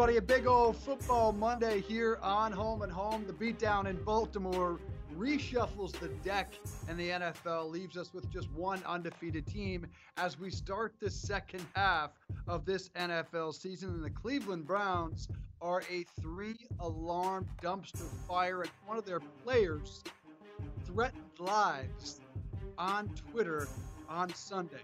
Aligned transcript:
Everybody, 0.00 0.16
a 0.16 0.38
big 0.38 0.46
old 0.46 0.74
football 0.78 1.30
Monday 1.30 1.82
here 1.82 2.18
on 2.22 2.52
Home 2.52 2.80
and 2.80 2.90
Home. 2.90 3.22
The 3.26 3.34
beatdown 3.34 3.84
in 3.84 4.02
Baltimore 4.02 4.80
reshuffles 5.14 5.92
the 5.92 6.08
deck, 6.24 6.54
and 6.88 6.98
the 6.98 7.10
NFL 7.10 7.70
leaves 7.70 7.98
us 7.98 8.14
with 8.14 8.32
just 8.32 8.50
one 8.52 8.82
undefeated 8.86 9.46
team 9.46 9.86
as 10.16 10.40
we 10.40 10.50
start 10.50 10.94
the 11.00 11.10
second 11.10 11.66
half 11.74 12.12
of 12.48 12.64
this 12.64 12.88
NFL 12.96 13.52
season. 13.52 13.90
And 13.90 14.02
the 14.02 14.08
Cleveland 14.08 14.66
Browns 14.66 15.28
are 15.60 15.82
a 15.90 16.06
three 16.18 16.56
alarm 16.78 17.46
dumpster 17.62 18.08
fire, 18.26 18.62
and 18.62 18.70
one 18.86 18.96
of 18.96 19.04
their 19.04 19.20
players 19.44 20.02
threatened 20.86 21.38
lives 21.38 22.22
on 22.78 23.10
Twitter 23.30 23.68
on 24.08 24.32
Sunday. 24.32 24.80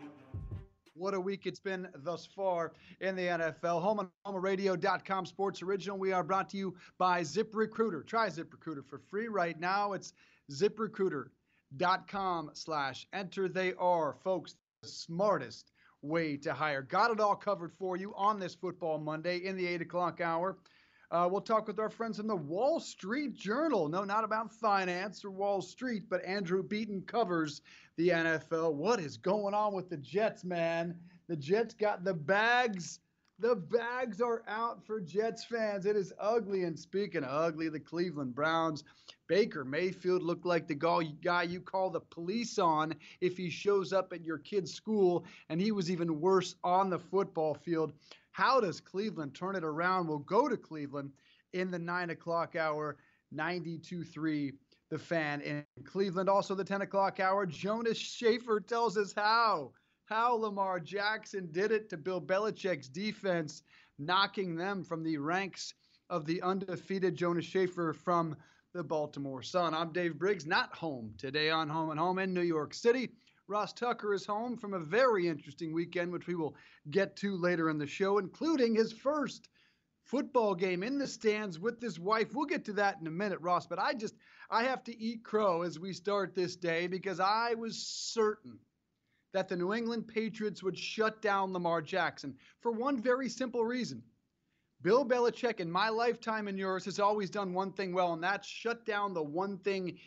What 0.96 1.12
a 1.12 1.20
week 1.20 1.44
it's 1.44 1.60
been 1.60 1.88
thus 1.96 2.24
far 2.24 2.72
in 3.02 3.16
the 3.16 3.22
NFL. 3.22 3.82
Home 3.82 3.98
and 3.98 4.08
HomeRadio.com 4.26 5.26
sports 5.26 5.60
original. 5.60 5.98
We 5.98 6.12
are 6.12 6.24
brought 6.24 6.48
to 6.50 6.56
you 6.56 6.74
by 6.96 7.20
ZipRecruiter. 7.20 8.06
Try 8.06 8.28
ZipRecruiter 8.28 8.82
for 8.82 8.98
free 8.98 9.28
right 9.28 9.60
now. 9.60 9.92
It's 9.92 10.14
ZipRecruiter.com 10.50 12.50
slash 12.54 13.06
enter. 13.12 13.46
They 13.46 13.74
are, 13.74 14.14
folks, 14.24 14.56
the 14.82 14.88
smartest 14.88 15.70
way 16.00 16.38
to 16.38 16.54
hire. 16.54 16.80
Got 16.80 17.10
it 17.10 17.20
all 17.20 17.36
covered 17.36 17.74
for 17.74 17.98
you 17.98 18.14
on 18.16 18.40
this 18.40 18.54
football 18.54 18.98
Monday 18.98 19.44
in 19.44 19.54
the 19.54 19.66
8 19.66 19.82
o'clock 19.82 20.22
hour. 20.22 20.56
Uh, 21.10 21.28
we'll 21.30 21.40
talk 21.40 21.68
with 21.68 21.78
our 21.78 21.90
friends 21.90 22.18
in 22.18 22.26
the 22.26 22.34
Wall 22.34 22.80
Street 22.80 23.34
Journal. 23.34 23.88
No, 23.88 24.02
not 24.02 24.24
about 24.24 24.52
finance 24.52 25.24
or 25.24 25.30
Wall 25.30 25.62
Street, 25.62 26.04
but 26.08 26.24
Andrew 26.24 26.62
Beaton 26.62 27.02
covers 27.02 27.62
the 27.96 28.08
NFL. 28.08 28.74
What 28.74 28.98
is 28.98 29.16
going 29.16 29.54
on 29.54 29.72
with 29.72 29.88
the 29.88 29.98
Jets, 29.98 30.44
man? 30.44 30.96
The 31.28 31.36
Jets 31.36 31.74
got 31.74 32.02
the 32.02 32.14
bags. 32.14 32.98
The 33.38 33.54
bags 33.54 34.20
are 34.20 34.42
out 34.48 34.84
for 34.84 35.00
Jets 35.00 35.44
fans. 35.44 35.86
It 35.86 35.94
is 35.94 36.12
ugly. 36.18 36.64
And 36.64 36.76
speaking 36.76 37.22
of 37.22 37.30
ugly, 37.30 37.68
the 37.68 37.78
Cleveland 37.78 38.34
Browns, 38.34 38.82
Baker 39.28 39.64
Mayfield 39.64 40.22
looked 40.22 40.46
like 40.46 40.66
the 40.66 40.74
guy 41.22 41.42
you 41.42 41.60
call 41.60 41.90
the 41.90 42.00
police 42.00 42.58
on 42.58 42.94
if 43.20 43.36
he 43.36 43.50
shows 43.50 43.92
up 43.92 44.12
at 44.12 44.24
your 44.24 44.38
kid's 44.38 44.72
school, 44.72 45.24
and 45.50 45.60
he 45.60 45.70
was 45.70 45.90
even 45.90 46.20
worse 46.20 46.56
on 46.64 46.88
the 46.90 46.98
football 46.98 47.54
field. 47.54 47.92
How 48.36 48.60
does 48.60 48.82
Cleveland 48.82 49.34
turn 49.34 49.56
it 49.56 49.64
around? 49.64 50.08
We'll 50.08 50.18
go 50.18 50.46
to 50.46 50.58
Cleveland 50.58 51.10
in 51.54 51.70
the 51.70 51.78
nine 51.78 52.10
o'clock 52.10 52.54
hour, 52.54 52.98
92 53.32 54.04
3 54.04 54.52
the 54.90 54.98
fan 54.98 55.40
in 55.40 55.64
Cleveland. 55.86 56.28
Also, 56.28 56.54
the 56.54 56.62
10 56.62 56.82
o'clock 56.82 57.18
hour, 57.18 57.46
Jonas 57.46 57.96
Shaffer 57.96 58.60
tells 58.60 58.98
us 58.98 59.14
how. 59.16 59.72
How 60.04 60.34
Lamar 60.34 60.80
Jackson 60.80 61.48
did 61.50 61.72
it 61.72 61.88
to 61.88 61.96
Bill 61.96 62.20
Belichick's 62.20 62.88
defense, 62.88 63.62
knocking 63.98 64.54
them 64.54 64.84
from 64.84 65.02
the 65.02 65.16
ranks 65.16 65.72
of 66.10 66.26
the 66.26 66.42
undefeated 66.42 67.16
Jonas 67.16 67.46
Shaffer 67.46 67.94
from 67.94 68.36
the 68.74 68.84
Baltimore 68.84 69.42
Sun. 69.42 69.72
I'm 69.72 69.92
Dave 69.92 70.18
Briggs, 70.18 70.44
not 70.44 70.74
home 70.74 71.14
today 71.16 71.48
on 71.48 71.70
Home 71.70 71.88
and 71.88 71.98
Home 71.98 72.18
in 72.18 72.34
New 72.34 72.42
York 72.42 72.74
City. 72.74 73.12
Ross 73.48 73.72
Tucker 73.72 74.12
is 74.12 74.26
home 74.26 74.56
from 74.56 74.74
a 74.74 74.78
very 74.78 75.28
interesting 75.28 75.72
weekend, 75.72 76.12
which 76.12 76.26
we 76.26 76.34
will 76.34 76.56
get 76.90 77.14
to 77.16 77.36
later 77.36 77.70
in 77.70 77.78
the 77.78 77.86
show, 77.86 78.18
including 78.18 78.74
his 78.74 78.92
first 78.92 79.48
football 80.02 80.54
game 80.54 80.82
in 80.82 80.98
the 80.98 81.06
stands 81.06 81.58
with 81.58 81.80
his 81.80 82.00
wife. 82.00 82.34
We'll 82.34 82.46
get 82.46 82.64
to 82.66 82.72
that 82.74 82.98
in 83.00 83.06
a 83.06 83.10
minute, 83.10 83.40
Ross, 83.40 83.66
but 83.66 83.78
I 83.78 83.94
just 83.94 84.14
I 84.50 84.64
have 84.64 84.82
to 84.84 84.98
eat 84.98 85.24
crow 85.24 85.62
as 85.62 85.78
we 85.78 85.92
start 85.92 86.34
this 86.34 86.56
day 86.56 86.86
because 86.86 87.20
I 87.20 87.54
was 87.54 87.76
certain 87.78 88.58
that 89.32 89.48
the 89.48 89.56
New 89.56 89.74
England 89.74 90.08
Patriots 90.08 90.62
would 90.62 90.78
shut 90.78 91.22
down 91.22 91.52
Lamar 91.52 91.82
Jackson 91.82 92.34
for 92.60 92.72
one 92.72 93.00
very 93.00 93.28
simple 93.28 93.64
reason. 93.64 94.02
Bill 94.82 95.04
Belichick 95.04 95.60
in 95.60 95.70
my 95.70 95.88
lifetime 95.88 96.48
and 96.48 96.58
yours 96.58 96.84
has 96.84 97.00
always 97.00 97.30
done 97.30 97.52
one 97.52 97.72
thing 97.72 97.92
well, 97.92 98.12
and 98.12 98.22
that's 98.22 98.46
shut 98.46 98.84
down 98.84 99.14
the 99.14 99.22
one 99.22 99.58
thing 99.58 99.98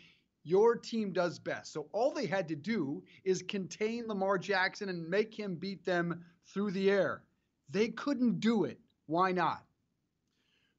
your 0.44 0.76
team 0.76 1.12
does 1.12 1.38
best. 1.38 1.72
So 1.72 1.88
all 1.92 2.12
they 2.12 2.26
had 2.26 2.48
to 2.48 2.56
do 2.56 3.02
is 3.24 3.42
contain 3.42 4.06
Lamar 4.06 4.38
Jackson 4.38 4.88
and 4.88 5.08
make 5.08 5.34
him 5.38 5.54
beat 5.54 5.84
them 5.84 6.24
through 6.46 6.70
the 6.72 6.90
air. 6.90 7.22
They 7.68 7.88
couldn't 7.88 8.40
do 8.40 8.64
it. 8.64 8.78
Why 9.06 9.32
not? 9.32 9.64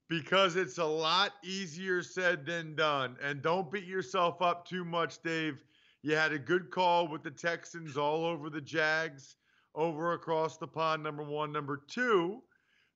Because 0.09 0.55
it's 0.55 0.77
a 0.77 0.85
lot 0.85 1.33
easier 1.43 2.03
said 2.03 2.45
than 2.45 2.75
done. 2.75 3.15
And 3.21 3.41
don't 3.41 3.71
beat 3.71 3.85
yourself 3.85 4.41
up 4.41 4.67
too 4.67 4.83
much, 4.83 5.21
Dave. 5.21 5.63
You 6.01 6.15
had 6.15 6.33
a 6.33 6.39
good 6.39 6.71
call 6.71 7.07
with 7.07 7.23
the 7.23 7.31
Texans 7.31 7.95
all 7.95 8.25
over 8.25 8.49
the 8.49 8.59
Jags, 8.59 9.35
over 9.75 10.13
across 10.13 10.57
the 10.57 10.67
pond, 10.67 11.03
number 11.03 11.23
one. 11.23 11.51
Number 11.51 11.83
two, 11.87 12.41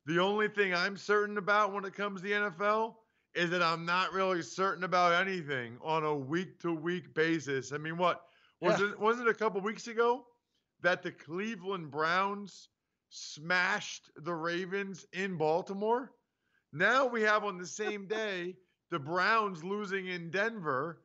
the 0.06 0.20
only 0.20 0.50
thing 0.50 0.74
I'm 0.74 0.98
certain 0.98 1.38
about 1.38 1.72
when 1.72 1.86
it 1.86 1.94
comes 1.94 2.22
to 2.22 2.28
the 2.28 2.34
NFL 2.34 2.96
is 3.36 3.50
that 3.50 3.62
I'm 3.62 3.86
not 3.86 4.14
really 4.14 4.42
certain 4.42 4.86
about 4.86 5.14
anything 5.14 5.78
on 5.84 6.06
a 6.06 6.16
week 6.16 6.60
to 6.62 6.74
week 6.74 7.14
basis. 7.14 7.74
I 7.74 7.78
mean, 7.78 7.98
what 7.98 8.22
was 8.62 8.80
yeah. 8.80 8.92
it? 8.92 9.00
Was 9.00 9.20
it 9.20 9.28
a 9.28 9.34
couple 9.34 9.62
weeks 9.62 9.88
ago 9.88 10.26
that 10.82 11.04
the 11.04 11.12
Cleveland 11.12 11.92
Browns 11.92 12.70
smashed 13.10 14.10
the 14.24 14.34
Ravens 14.34 15.06
in 15.14 15.38
Baltimore? 15.38 16.14
Now 16.72 17.06
we 17.06 17.22
have 17.24 17.44
on 17.44 17.58
the 17.58 17.68
same 17.68 18.08
day 18.08 18.56
the 18.90 19.00
Browns 19.00 19.64
losing 19.64 20.08
in 20.08 20.30
Denver 20.30 21.02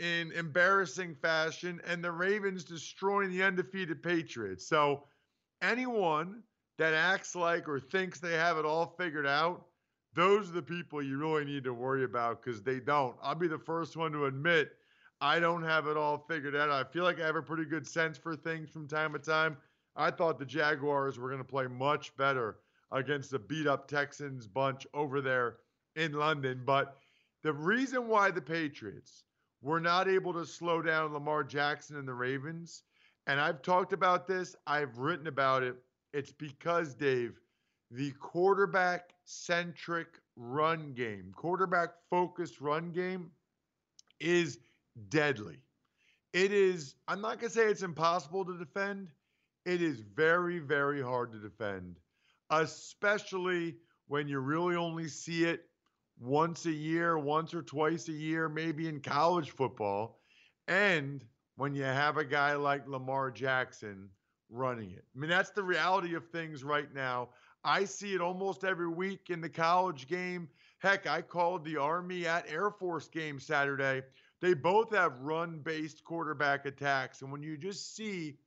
in 0.00 0.32
embarrassing 0.32 1.14
fashion 1.14 1.80
and 1.86 2.02
the 2.02 2.10
Ravens 2.10 2.64
destroying 2.64 3.30
the 3.30 3.42
undefeated 3.42 4.02
Patriots. 4.02 4.66
So 4.66 5.04
anyone 5.62 6.42
that 6.78 6.94
acts 6.94 7.36
like 7.36 7.68
or 7.68 7.78
thinks 7.78 8.18
they 8.18 8.32
have 8.32 8.58
it 8.58 8.64
all 8.64 8.94
figured 8.98 9.26
out 9.26 9.66
those 10.14 10.48
are 10.48 10.52
the 10.52 10.62
people 10.62 11.02
you 11.02 11.18
really 11.18 11.44
need 11.44 11.64
to 11.64 11.74
worry 11.74 12.04
about 12.04 12.42
because 12.42 12.62
they 12.62 12.80
don't. 12.80 13.16
I'll 13.22 13.34
be 13.34 13.48
the 13.48 13.58
first 13.58 13.96
one 13.96 14.12
to 14.12 14.26
admit 14.26 14.72
I 15.20 15.40
don't 15.40 15.62
have 15.62 15.86
it 15.86 15.96
all 15.96 16.18
figured 16.18 16.54
out. 16.54 16.70
I 16.70 16.84
feel 16.84 17.04
like 17.04 17.20
I 17.20 17.26
have 17.26 17.36
a 17.36 17.42
pretty 17.42 17.64
good 17.64 17.86
sense 17.86 18.18
for 18.18 18.36
things 18.36 18.70
from 18.70 18.86
time 18.86 19.12
to 19.12 19.18
time. 19.18 19.56
I 19.96 20.10
thought 20.10 20.38
the 20.38 20.44
Jaguars 20.44 21.18
were 21.18 21.28
going 21.28 21.38
to 21.38 21.44
play 21.44 21.66
much 21.66 22.16
better 22.16 22.58
against 22.92 23.30
the 23.30 23.38
beat 23.38 23.66
up 23.66 23.88
Texans 23.88 24.46
bunch 24.46 24.86
over 24.94 25.20
there 25.20 25.56
in 25.96 26.12
London. 26.12 26.62
But 26.64 26.98
the 27.42 27.52
reason 27.52 28.08
why 28.08 28.30
the 28.30 28.42
Patriots 28.42 29.24
were 29.62 29.80
not 29.80 30.08
able 30.08 30.32
to 30.34 30.44
slow 30.44 30.82
down 30.82 31.12
Lamar 31.12 31.42
Jackson 31.42 31.96
and 31.96 32.06
the 32.06 32.14
Ravens, 32.14 32.82
and 33.26 33.40
I've 33.40 33.62
talked 33.62 33.92
about 33.92 34.26
this, 34.26 34.54
I've 34.66 34.98
written 34.98 35.26
about 35.26 35.62
it. 35.62 35.76
It's 36.12 36.32
because, 36.32 36.94
Dave, 36.94 37.40
the 37.90 38.10
quarterback 38.12 39.13
centric 39.24 40.08
run 40.36 40.92
game, 40.94 41.32
quarterback 41.34 41.90
focused 42.10 42.60
run 42.60 42.90
game 42.90 43.30
is 44.20 44.58
deadly. 45.08 45.58
It 46.32 46.52
is, 46.52 46.96
I'm 47.08 47.20
not 47.20 47.38
going 47.40 47.50
to 47.50 47.54
say 47.54 47.66
it's 47.66 47.82
impossible 47.82 48.44
to 48.44 48.58
defend. 48.58 49.08
It 49.64 49.80
is 49.80 50.00
very, 50.00 50.58
very 50.58 51.00
hard 51.00 51.32
to 51.32 51.38
defend, 51.38 51.96
especially 52.50 53.76
when 54.08 54.28
you 54.28 54.40
really 54.40 54.76
only 54.76 55.08
see 55.08 55.44
it 55.44 55.68
once 56.20 56.66
a 56.66 56.72
year, 56.72 57.18
once 57.18 57.54
or 57.54 57.62
twice 57.62 58.08
a 58.08 58.12
year, 58.12 58.48
maybe 58.48 58.88
in 58.88 59.00
college 59.00 59.50
football. 59.50 60.20
And 60.68 61.24
when 61.56 61.74
you 61.74 61.84
have 61.84 62.16
a 62.16 62.24
guy 62.24 62.54
like 62.54 62.86
Lamar 62.86 63.30
Jackson 63.30 64.10
running 64.50 64.90
it. 64.92 65.04
I 65.14 65.18
mean, 65.18 65.30
that's 65.30 65.50
the 65.50 65.62
reality 65.62 66.14
of 66.14 66.28
things 66.28 66.64
right 66.64 66.92
now. 66.94 67.30
I 67.64 67.84
see 67.84 68.14
it 68.14 68.20
almost 68.20 68.64
every 68.64 68.88
week 68.88 69.30
in 69.30 69.40
the 69.40 69.48
college 69.48 70.06
game. 70.06 70.48
Heck, 70.78 71.06
I 71.06 71.22
called 71.22 71.64
the 71.64 71.76
Army 71.78 72.26
at 72.26 72.48
Air 72.50 72.70
Force 72.70 73.08
game 73.08 73.40
Saturday. 73.40 74.02
They 74.40 74.54
both 74.54 74.92
have 74.94 75.20
run 75.20 75.60
based 75.60 76.04
quarterback 76.04 76.66
attacks. 76.66 77.22
And 77.22 77.32
when 77.32 77.42
you 77.42 77.56
just 77.56 77.94
see 77.96 78.38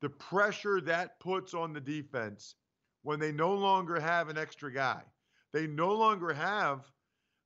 the 0.00 0.08
pressure 0.08 0.80
that 0.82 1.20
puts 1.20 1.54
on 1.54 1.72
the 1.72 1.80
defense 1.80 2.56
when 3.02 3.20
they 3.20 3.32
no 3.32 3.52
longer 3.54 4.00
have 4.00 4.28
an 4.28 4.38
extra 4.38 4.72
guy, 4.72 5.02
They 5.52 5.66
no 5.66 5.92
longer 5.92 6.32
have 6.32 6.90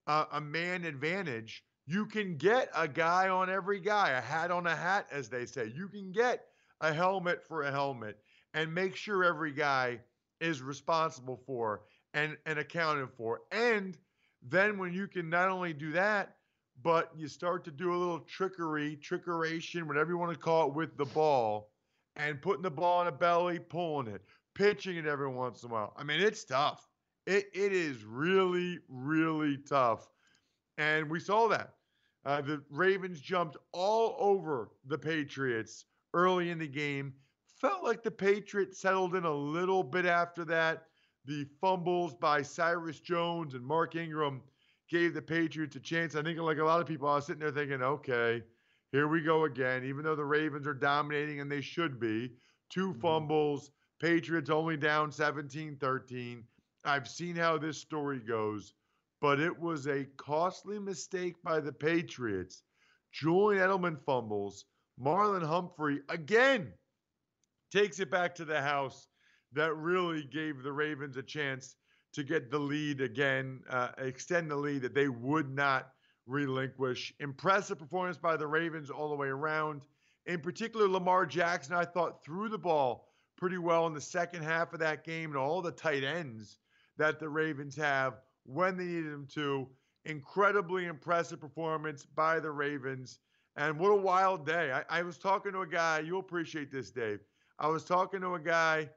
uh, 0.06 0.26
a 0.32 0.41
man 0.41 0.85
advantage. 0.85 1.64
You 1.87 2.06
can 2.06 2.37
get 2.37 2.70
a 2.75 2.88
guy 2.88 3.29
on 3.29 3.50
every 3.50 3.81
guy, 3.81 4.11
a 4.11 4.20
hat 4.20 4.50
on 4.50 4.67
a 4.67 4.76
hat, 4.76 5.06
as 5.11 5.29
they 5.29 5.47
say. 5.47 5.67
You 5.75 5.88
can 5.88 6.12
get 6.12 6.47
a 6.81 6.93
helmet 6.93 7.43
for 7.46 7.62
a 7.62 7.70
helmet 7.70 8.19
and 8.55 8.75
make 8.75 8.96
sure 8.96 9.25
every 9.25 9.52
guy 9.52 9.99
is 10.40 10.62
responsible 10.62 11.40
for 11.46 11.82
and, 12.14 12.37
and 12.46 12.58
accounted 12.58 13.11
for. 13.11 13.43
And 13.52 13.96
then 14.43 14.78
when 14.78 14.93
you 14.93 15.06
can 15.06 15.28
not 15.28 15.49
only 15.49 15.73
do 15.73 15.93
that, 15.93 16.37
but 16.82 17.11
you 17.17 17.26
start 17.28 17.64
to 17.64 17.70
do 17.70 17.94
a 17.94 17.96
little 17.96 18.20
trickery, 18.20 18.99
trickeration, 19.02 19.84
whatever 19.84 20.11
you 20.11 20.19
want 20.19 20.32
to 20.32 20.38
call 20.38 20.69
it, 20.69 20.75
with 20.75 20.96
the 20.96 21.06
ball 21.06 21.70
and 22.17 22.40
putting 22.40 22.62
the 22.62 22.70
ball 22.70 23.02
in 23.02 23.08
a 23.08 23.12
belly, 23.12 23.58
pulling 23.58 24.08
it, 24.08 24.23
pitching 24.55 24.96
it 24.96 25.06
every 25.06 25.28
once 25.28 25.62
in 25.62 25.70
a 25.70 25.73
while. 25.73 25.94
I 25.96 26.05
mean, 26.05 26.20
it's 26.20 26.44
tough. 26.44 26.87
It, 27.26 27.46
it 27.55 27.73
is 27.73 28.05
really, 28.05 28.78
really 28.88 29.56
tough. 29.56 30.08
And 30.78 31.11
we 31.11 31.20
saw 31.20 31.49
that. 31.49 31.75
Uh, 32.25 32.40
the 32.40 32.62
Ravens 32.70 33.20
jumped 33.20 33.56
all 33.73 34.17
over 34.19 34.70
the 34.87 34.99
Patriots 34.99 35.87
early 36.17 36.51
in 36.51 36.59
the 36.59 36.67
game. 36.67 37.13
Felt 37.61 37.85
like 37.85 38.03
the 38.03 38.11
Patriots 38.11 38.81
settled 38.81 39.15
in 39.15 39.25
a 39.25 39.33
little 39.33 39.83
bit 39.83 40.07
after 40.07 40.45
that. 40.47 40.85
The 41.27 41.47
fumbles 41.61 42.15
by 42.15 42.43
Cyrus 42.43 43.01
Jones 43.01 43.55
and 43.55 43.65
Mark 43.65 43.97
Ingram 43.97 44.41
gave 44.89 45.13
the 45.13 45.23
Patriots 45.23 45.77
a 45.77 45.81
chance. 45.81 46.17
I 46.17 46.23
think, 46.23 46.39
like 46.39 46.59
a 46.59 46.65
lot 46.65 46.81
of 46.81 46.87
people, 46.87 47.09
I 47.09 47.17
was 47.17 47.27
sitting 47.27 47.41
there 47.41 47.51
thinking, 47.51 47.83
okay, 47.83 48.43
here 48.93 49.09
we 49.09 49.21
go 49.21 49.45
again. 49.45 49.85
Even 49.85 50.05
though 50.05 50.17
the 50.17 50.25
Ravens 50.25 50.67
are 50.67 50.75
dominating 50.75 51.41
and 51.41 51.53
they 51.53 51.61
should 51.61 52.01
be, 52.01 52.33
2 52.71 52.89
mm-hmm. 52.89 53.01
fumbles, 53.01 53.71
Patriots 54.01 54.51
only 54.51 54.77
down 54.77 55.12
17 55.12 55.77
13. 55.77 56.45
I've 56.85 57.09
seen 57.09 57.37
how 57.37 57.59
this 57.59 57.79
story 57.79 58.21
goes, 58.21 58.75
but 59.21 59.41
it 59.41 59.59
was 59.59 59.87
a 59.87 60.07
costly 60.17 60.79
mistake 60.79 61.35
by 61.43 61.61
the 61.61 61.73
Patriots. 61.73 62.62
Julian 63.12 63.69
Edelman 63.69 64.01
fumbles. 64.05 64.67
Marlon 65.01 65.47
Humphrey 65.47 66.01
again 66.09 66.73
takes 67.71 68.01
it 68.01 68.11
back 68.11 68.35
to 68.37 68.45
the 68.45 68.61
house. 68.61 69.09
That 69.53 69.75
really 69.75 70.25
gave 70.25 70.63
the 70.63 70.73
Ravens 70.73 71.17
a 71.17 71.23
chance 71.23 71.77
to 72.13 72.23
get 72.23 72.51
the 72.51 72.59
lead 72.59 73.01
again, 73.01 73.61
uh, 73.71 73.91
extend 73.99 74.51
the 74.51 74.57
lead 74.57 74.83
that 74.83 74.95
they 74.95 75.09
would 75.09 75.51
not 75.51 75.91
relinquish. 76.27 77.13
Impressive 77.21 77.79
performance 77.79 78.19
by 78.19 78.37
the 78.37 78.47
Ravens 78.47 78.91
all 78.91 79.09
the 79.09 79.15
way 79.15 79.29
around. 79.29 79.83
In 80.27 80.41
particular, 80.41 80.89
Lamar 80.89 81.27
Jackson, 81.27 81.75
I 81.75 81.85
thought, 81.85 82.25
threw 82.25 82.49
the 82.49 82.59
ball 82.59 83.09
pretty 83.37 83.59
well 83.59 83.87
in 83.87 83.95
the 83.95 84.01
second 84.01 84.43
half 84.43 84.73
of 84.73 84.81
that 84.81 85.05
game 85.05 85.31
and 85.31 85.39
all 85.39 85.63
the 85.63 85.71
tight 85.71 86.03
ends 86.05 86.59
that 86.97 87.21
the 87.21 87.29
Ravens 87.29 87.77
have 87.77 88.15
when 88.45 88.77
they 88.77 88.85
needed 88.85 89.13
them 89.13 89.29
to. 89.35 89.69
Incredibly 90.05 90.87
impressive 90.87 91.41
performance 91.41 92.07
by 92.07 92.41
the 92.41 92.51
Ravens. 92.51 93.19
And 93.56 93.79
what 93.79 93.88
a 93.88 93.97
wild 93.97 94.47
day. 94.47 94.73
I, 94.73 94.99
I 94.99 95.03
was 95.03 95.19
talking 95.19 95.53
to 95.53 95.61
a 95.61 95.67
guy, 95.67 96.00
you'll 96.00 96.20
appreciate 96.20 96.70
this, 96.70 96.91
Dave. 96.91 97.20
I 97.58 97.69
was 97.69 97.85
talking 97.85 98.20
to 98.20 98.35
a 98.35 98.41
guy 98.41 98.91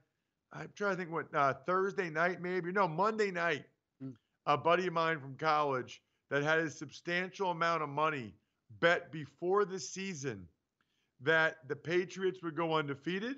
I'm 0.51 0.69
trying 0.75 0.91
to 0.91 0.97
think 0.97 1.11
what 1.11 1.33
uh, 1.33 1.53
Thursday 1.65 2.09
night, 2.09 2.41
maybe 2.41 2.71
no 2.71 2.87
Monday 2.87 3.31
night. 3.31 3.65
Mm. 4.03 4.13
A 4.45 4.57
buddy 4.57 4.87
of 4.87 4.93
mine 4.93 5.19
from 5.19 5.35
college 5.35 6.01
that 6.29 6.43
had 6.43 6.59
a 6.59 6.69
substantial 6.69 7.51
amount 7.51 7.83
of 7.83 7.89
money 7.89 8.33
bet 8.79 9.11
before 9.11 9.65
the 9.65 9.79
season 9.79 10.47
that 11.21 11.67
the 11.67 11.75
Patriots 11.75 12.41
would 12.41 12.55
go 12.55 12.75
undefeated 12.75 13.37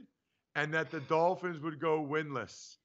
and 0.56 0.74
that 0.74 0.92
the 0.92 1.00
Dolphins 1.02 1.60
would 1.62 1.80
go 1.80 2.02
winless. 2.02 2.78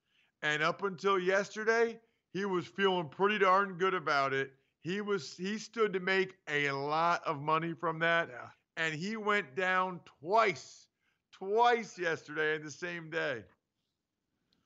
And 0.43 0.63
up 0.63 0.83
until 0.83 1.19
yesterday, 1.19 1.99
he 2.33 2.45
was 2.45 2.67
feeling 2.67 3.09
pretty 3.09 3.39
darn 3.39 3.75
good 3.79 3.95
about 3.95 4.33
it. 4.33 4.53
He 4.87 5.01
was 5.01 5.37
he 5.37 5.59
stood 5.59 5.93
to 5.95 6.01
make 6.01 6.37
a 6.47 6.71
lot 6.71 7.21
of 7.27 7.43
money 7.43 7.73
from 7.73 7.99
that. 7.99 8.29
Yeah. 8.31 8.49
And 8.77 8.95
he 8.95 9.17
went 9.17 9.57
down 9.57 9.99
twice, 10.21 10.87
twice 11.33 11.99
yesterday 11.99 12.55
in 12.55 12.63
the 12.63 12.71
same 12.71 13.11
day. 13.11 13.43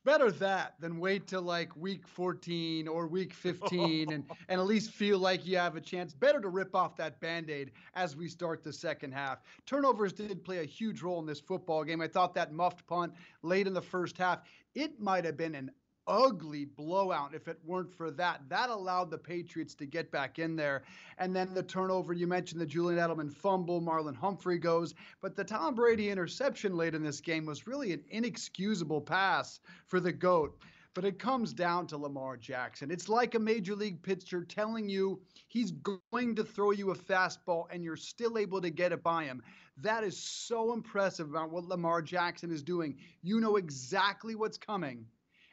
Better 0.05 0.31
that 0.33 0.75
than 0.79 1.01
wait 1.01 1.27
till 1.27 1.41
like 1.41 1.75
week 1.75 2.07
14 2.07 2.87
or 2.87 3.07
week 3.07 3.33
15 3.35 4.13
and, 4.13 4.25
and 4.51 4.61
at 4.61 4.67
least 4.67 4.91
feel 4.91 5.19
like 5.19 5.47
you 5.47 5.57
have 5.57 5.77
a 5.77 5.81
chance. 5.81 6.13
Better 6.13 6.41
to 6.41 6.49
rip 6.49 6.75
off 6.75 6.97
that 6.97 7.19
band 7.21 7.49
aid 7.49 7.71
as 7.95 8.15
we 8.15 8.29
start 8.29 8.63
the 8.63 8.75
second 8.75 9.13
half. 9.13 9.39
Turnovers 9.65 10.13
did 10.13 10.45
play 10.45 10.59
a 10.59 10.65
huge 10.65 11.01
role 11.01 11.21
in 11.21 11.27
this 11.27 11.41
football 11.41 11.83
game. 11.83 12.03
I 12.03 12.09
thought 12.09 12.35
that 12.35 12.53
muffed 12.53 12.87
punt 12.87 13.15
late 13.43 13.67
in 13.67 13.73
the 13.73 13.81
first 13.81 14.19
half, 14.19 14.41
it 14.75 15.01
might 15.01 15.25
have 15.25 15.39
been 15.39 15.55
an 15.55 15.71
ugly 16.07 16.65
blowout 16.65 17.35
if 17.35 17.49
it 17.49 17.59
weren't 17.65 17.93
for 17.93 18.11
that. 18.11 18.43
That 18.49 18.71
allowed 18.71 19.11
the 19.11 19.19
Patriots 19.19 19.75
to 19.77 19.87
get 19.87 20.11
back 20.11 20.39
in 20.39 20.57
there. 20.57 20.83
And 21.19 21.35
then 21.35 21.55
the 21.55 21.63
turnover, 21.63 22.13
you 22.13 22.27
mentioned 22.27 22.61
the 22.61 22.67
Julian 22.67 22.99
Edelman 22.99 23.33
fumble, 23.33 23.81
Marlon 23.81 24.17
Humphrey 24.17 24.59
goes. 24.59 24.95
But 25.21 25.37
the 25.37 25.45
Tom 25.45 25.75
Brady 25.75 26.11
interception 26.11 26.77
late 26.77 26.95
in 26.95 27.03
this 27.03 27.21
game 27.21 27.47
was 27.47 27.67
really 27.67 27.93
an 27.93 28.03
inexcusable 28.11 29.01
pass 29.01 29.61
for 29.87 30.01
the 30.01 30.13
GOAT. 30.13 30.57
But 30.93 31.05
it 31.05 31.21
comes 31.21 31.53
down 31.53 31.87
to 31.89 31.97
Lamar 31.97 32.37
Jackson. 32.37 32.91
It's 32.91 33.09
like 33.09 33.37
a 33.37 33.39
major 33.39 33.77
league 33.77 34.03
pitcher 34.03 34.45
telling 34.45 34.89
you 34.89 35.21
he's 35.47 35.71
going 35.71 36.35
to 36.35 36.43
throw 36.43 36.73
you 36.73 36.91
a 36.91 36.97
fastball 36.97 37.67
and 37.71 37.85
you're 37.85 37.95
still 37.95 38.37
able 38.39 38.61
to 38.61 38.71
get 38.71 38.91
it 38.91 39.03
by 39.03 39.25
him. 39.25 39.41
That 39.77 40.03
is 40.03 40.19
so 40.19 40.73
impressive 40.73 41.31
about 41.31 41.51
what 41.51 41.65
Lamar 41.65 42.03
Jackson 42.03 42.51
is 42.51 42.65
doing. 42.65 42.97
You 43.23 43.41
know 43.41 43.57
exactly 43.57 44.35
what's 44.35 44.59
coming 44.59 45.07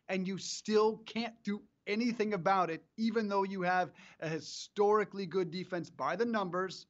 and 0.09 0.27
you 0.27 0.37
still 0.37 0.97
can't 1.05 1.33
do 1.43 1.61
anything 1.87 2.33
about 2.33 2.69
it, 2.69 2.83
even 2.97 3.27
though 3.27 3.43
you 3.43 3.61
have 3.61 3.91
a 4.19 4.27
historically 4.27 5.25
good 5.25 5.51
defense 5.51 5.89
by 5.89 6.15
the 6.15 6.25
numbers 6.25 6.85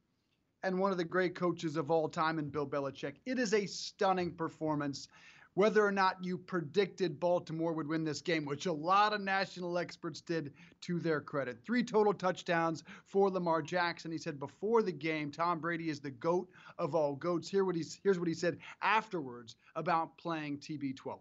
and 0.63 0.77
one 0.77 0.91
of 0.91 0.97
the 0.97 1.03
great 1.03 1.35
coaches 1.35 1.77
of 1.77 1.91
all 1.91 2.09
time 2.09 2.39
in 2.39 2.49
Bill 2.49 2.67
Belichick. 2.67 3.15
It 3.25 3.39
is 3.39 3.53
a 3.53 3.65
stunning 3.65 4.31
performance. 4.31 5.07
Whether 5.53 5.83
or 5.83 5.91
not 5.91 6.23
you 6.23 6.37
predicted 6.37 7.19
Baltimore 7.19 7.73
would 7.73 7.87
win 7.87 8.03
this 8.03 8.21
game, 8.21 8.45
which 8.45 8.67
a 8.67 8.71
lot 8.71 9.13
of 9.13 9.21
national 9.21 9.79
experts 9.79 10.21
did 10.21 10.53
to 10.81 10.99
their 10.99 11.19
credit. 11.19 11.57
Three 11.65 11.83
total 11.83 12.13
touchdowns 12.13 12.83
for 13.05 13.31
Lamar 13.31 13.63
Jackson. 13.63 14.11
He 14.11 14.19
said 14.19 14.39
before 14.39 14.83
the 14.83 14.91
game, 14.91 15.31
Tom 15.31 15.59
Brady 15.59 15.89
is 15.89 15.99
the 15.99 16.11
GOAT 16.11 16.47
of 16.77 16.93
all 16.93 17.15
GOATs. 17.15 17.49
Here 17.49 17.65
what 17.65 17.75
he's, 17.75 17.99
here's 18.03 18.19
what 18.19 18.27
he 18.27 18.35
said 18.35 18.59
afterwards 18.83 19.55
about 19.75 20.15
playing 20.19 20.59
TB12. 20.59 21.17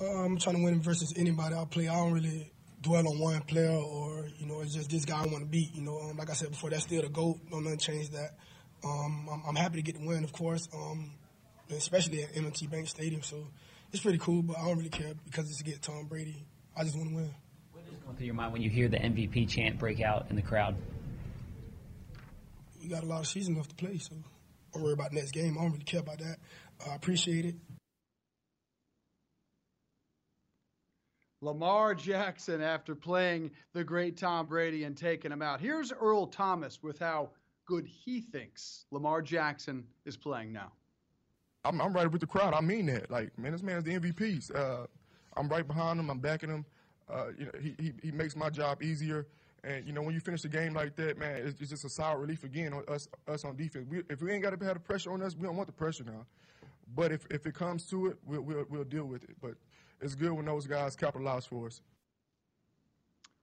Uh, 0.00 0.24
I'm 0.24 0.36
trying 0.36 0.56
to 0.56 0.62
win 0.62 0.82
versus 0.82 1.14
anybody 1.16 1.54
I 1.54 1.64
play. 1.64 1.88
I 1.88 1.94
don't 1.94 2.12
really 2.12 2.52
dwell 2.82 3.08
on 3.08 3.18
one 3.18 3.40
player 3.42 3.70
or, 3.70 4.26
you 4.38 4.46
know, 4.46 4.60
it's 4.60 4.74
just 4.74 4.90
this 4.90 5.04
guy 5.04 5.22
I 5.22 5.26
want 5.26 5.40
to 5.40 5.46
beat. 5.46 5.74
You 5.74 5.82
know, 5.82 5.98
um, 5.98 6.16
like 6.16 6.28
I 6.28 6.34
said 6.34 6.50
before, 6.50 6.70
that's 6.70 6.82
still 6.82 7.02
the 7.02 7.08
GOAT. 7.08 7.38
Don't 7.50 7.64
nothing 7.64 7.78
change 7.78 8.10
that. 8.10 8.36
Um, 8.84 9.28
I'm, 9.32 9.42
I'm, 9.48 9.56
happy 9.56 9.76
to 9.76 9.82
get 9.82 9.98
the 9.98 10.06
win, 10.06 10.22
of 10.22 10.32
course, 10.32 10.68
um, 10.74 11.12
especially 11.70 12.22
at 12.22 12.36
M&T 12.36 12.66
Bank 12.66 12.88
Stadium. 12.88 13.22
So 13.22 13.48
it's 13.90 14.02
pretty 14.02 14.18
cool, 14.18 14.42
but 14.42 14.58
I 14.58 14.66
don't 14.66 14.76
really 14.76 14.90
care 14.90 15.14
because 15.24 15.48
it's 15.48 15.58
to 15.58 15.64
get 15.64 15.80
Tom 15.80 16.06
Brady. 16.06 16.44
I 16.76 16.84
just 16.84 16.94
want 16.94 17.08
to 17.08 17.16
win. 17.16 17.34
What 17.72 17.84
is 17.90 17.98
going 18.04 18.16
through 18.16 18.26
your 18.26 18.34
mind 18.34 18.52
when 18.52 18.62
you 18.62 18.68
hear 18.68 18.88
the 18.88 18.98
MVP 18.98 19.48
chant 19.48 19.78
break 19.78 20.02
out 20.02 20.26
in 20.28 20.36
the 20.36 20.42
crowd? 20.42 20.76
We 22.82 22.88
got 22.88 23.02
a 23.02 23.06
lot 23.06 23.20
of 23.20 23.26
season 23.26 23.56
left 23.56 23.70
to 23.70 23.76
play, 23.76 23.96
so 23.96 24.14
don't 24.74 24.82
worry 24.82 24.92
about 24.92 25.12
next 25.12 25.32
game. 25.32 25.56
I 25.58 25.62
don't 25.62 25.72
really 25.72 25.84
care 25.84 26.00
about 26.00 26.18
that. 26.18 26.36
I 26.88 26.94
appreciate 26.94 27.46
it. 27.46 27.54
Lamar 31.42 31.94
Jackson 31.94 32.62
after 32.62 32.94
playing 32.94 33.50
the 33.72 33.84
great 33.84 34.16
Tom 34.16 34.46
Brady 34.46 34.84
and 34.84 34.96
taking 34.96 35.30
him 35.30 35.42
out. 35.42 35.60
Here's 35.60 35.92
Earl 35.92 36.26
Thomas 36.26 36.82
with 36.82 36.98
how 36.98 37.30
good 37.66 37.86
he 37.86 38.20
thinks 38.20 38.86
Lamar 38.90 39.20
Jackson 39.20 39.84
is 40.04 40.16
playing 40.16 40.52
now. 40.52 40.72
I'm, 41.64 41.80
I'm 41.80 41.92
right 41.92 42.10
with 42.10 42.20
the 42.20 42.26
crowd. 42.26 42.54
I 42.54 42.60
mean 42.60 42.86
that. 42.86 43.10
Like, 43.10 43.36
man, 43.38 43.52
this 43.52 43.62
man's 43.62 43.84
the 43.84 43.98
MVP. 43.98 44.54
Uh, 44.54 44.86
I'm 45.36 45.48
right 45.48 45.66
behind 45.66 46.00
him. 46.00 46.10
I'm 46.10 46.20
backing 46.20 46.48
him. 46.48 46.64
Uh, 47.08 47.26
you 47.38 47.44
know, 47.46 47.52
he, 47.60 47.74
he, 47.78 47.92
he 48.02 48.10
makes 48.12 48.36
my 48.36 48.48
job 48.48 48.82
easier. 48.82 49.26
And 49.64 49.84
you 49.84 49.92
know, 49.92 50.02
when 50.02 50.14
you 50.14 50.20
finish 50.20 50.44
a 50.44 50.48
game 50.48 50.74
like 50.74 50.94
that, 50.96 51.18
man, 51.18 51.36
it's, 51.44 51.60
it's 51.60 51.70
just 51.70 51.84
a 51.84 51.88
solid 51.88 52.18
relief 52.18 52.44
again 52.44 52.72
on 52.72 52.84
us 52.88 53.08
us 53.26 53.44
on 53.44 53.56
defense. 53.56 53.86
We, 53.90 54.02
if 54.08 54.22
we 54.22 54.32
ain't 54.32 54.42
got 54.42 54.58
to 54.58 54.64
have 54.64 54.74
the 54.74 54.80
pressure 54.80 55.12
on 55.12 55.22
us, 55.22 55.34
we 55.34 55.42
don't 55.42 55.56
want 55.56 55.66
the 55.66 55.72
pressure 55.72 56.04
now. 56.04 56.24
But 56.94 57.10
if, 57.10 57.26
if 57.30 57.46
it 57.46 57.54
comes 57.54 57.84
to 57.86 58.06
it, 58.06 58.18
we'll, 58.24 58.42
we'll, 58.42 58.64
we'll 58.70 58.84
deal 58.84 59.06
with 59.06 59.24
it. 59.24 59.36
But 59.42 59.54
it's 60.00 60.14
good 60.14 60.32
when 60.32 60.46
those 60.46 60.66
guys 60.66 60.96
capitalize 60.96 61.46
for 61.46 61.66
us. 61.66 61.80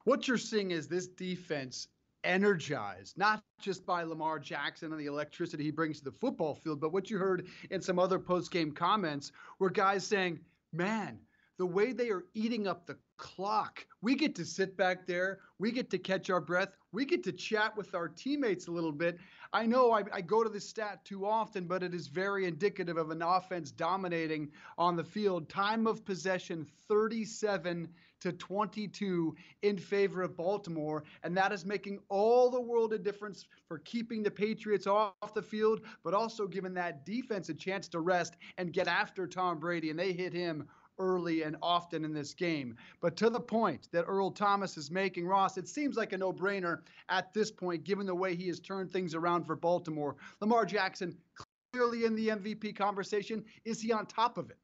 What 0.05 0.27
you're 0.27 0.37
seeing 0.37 0.71
is 0.71 0.87
this 0.87 1.07
defense 1.07 1.87
energized, 2.23 3.17
not 3.17 3.43
just 3.61 3.85
by 3.85 4.03
Lamar 4.03 4.39
Jackson 4.39 4.91
and 4.91 4.99
the 4.99 5.05
electricity 5.05 5.63
he 5.63 5.71
brings 5.71 5.99
to 5.99 6.05
the 6.05 6.11
football 6.11 6.55
field, 6.55 6.79
but 6.79 6.93
what 6.93 7.09
you 7.09 7.17
heard 7.17 7.47
in 7.69 7.81
some 7.81 7.99
other 7.99 8.19
post 8.19 8.51
game 8.51 8.71
comments 8.71 9.31
were 9.59 9.69
guys 9.69 10.05
saying, 10.05 10.39
man, 10.71 11.19
the 11.57 11.65
way 11.65 11.93
they 11.93 12.09
are 12.09 12.25
eating 12.33 12.67
up 12.67 12.85
the 12.85 12.97
clock. 13.23 13.87
We 14.01 14.15
get 14.15 14.35
to 14.35 14.45
sit 14.45 14.75
back 14.75 15.07
there. 15.07 15.39
We 15.57 15.71
get 15.71 15.89
to 15.91 15.97
catch 15.97 16.29
our 16.29 16.41
breath. 16.41 16.75
We 16.91 17.05
get 17.05 17.23
to 17.23 17.31
chat 17.31 17.75
with 17.77 17.95
our 17.95 18.09
teammates 18.09 18.67
a 18.67 18.71
little 18.71 18.91
bit. 18.91 19.17
I 19.53 19.65
know 19.65 19.93
I, 19.93 20.03
I, 20.11 20.19
go 20.19 20.43
to 20.43 20.49
the 20.49 20.59
stat 20.59 21.05
too 21.05 21.25
often, 21.25 21.65
but 21.65 21.83
it 21.83 21.93
is 21.93 22.07
very 22.07 22.45
indicative 22.45 22.97
of 22.97 23.11
an 23.11 23.21
offense 23.21 23.71
dominating 23.71 24.51
on 24.77 24.97
the 24.97 25.05
field. 25.05 25.47
Time 25.47 25.87
of 25.87 26.03
possession 26.03 26.67
37 26.89 27.87
to 28.19 28.33
22 28.33 29.35
in 29.61 29.77
favor 29.77 30.21
of 30.21 30.35
Baltimore. 30.35 31.03
And 31.23 31.35
that 31.37 31.53
is 31.53 31.65
making 31.65 31.99
all 32.09 32.49
the 32.49 32.59
world 32.59 32.91
a 32.91 32.97
difference 32.97 33.47
for 33.67 33.79
keeping 33.79 34.21
the 34.21 34.31
Patriots 34.31 34.87
off 34.87 35.33
the 35.33 35.41
field, 35.41 35.81
but 36.03 36.13
also 36.13 36.45
giving 36.45 36.73
that 36.73 37.05
defense 37.05 37.47
a 37.47 37.53
chance 37.53 37.87
to 37.89 37.99
rest 38.01 38.35
and 38.57 38.73
get 38.73 38.87
after 38.87 39.27
Tom 39.27 39.59
Brady. 39.59 39.91
And 39.91 39.99
they 39.99 40.11
hit 40.11 40.33
him 40.33 40.67
early 40.99 41.43
and 41.43 41.55
often 41.61 42.05
in 42.05 42.13
this 42.13 42.33
game. 42.33 42.75
But 43.01 43.15
to 43.17 43.29
the 43.29 43.39
point 43.39 43.89
that 43.91 44.05
Earl 44.07 44.31
Thomas 44.31 44.77
is 44.77 44.91
making, 44.91 45.27
Ross, 45.27 45.57
it 45.57 45.67
seems 45.67 45.95
like 45.95 46.13
a 46.13 46.17
no 46.17 46.31
brainer 46.31 46.79
at 47.09 47.33
this 47.33 47.51
point, 47.51 47.83
given 47.83 48.05
the 48.05 48.15
way 48.15 48.35
he 48.35 48.47
has 48.47 48.59
turned 48.59 48.91
things 48.91 49.15
around 49.15 49.45
for 49.45 49.55
Baltimore. 49.55 50.15
Lamar 50.41 50.65
Jackson 50.65 51.17
clearly 51.73 52.05
in 52.05 52.15
the 52.15 52.29
MVP 52.29 52.75
conversation. 52.75 53.43
Is 53.65 53.81
he 53.81 53.91
on 53.91 54.05
top 54.05 54.37
of 54.37 54.49
it? 54.49 54.57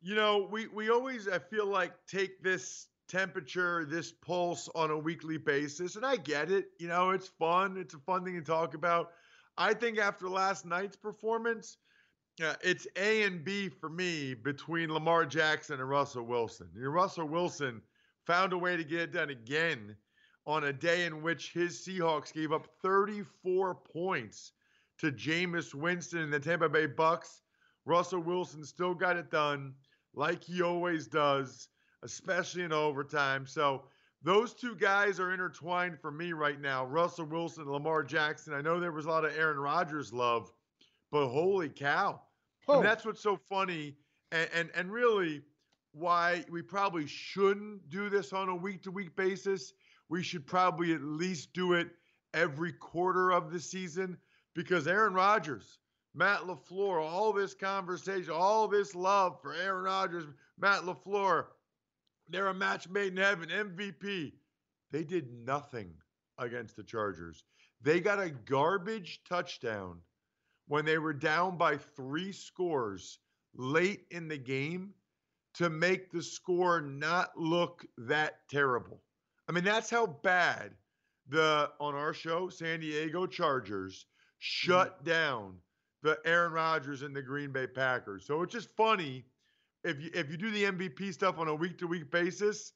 You 0.00 0.14
know, 0.16 0.48
we, 0.50 0.66
we 0.68 0.90
always, 0.90 1.28
I 1.28 1.38
feel 1.38 1.66
like, 1.66 1.92
take 2.08 2.42
this 2.42 2.88
temperature, 3.08 3.84
this 3.84 4.10
pulse 4.10 4.68
on 4.74 4.90
a 4.90 4.98
weekly 4.98 5.36
basis. 5.36 5.96
And 5.96 6.04
I 6.04 6.16
get 6.16 6.50
it. 6.50 6.70
You 6.78 6.88
know, 6.88 7.10
it's 7.10 7.28
fun. 7.28 7.76
It's 7.76 7.94
a 7.94 7.98
fun 7.98 8.24
thing 8.24 8.34
to 8.34 8.40
talk 8.40 8.74
about. 8.74 9.10
I 9.58 9.74
think 9.74 9.98
after 9.98 10.28
last 10.28 10.64
night's 10.64 10.96
performance, 10.96 11.76
yeah, 12.38 12.54
it's 12.62 12.86
A 12.96 13.24
and 13.24 13.44
B 13.44 13.68
for 13.68 13.88
me 13.88 14.34
between 14.34 14.92
Lamar 14.92 15.26
Jackson 15.26 15.80
and 15.80 15.88
Russell 15.88 16.24
Wilson. 16.24 16.68
Know, 16.74 16.88
Russell 16.88 17.28
Wilson 17.28 17.82
found 18.26 18.52
a 18.52 18.58
way 18.58 18.76
to 18.76 18.84
get 18.84 19.00
it 19.00 19.12
done 19.12 19.30
again 19.30 19.96
on 20.46 20.64
a 20.64 20.72
day 20.72 21.04
in 21.04 21.22
which 21.22 21.52
his 21.52 21.78
Seahawks 21.86 22.32
gave 22.32 22.52
up 22.52 22.66
34 22.82 23.74
points 23.74 24.52
to 24.98 25.12
Jameis 25.12 25.74
Winston 25.74 26.20
and 26.20 26.32
the 26.32 26.40
Tampa 26.40 26.68
Bay 26.68 26.86
Bucks. 26.86 27.42
Russell 27.84 28.20
Wilson 28.20 28.64
still 28.64 28.94
got 28.94 29.16
it 29.16 29.30
done 29.30 29.74
like 30.14 30.42
he 30.42 30.62
always 30.62 31.06
does, 31.06 31.68
especially 32.02 32.62
in 32.62 32.72
overtime. 32.72 33.46
So 33.46 33.84
those 34.22 34.54
two 34.54 34.74
guys 34.76 35.20
are 35.20 35.32
intertwined 35.32 35.98
for 36.00 36.10
me 36.10 36.32
right 36.32 36.60
now. 36.60 36.86
Russell 36.86 37.26
Wilson, 37.26 37.70
Lamar 37.70 38.04
Jackson. 38.04 38.54
I 38.54 38.62
know 38.62 38.80
there 38.80 38.92
was 38.92 39.06
a 39.06 39.10
lot 39.10 39.24
of 39.24 39.36
Aaron 39.36 39.58
Rodgers 39.58 40.12
love 40.12 40.50
but 41.12 41.28
holy 41.28 41.68
cow. 41.68 42.20
Oh. 42.66 42.78
And 42.78 42.84
that's 42.84 43.04
what's 43.04 43.22
so 43.22 43.38
funny 43.48 43.94
and, 44.32 44.48
and 44.52 44.70
and 44.74 44.90
really 44.90 45.42
why 45.92 46.44
we 46.50 46.62
probably 46.62 47.06
shouldn't 47.06 47.88
do 47.90 48.08
this 48.08 48.32
on 48.32 48.48
a 48.48 48.56
week 48.56 48.82
to 48.82 48.90
week 48.90 49.14
basis. 49.14 49.74
We 50.08 50.22
should 50.22 50.46
probably 50.46 50.94
at 50.94 51.02
least 51.02 51.52
do 51.52 51.74
it 51.74 51.90
every 52.34 52.72
quarter 52.72 53.30
of 53.30 53.52
the 53.52 53.60
season 53.60 54.16
because 54.54 54.88
Aaron 54.88 55.12
Rodgers, 55.12 55.78
Matt 56.14 56.40
LaFleur, 56.40 57.02
all 57.02 57.32
this 57.32 57.54
conversation, 57.54 58.32
all 58.32 58.66
this 58.68 58.94
love 58.94 59.40
for 59.42 59.54
Aaron 59.54 59.84
Rodgers, 59.84 60.24
Matt 60.58 60.82
LaFleur, 60.82 61.46
they're 62.28 62.48
a 62.48 62.54
match 62.54 62.88
made 62.88 63.12
in 63.12 63.18
heaven, 63.18 63.48
MVP. 63.50 64.32
They 64.90 65.04
did 65.04 65.30
nothing 65.44 65.92
against 66.38 66.76
the 66.76 66.82
Chargers. 66.82 67.44
They 67.82 68.00
got 68.00 68.20
a 68.20 68.30
garbage 68.30 69.20
touchdown 69.28 69.98
when 70.72 70.86
they 70.86 70.96
were 70.96 71.12
down 71.12 71.58
by 71.58 71.76
three 71.76 72.32
scores 72.32 73.18
late 73.54 74.06
in 74.10 74.26
the 74.26 74.38
game 74.38 74.94
to 75.52 75.68
make 75.68 76.10
the 76.10 76.22
score 76.22 76.80
not 76.80 77.28
look 77.36 77.84
that 77.98 78.38
terrible. 78.48 78.98
I 79.46 79.52
mean, 79.52 79.64
that's 79.64 79.90
how 79.90 80.06
bad 80.06 80.70
the 81.28 81.68
on 81.78 81.94
our 81.94 82.14
show, 82.14 82.48
San 82.48 82.80
Diego 82.80 83.26
Chargers 83.26 84.06
shut 84.38 84.96
mm-hmm. 84.96 85.10
down 85.10 85.56
the 86.02 86.18
Aaron 86.24 86.54
Rodgers 86.54 87.02
and 87.02 87.14
the 87.14 87.20
Green 87.20 87.52
Bay 87.52 87.66
Packers. 87.66 88.24
So 88.26 88.40
it's 88.40 88.54
just 88.54 88.74
funny 88.74 89.26
if 89.84 90.00
you 90.00 90.08
if 90.14 90.30
you 90.30 90.38
do 90.38 90.50
the 90.50 90.64
MVP 90.64 91.12
stuff 91.12 91.38
on 91.38 91.48
a 91.48 91.54
week 91.54 91.76
to 91.80 91.86
week 91.86 92.10
basis, 92.10 92.72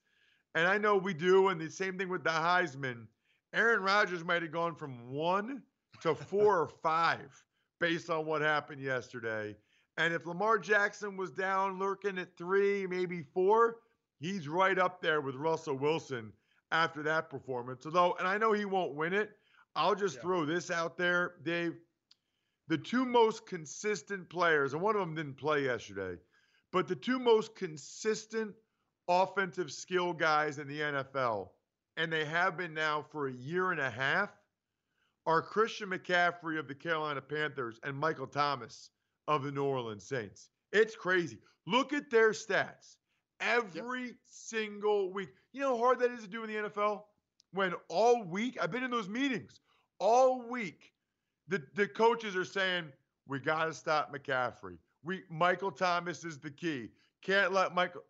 and 0.54 0.68
I 0.68 0.76
know 0.76 0.98
we 0.98 1.14
do, 1.14 1.48
and 1.48 1.58
the 1.58 1.70
same 1.70 1.96
thing 1.96 2.10
with 2.10 2.24
the 2.24 2.28
Heisman. 2.28 3.06
Aaron 3.54 3.80
Rodgers 3.80 4.22
might 4.22 4.42
have 4.42 4.52
gone 4.52 4.74
from 4.74 5.10
one 5.10 5.62
to 6.02 6.14
four 6.14 6.60
or 6.60 6.68
five 6.82 7.42
based 7.80 8.10
on 8.10 8.26
what 8.26 8.42
happened 8.42 8.80
yesterday. 8.80 9.56
And 9.98 10.12
if 10.12 10.26
Lamar 10.26 10.58
Jackson 10.58 11.16
was 11.16 11.30
down 11.30 11.78
lurking 11.78 12.18
at 12.18 12.36
three, 12.36 12.86
maybe 12.86 13.22
four, 13.22 13.76
he's 14.18 14.48
right 14.48 14.78
up 14.78 15.00
there 15.00 15.20
with 15.20 15.34
Russell 15.36 15.76
Wilson 15.76 16.32
after 16.70 17.02
that 17.04 17.30
performance. 17.30 17.86
Although, 17.86 18.14
and 18.18 18.28
I 18.28 18.38
know 18.38 18.52
he 18.52 18.64
won't 18.64 18.94
win 18.94 19.14
it, 19.14 19.30
I'll 19.74 19.94
just 19.94 20.16
yeah. 20.16 20.22
throw 20.22 20.44
this 20.44 20.70
out 20.70 20.96
there, 20.96 21.34
Dave. 21.44 21.74
The 22.68 22.78
two 22.78 23.04
most 23.04 23.46
consistent 23.46 24.28
players, 24.28 24.72
and 24.72 24.82
one 24.82 24.96
of 24.96 25.00
them 25.00 25.14
didn't 25.14 25.36
play 25.36 25.64
yesterday, 25.64 26.20
but 26.72 26.88
the 26.88 26.96
two 26.96 27.18
most 27.18 27.54
consistent 27.54 28.52
offensive 29.08 29.70
skill 29.70 30.12
guys 30.12 30.58
in 30.58 30.66
the 30.66 30.80
NFL, 30.80 31.50
and 31.96 32.12
they 32.12 32.24
have 32.24 32.56
been 32.56 32.74
now 32.74 33.02
for 33.02 33.28
a 33.28 33.32
year 33.32 33.70
and 33.70 33.80
a 33.80 33.90
half, 33.90 34.30
are 35.26 35.42
Christian 35.42 35.90
McCaffrey 35.90 36.58
of 36.58 36.68
the 36.68 36.74
Carolina 36.74 37.20
Panthers 37.20 37.80
and 37.82 37.96
Michael 37.96 38.26
Thomas 38.26 38.90
of 39.28 39.42
the 39.42 39.50
New 39.50 39.64
Orleans 39.64 40.04
Saints. 40.04 40.50
It's 40.72 40.94
crazy. 40.94 41.38
Look 41.66 41.92
at 41.92 42.10
their 42.10 42.30
stats 42.30 42.96
every 43.40 44.06
yep. 44.06 44.14
single 44.26 45.12
week. 45.12 45.30
You 45.52 45.60
know 45.62 45.76
how 45.76 45.82
hard 45.82 45.98
that 46.00 46.12
is 46.12 46.22
to 46.22 46.28
do 46.28 46.44
in 46.44 46.50
the 46.52 46.68
NFL? 46.68 47.02
When 47.52 47.74
all 47.88 48.22
week, 48.24 48.58
I've 48.60 48.70
been 48.70 48.84
in 48.84 48.90
those 48.90 49.08
meetings 49.08 49.60
all 49.98 50.42
week, 50.48 50.92
the, 51.48 51.62
the 51.74 51.86
coaches 51.86 52.36
are 52.36 52.44
saying, 52.44 52.84
we 53.28 53.38
got 53.38 53.66
to 53.66 53.74
stop 53.74 54.14
McCaffrey. 54.14 54.78
We 55.04 55.22
Michael 55.30 55.70
Thomas 55.70 56.24
is 56.24 56.38
the 56.38 56.50
key. 56.50 56.90
Can't 57.22 57.52
let 57.52 57.74
Michael. 57.74 58.02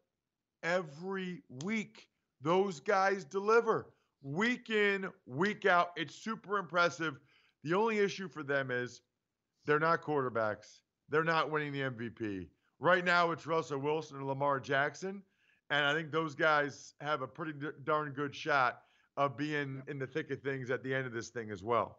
Every 0.62 1.42
week, 1.64 2.08
those 2.40 2.80
guys 2.80 3.24
deliver 3.24 3.86
week 4.22 4.70
in, 4.70 5.08
week 5.26 5.66
out. 5.66 5.90
It's 5.96 6.14
super 6.14 6.58
impressive. 6.58 7.18
The 7.64 7.74
only 7.74 7.98
issue 7.98 8.28
for 8.28 8.42
them 8.42 8.70
is 8.70 9.02
they're 9.64 9.80
not 9.80 10.02
quarterbacks. 10.02 10.80
They're 11.08 11.24
not 11.24 11.50
winning 11.50 11.72
the 11.72 11.82
MVP. 11.82 12.48
Right 12.78 13.04
now, 13.04 13.30
it's 13.30 13.46
Russell 13.46 13.78
Wilson 13.78 14.18
and 14.18 14.26
Lamar 14.26 14.60
Jackson. 14.60 15.22
And 15.70 15.84
I 15.84 15.94
think 15.94 16.12
those 16.12 16.34
guys 16.34 16.94
have 17.00 17.22
a 17.22 17.26
pretty 17.26 17.54
darn 17.84 18.12
good 18.12 18.34
shot 18.34 18.82
of 19.16 19.36
being 19.36 19.82
in 19.88 19.98
the 19.98 20.06
thick 20.06 20.30
of 20.30 20.40
things 20.40 20.70
at 20.70 20.82
the 20.82 20.94
end 20.94 21.06
of 21.06 21.12
this 21.12 21.30
thing 21.30 21.50
as 21.50 21.62
well. 21.62 21.98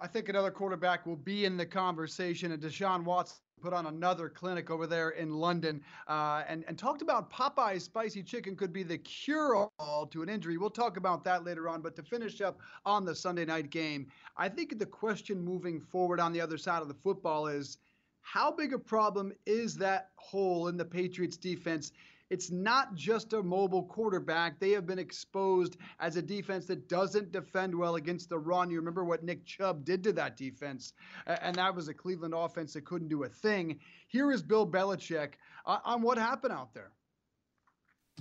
I 0.00 0.06
think 0.06 0.28
another 0.28 0.52
quarterback 0.52 1.06
will 1.06 1.16
be 1.16 1.44
in 1.44 1.56
the 1.56 1.66
conversation, 1.66 2.52
and 2.52 2.62
Deshaun 2.62 3.02
Watson 3.02 3.38
put 3.60 3.72
on 3.72 3.86
another 3.86 4.28
clinic 4.28 4.70
over 4.70 4.86
there 4.86 5.10
in 5.10 5.32
London 5.32 5.82
uh, 6.06 6.44
and, 6.46 6.64
and 6.68 6.78
talked 6.78 7.02
about 7.02 7.28
Popeye's 7.32 7.82
spicy 7.82 8.22
chicken 8.22 8.54
could 8.54 8.72
be 8.72 8.84
the 8.84 8.98
cure 8.98 9.68
all 9.80 10.06
to 10.06 10.22
an 10.22 10.28
injury. 10.28 10.56
We'll 10.56 10.70
talk 10.70 10.96
about 10.96 11.24
that 11.24 11.44
later 11.44 11.68
on. 11.68 11.82
But 11.82 11.96
to 11.96 12.04
finish 12.04 12.40
up 12.40 12.60
on 12.86 13.04
the 13.04 13.14
Sunday 13.14 13.44
night 13.44 13.70
game, 13.70 14.06
I 14.36 14.48
think 14.48 14.78
the 14.78 14.86
question 14.86 15.44
moving 15.44 15.80
forward 15.80 16.20
on 16.20 16.32
the 16.32 16.40
other 16.40 16.58
side 16.58 16.82
of 16.82 16.86
the 16.86 16.94
football 16.94 17.48
is 17.48 17.78
how 18.20 18.52
big 18.52 18.74
a 18.74 18.78
problem 18.78 19.32
is 19.46 19.74
that 19.76 20.10
hole 20.14 20.68
in 20.68 20.76
the 20.76 20.84
Patriots 20.84 21.36
defense 21.36 21.90
it's 22.30 22.50
not 22.50 22.94
just 22.94 23.32
a 23.32 23.42
mobile 23.42 23.84
quarterback. 23.84 24.60
They 24.60 24.70
have 24.72 24.86
been 24.86 24.98
exposed 24.98 25.76
as 25.98 26.16
a 26.16 26.22
defense 26.22 26.66
that 26.66 26.88
doesn't 26.88 27.32
defend 27.32 27.74
well 27.74 27.96
against 27.96 28.28
the 28.28 28.38
run. 28.38 28.70
You 28.70 28.76
remember 28.76 29.04
what 29.04 29.22
Nick 29.22 29.46
Chubb 29.46 29.84
did 29.84 30.04
to 30.04 30.12
that 30.14 30.36
defense, 30.36 30.92
and 31.26 31.56
that 31.56 31.74
was 31.74 31.88
a 31.88 31.94
Cleveland 31.94 32.34
offense 32.36 32.74
that 32.74 32.84
couldn't 32.84 33.08
do 33.08 33.24
a 33.24 33.28
thing. 33.28 33.78
Here 34.08 34.30
is 34.30 34.42
Bill 34.42 34.66
Belichick 34.66 35.34
on 35.64 36.02
what 36.02 36.18
happened 36.18 36.52
out 36.52 36.74
there. 36.74 36.92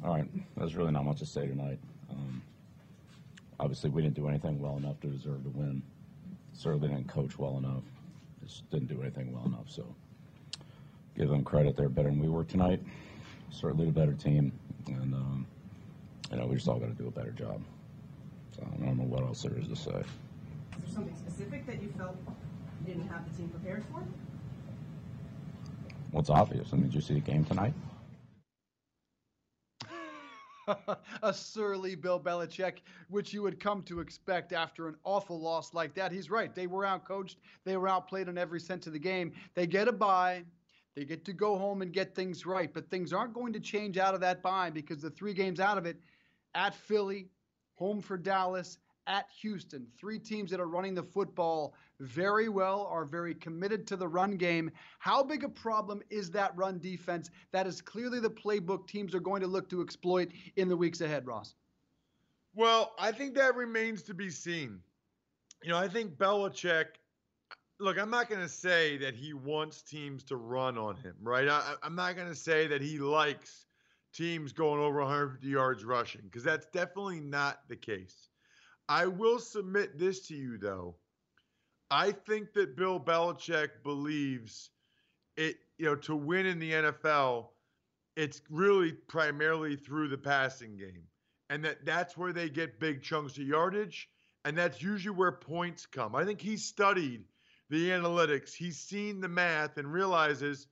All 0.03 0.15
right, 0.15 0.29
there's 0.55 0.75
really 0.75 0.91
not 0.91 1.05
much 1.05 1.19
to 1.19 1.25
say 1.25 1.47
tonight. 1.47 1.79
Um, 2.09 2.41
obviously, 3.59 3.89
we 3.89 4.01
didn't 4.01 4.15
do 4.15 4.27
anything 4.27 4.59
well 4.61 4.77
enough 4.77 4.99
to 5.01 5.07
deserve 5.07 5.43
to 5.43 5.49
win. 5.49 5.81
Certainly 6.53 6.89
didn't 6.89 7.09
coach 7.09 7.37
well 7.37 7.57
enough. 7.57 7.83
Just 8.43 8.69
didn't 8.69 8.87
do 8.87 9.01
anything 9.01 9.33
well 9.33 9.45
enough. 9.45 9.69
So, 9.69 9.83
give 11.17 11.29
them 11.29 11.43
credit; 11.43 11.75
they're 11.75 11.89
better 11.89 12.09
than 12.09 12.19
we 12.19 12.29
were 12.29 12.43
tonight 12.45 12.79
certainly 13.49 13.85
the 13.85 13.91
better 13.91 14.13
team, 14.13 14.51
and 14.87 15.13
um, 15.13 15.47
you 16.31 16.37
know 16.37 16.45
we 16.45 16.55
just 16.55 16.67
all 16.67 16.79
got 16.79 16.87
to 16.87 16.93
do 17.03 17.07
a 17.07 17.11
better 17.11 17.31
job. 17.31 17.61
So 18.55 18.65
I 18.65 18.85
don't 18.85 18.97
know 18.97 19.03
what 19.03 19.21
else 19.21 19.43
there 19.43 19.57
is 19.57 19.67
to 19.67 19.75
say. 19.75 19.91
Is 19.91 19.93
there 19.93 20.93
something 20.93 21.15
specific 21.15 21.65
that 21.67 21.81
you 21.81 21.93
felt 21.97 22.15
you 22.85 22.93
didn't 22.93 23.07
have 23.09 23.29
the 23.29 23.37
team 23.37 23.49
prepared 23.49 23.83
for? 23.91 24.03
What's 26.11 26.29
obvious? 26.29 26.69
I 26.71 26.77
mean, 26.77 26.85
did 26.85 26.95
you 26.95 27.01
see 27.01 27.15
the 27.15 27.19
game 27.19 27.43
tonight? 27.43 27.73
a 31.23 31.33
surly 31.33 31.95
Bill 31.95 32.19
Belichick, 32.19 32.81
which 33.09 33.33
you 33.33 33.41
would 33.41 33.59
come 33.59 33.81
to 33.83 33.99
expect 33.99 34.53
after 34.53 34.87
an 34.87 34.95
awful 35.03 35.39
loss 35.39 35.73
like 35.73 35.93
that. 35.95 36.11
He's 36.11 36.29
right. 36.29 36.53
They 36.53 36.67
were 36.67 36.83
outcoached. 36.83 37.35
They 37.63 37.77
were 37.77 37.87
outplayed 37.87 38.27
in 38.27 38.37
every 38.37 38.59
sense 38.59 38.87
of 38.87 38.93
the 38.93 38.99
game. 38.99 39.31
They 39.55 39.67
get 39.67 39.87
a 39.87 39.91
bye. 39.91 40.43
They 40.97 41.05
get 41.05 41.23
to 41.25 41.33
go 41.33 41.59
home 41.59 41.83
and 41.83 41.93
get 41.93 42.15
things 42.15 42.43
right, 42.47 42.73
but 42.73 42.89
things 42.89 43.13
aren't 43.13 43.35
going 43.35 43.53
to 43.53 43.59
change 43.59 43.99
out 43.99 44.15
of 44.15 44.21
that 44.21 44.41
bye 44.41 44.71
because 44.71 44.99
the 44.99 45.11
three 45.11 45.31
games 45.31 45.59
out 45.59 45.77
of 45.77 45.85
it 45.85 45.97
at 46.55 46.73
Philly, 46.73 47.29
home 47.75 48.01
for 48.01 48.17
Dallas, 48.17 48.79
at 49.05 49.27
Houston. 49.43 49.85
Three 49.95 50.17
teams 50.17 50.49
that 50.49 50.59
are 50.59 50.67
running 50.67 50.95
the 50.95 51.03
football 51.03 51.75
very 51.99 52.49
well, 52.49 52.87
are 52.89 53.05
very 53.05 53.35
committed 53.35 53.85
to 53.85 53.95
the 53.95 54.07
run 54.07 54.37
game. 54.37 54.71
How 54.97 55.21
big 55.21 55.43
a 55.43 55.49
problem 55.49 56.01
is 56.09 56.31
that 56.31 56.57
run 56.57 56.79
defense? 56.79 57.29
That 57.51 57.67
is 57.67 57.79
clearly 57.79 58.19
the 58.19 58.31
playbook 58.31 58.87
teams 58.87 59.13
are 59.13 59.19
going 59.19 59.41
to 59.41 59.47
look 59.47 59.69
to 59.69 59.83
exploit 59.83 60.31
in 60.55 60.67
the 60.67 60.77
weeks 60.77 61.01
ahead, 61.01 61.27
Ross. 61.27 61.53
Well, 62.55 62.95
I 62.97 63.11
think 63.11 63.35
that 63.35 63.53
remains 63.53 64.01
to 64.01 64.15
be 64.15 64.31
seen. 64.31 64.79
You 65.61 65.69
know, 65.69 65.77
I 65.77 65.89
think 65.89 66.17
Belichick. 66.17 66.85
Look, 67.79 67.99
I'm 67.99 68.09
not 68.09 68.29
going 68.29 68.41
to 68.41 68.49
say 68.49 68.97
that 68.97 69.13
he 69.13 69.33
wants 69.33 69.83
teams 69.83 70.23
to 70.25 70.35
run 70.35 70.77
on 70.77 70.95
him, 70.95 71.15
right? 71.21 71.47
I, 71.47 71.75
I'm 71.83 71.95
not 71.95 72.15
going 72.15 72.27
to 72.27 72.35
say 72.35 72.67
that 72.67 72.81
he 72.81 72.97
likes 72.97 73.65
teams 74.13 74.51
going 74.51 74.81
over 74.81 74.99
150 74.99 75.47
yards 75.47 75.85
rushing 75.85 76.21
because 76.23 76.43
that's 76.43 76.65
definitely 76.67 77.19
not 77.19 77.59
the 77.67 77.75
case. 77.75 78.29
I 78.89 79.05
will 79.05 79.37
submit 79.37 79.99
this 79.99 80.27
to 80.27 80.35
you, 80.35 80.57
though. 80.57 80.95
I 81.91 82.11
think 82.11 82.53
that 82.53 82.75
Bill 82.75 82.99
Belichick 82.99 83.69
believes 83.83 84.71
it, 85.35 85.57
you 85.77 85.85
know, 85.85 85.95
to 85.95 86.15
win 86.15 86.45
in 86.45 86.59
the 86.59 86.71
NFL, 86.71 87.49
it's 88.15 88.41
really 88.49 88.91
primarily 88.91 89.75
through 89.75 90.07
the 90.07 90.17
passing 90.17 90.77
game. 90.77 91.03
And 91.49 91.63
that 91.63 91.85
that's 91.85 92.17
where 92.17 92.33
they 92.33 92.49
get 92.49 92.79
big 92.79 93.03
chunks 93.03 93.37
of 93.37 93.43
yardage. 93.43 94.09
And 94.43 94.57
that's 94.57 94.81
usually 94.81 95.15
where 95.15 95.31
points 95.31 95.85
come. 95.85 96.15
I 96.15 96.25
think 96.25 96.41
he 96.41 96.57
studied 96.57 97.25
the 97.69 97.89
analytics, 97.89 98.53
he's 98.53 98.77
seen 98.77 99.19
the 99.19 99.27
math 99.27 99.77
and 99.77 99.91
realizes 99.91 100.67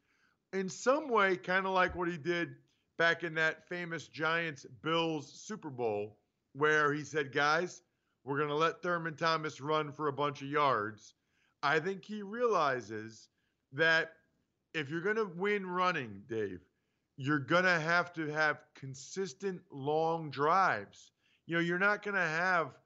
in 0.54 0.70
some 0.70 1.10
way, 1.10 1.36
kind 1.36 1.66
of 1.66 1.74
like 1.74 1.96
what 1.96 2.08
he 2.08 2.18
did 2.18 2.56
back 2.98 3.24
in 3.24 3.34
that 3.36 3.68
famous 3.68 4.08
Giants 4.08 4.66
Bills 4.82 5.32
Super 5.32 5.70
Bowl, 5.70 6.18
where 6.54 6.94
he 6.94 7.04
said, 7.04 7.34
guys, 7.34 7.82
we're 8.24 8.38
going 8.38 8.50
to 8.50 8.56
let 8.56 8.82
Thurman 8.82 9.16
Thomas 9.16 9.60
run 9.60 9.92
for 9.92 10.08
a 10.08 10.14
bunch 10.14 10.42
of 10.42 10.48
yards. 10.48 11.14
I 11.62 11.80
think 11.80 12.06
he 12.06 12.22
realizes 12.22 13.28
that 13.74 14.14
if 14.74 14.90
you're 14.90 15.02
going 15.02 15.18
to 15.18 15.30
win 15.36 15.66
running, 15.66 16.24
Dave, 16.28 16.62
you're 17.18 17.40
going 17.40 17.64
to 17.66 17.80
have 17.80 18.14
to 18.14 18.28
have 18.28 18.64
consistent 18.76 19.62
long 19.72 20.30
drives. 20.30 21.12
You 21.48 21.56
know, 21.56 21.62
you're 21.62 21.80
not 21.80 22.04
going 22.04 22.16
to 22.16 22.22
have 22.22 22.78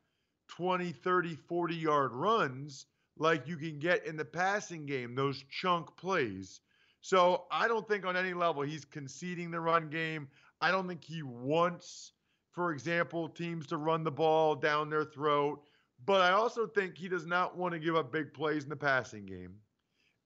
20, 0.50 0.92
30, 0.92 1.36
40 1.36 1.76
yard 1.76 2.12
runs 2.14 2.88
like 3.20 3.48
you 3.48 3.58
can 3.58 3.78
get 3.78 4.06
in 4.06 4.18
the 4.18 4.26
passing 4.26 4.86
game, 4.86 5.14
those 5.14 5.44
chunk 5.52 5.96
plays. 5.98 6.62
So 7.02 7.46
I 7.52 7.68
don't 7.68 7.88
think 7.88 8.06
on 8.06 8.18
any 8.18 8.34
level 8.34 8.64
he's 8.64 8.86
conceding 8.86 9.52
the 9.52 9.60
run 9.60 9.90
game. 9.90 10.28
I 10.62 10.72
don't 10.72 10.88
think 10.88 11.04
he 11.04 11.22
wants 11.22 12.14
for 12.52 12.72
example, 12.72 13.30
teams 13.30 13.68
to 13.68 13.78
run 13.78 14.04
the 14.04 14.12
ball 14.12 14.56
down 14.56 14.90
their 14.90 15.06
throat. 15.06 15.62
But 16.06 16.22
I 16.22 16.32
also 16.32 16.68
think 16.68 16.98
he 16.98 17.08
does 17.08 17.26
not 17.26 17.58
want 17.58 17.74
to 17.74 17.80
give 17.80 17.96
up 17.96 18.12
big 18.12 18.34
plays 18.34 18.64
in 18.64 18.70
the 18.70 18.76
passing 18.76 19.26
game. 19.26 19.56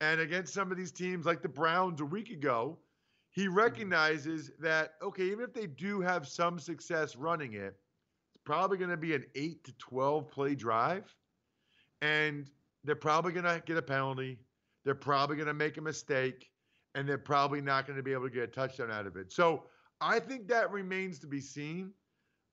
And 0.02 0.20
against 0.20 0.54
some 0.54 0.72
of 0.72 0.78
these 0.78 0.92
teams 0.92 1.26
like 1.26 1.42
the 1.42 1.50
Browns 1.50 2.02
a 2.02 2.06
week 2.06 2.30
ago, 2.30 2.80
he 3.30 3.46
mm-hmm. 3.46 3.56
recognizes 3.56 4.52
that, 4.60 4.94
okay, 5.02 5.26
even 5.26 5.44
if 5.44 5.54
they 5.54 5.68
do 5.68 6.02
have 6.02 6.28
some 6.28 6.58
success 6.58 7.16
running 7.16 7.54
it, 7.54 7.76
it's 8.34 8.44
probably 8.44 8.78
going 8.78 8.90
to 8.90 8.98
be 8.98 9.14
an 9.14 9.26
8 9.36 9.64
to 9.66 9.74
12 9.74 10.32
play 10.32 10.56
drive. 10.56 11.16
And 12.02 12.50
they're 12.84 12.96
probably 12.96 13.32
going 13.32 13.46
to 13.46 13.62
get 13.66 13.78
a 13.78 13.82
penalty. 13.82 14.40
They're 14.86 14.96
probably 14.96 15.36
going 15.36 15.48
to 15.48 15.54
make 15.54 15.78
a 15.78 15.82
mistake. 15.82 16.50
And 16.96 17.10
they're 17.10 17.18
probably 17.18 17.60
not 17.60 17.88
going 17.88 17.98
to 17.98 18.04
be 18.04 18.14
able 18.14 18.30
to 18.30 18.34
get 18.34 18.44
a 18.44 18.48
touchdown 18.48 18.92
out 18.92 19.08
of 19.08 19.16
it. 19.16 19.32
So 19.32 19.64
I 20.00 20.20
think 20.20 20.48
that 20.50 20.72
remains 20.72 21.18
to 21.20 21.28
be 21.28 21.42
seen 21.42 21.92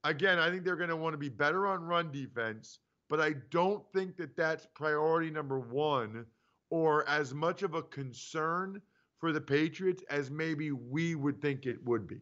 again, 0.04 0.38
I 0.38 0.50
think 0.50 0.64
they're 0.64 0.76
going 0.76 0.90
to 0.90 0.96
want 0.96 1.14
to 1.14 1.18
be 1.18 1.28
better 1.28 1.66
on 1.66 1.82
run 1.82 2.10
defense, 2.10 2.78
but 3.08 3.20
I 3.20 3.34
don't 3.50 3.82
think 3.92 4.16
that 4.16 4.36
that's 4.36 4.66
priority 4.74 5.30
number 5.30 5.60
one 5.60 6.26
or 6.70 7.08
as 7.08 7.34
much 7.34 7.62
of 7.62 7.74
a 7.74 7.82
concern 7.82 8.80
for 9.18 9.32
the 9.32 9.40
Patriots 9.40 10.02
as 10.08 10.30
maybe 10.30 10.70
we 10.72 11.14
would 11.14 11.42
think 11.42 11.66
it 11.66 11.84
would 11.84 12.06
be. 12.06 12.20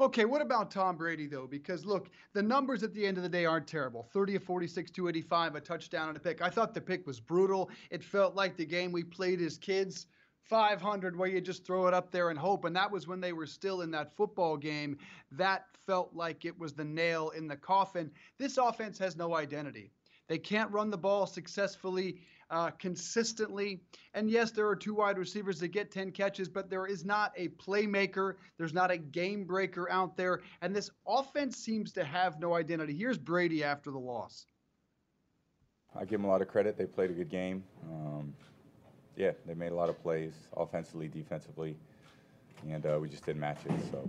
Okay, 0.00 0.24
what 0.24 0.40
about 0.40 0.70
Tom 0.70 0.96
Brady, 0.96 1.26
though? 1.26 1.46
Because 1.46 1.84
look, 1.84 2.08
the 2.32 2.42
numbers 2.42 2.82
at 2.82 2.94
the 2.94 3.06
end 3.06 3.18
of 3.18 3.22
the 3.22 3.28
day 3.28 3.44
aren't 3.44 3.66
terrible 3.66 4.02
30 4.02 4.36
of 4.36 4.42
46, 4.42 4.90
285, 4.90 5.56
a 5.56 5.60
touchdown 5.60 6.08
and 6.08 6.16
a 6.16 6.20
pick. 6.20 6.40
I 6.40 6.48
thought 6.48 6.72
the 6.72 6.80
pick 6.80 7.06
was 7.06 7.20
brutal. 7.20 7.68
It 7.90 8.02
felt 8.02 8.34
like 8.34 8.56
the 8.56 8.64
game 8.64 8.92
we 8.92 9.04
played 9.04 9.42
as 9.42 9.58
kids 9.58 10.06
500 10.44 11.14
where 11.14 11.28
you 11.28 11.42
just 11.42 11.66
throw 11.66 11.86
it 11.86 11.92
up 11.92 12.10
there 12.10 12.30
and 12.30 12.38
hope. 12.38 12.64
And 12.64 12.74
that 12.74 12.90
was 12.90 13.06
when 13.06 13.20
they 13.20 13.34
were 13.34 13.44
still 13.44 13.82
in 13.82 13.90
that 13.90 14.16
football 14.16 14.56
game. 14.56 14.96
That 15.32 15.66
felt 15.86 16.14
like 16.14 16.46
it 16.46 16.58
was 16.58 16.72
the 16.72 16.84
nail 16.84 17.28
in 17.30 17.46
the 17.46 17.56
coffin. 17.56 18.10
This 18.38 18.56
offense 18.56 18.98
has 18.98 19.16
no 19.16 19.36
identity. 19.36 19.92
They 20.28 20.38
can't 20.38 20.72
run 20.72 20.90
the 20.90 20.96
ball 20.96 21.26
successfully, 21.26 22.20
uh, 22.50 22.70
consistently. 22.78 23.80
And 24.14 24.30
yes, 24.30 24.50
there 24.50 24.68
are 24.68 24.76
two 24.76 24.94
wide 24.94 25.18
receivers 25.18 25.60
that 25.60 25.68
get 25.68 25.90
10 25.90 26.10
catches, 26.12 26.48
but 26.48 26.68
there 26.68 26.86
is 26.86 27.04
not 27.04 27.32
a 27.36 27.48
playmaker. 27.48 28.34
There's 28.58 28.74
not 28.74 28.90
a 28.90 28.98
game 28.98 29.44
breaker 29.44 29.90
out 29.90 30.16
there. 30.16 30.40
And 30.60 30.74
this 30.74 30.90
offense 31.06 31.56
seems 31.56 31.92
to 31.92 32.04
have 32.04 32.40
no 32.40 32.54
identity. 32.54 32.96
Here's 32.96 33.18
Brady 33.18 33.62
after 33.62 33.90
the 33.90 33.98
loss. 33.98 34.46
I 35.94 36.00
give 36.00 36.20
them 36.20 36.24
a 36.24 36.28
lot 36.28 36.42
of 36.42 36.48
credit. 36.48 36.76
They 36.78 36.86
played 36.86 37.10
a 37.10 37.14
good 37.14 37.30
game. 37.30 37.64
Um, 37.90 38.34
yeah, 39.16 39.32
they 39.46 39.54
made 39.54 39.72
a 39.72 39.74
lot 39.74 39.88
of 39.88 40.00
plays, 40.02 40.32
offensively, 40.56 41.08
defensively, 41.08 41.76
and 42.68 42.86
uh, 42.86 42.98
we 43.00 43.08
just 43.08 43.26
didn't 43.26 43.40
match 43.40 43.58
it. 43.66 43.72
So, 43.90 44.08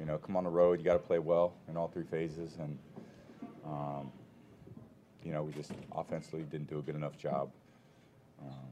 you 0.00 0.06
know, 0.06 0.18
come 0.18 0.36
on 0.36 0.44
the 0.44 0.50
road, 0.50 0.78
you 0.78 0.84
got 0.84 0.94
to 0.94 0.98
play 0.98 1.18
well 1.18 1.54
in 1.68 1.76
all 1.76 1.88
three 1.88 2.04
phases, 2.10 2.56
and 2.58 2.78
um, 3.64 4.10
you 5.26 5.32
know, 5.32 5.42
we 5.42 5.52
just 5.52 5.72
offensively 5.92 6.42
didn't 6.42 6.70
do 6.70 6.78
a 6.78 6.82
good 6.82 6.94
enough 6.94 7.18
job. 7.18 7.50
Um, 8.40 8.68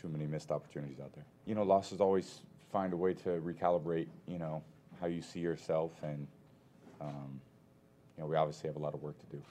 too 0.00 0.08
many 0.08 0.26
missed 0.26 0.50
opportunities 0.50 0.98
out 0.98 1.12
there. 1.14 1.26
You 1.44 1.54
know, 1.54 1.62
losses 1.62 2.00
always 2.00 2.40
find 2.72 2.94
a 2.94 2.96
way 2.96 3.12
to 3.12 3.28
recalibrate. 3.40 4.06
You 4.26 4.38
know, 4.38 4.62
how 4.98 5.08
you 5.08 5.20
see 5.20 5.40
yourself, 5.40 5.92
and 6.02 6.26
um, 7.02 7.40
you 8.16 8.22
know, 8.22 8.28
we 8.28 8.36
obviously 8.36 8.68
have 8.68 8.76
a 8.76 8.80
lot 8.80 8.94
of 8.94 9.02
work 9.02 9.18
to 9.18 9.36
do. 9.36 9.42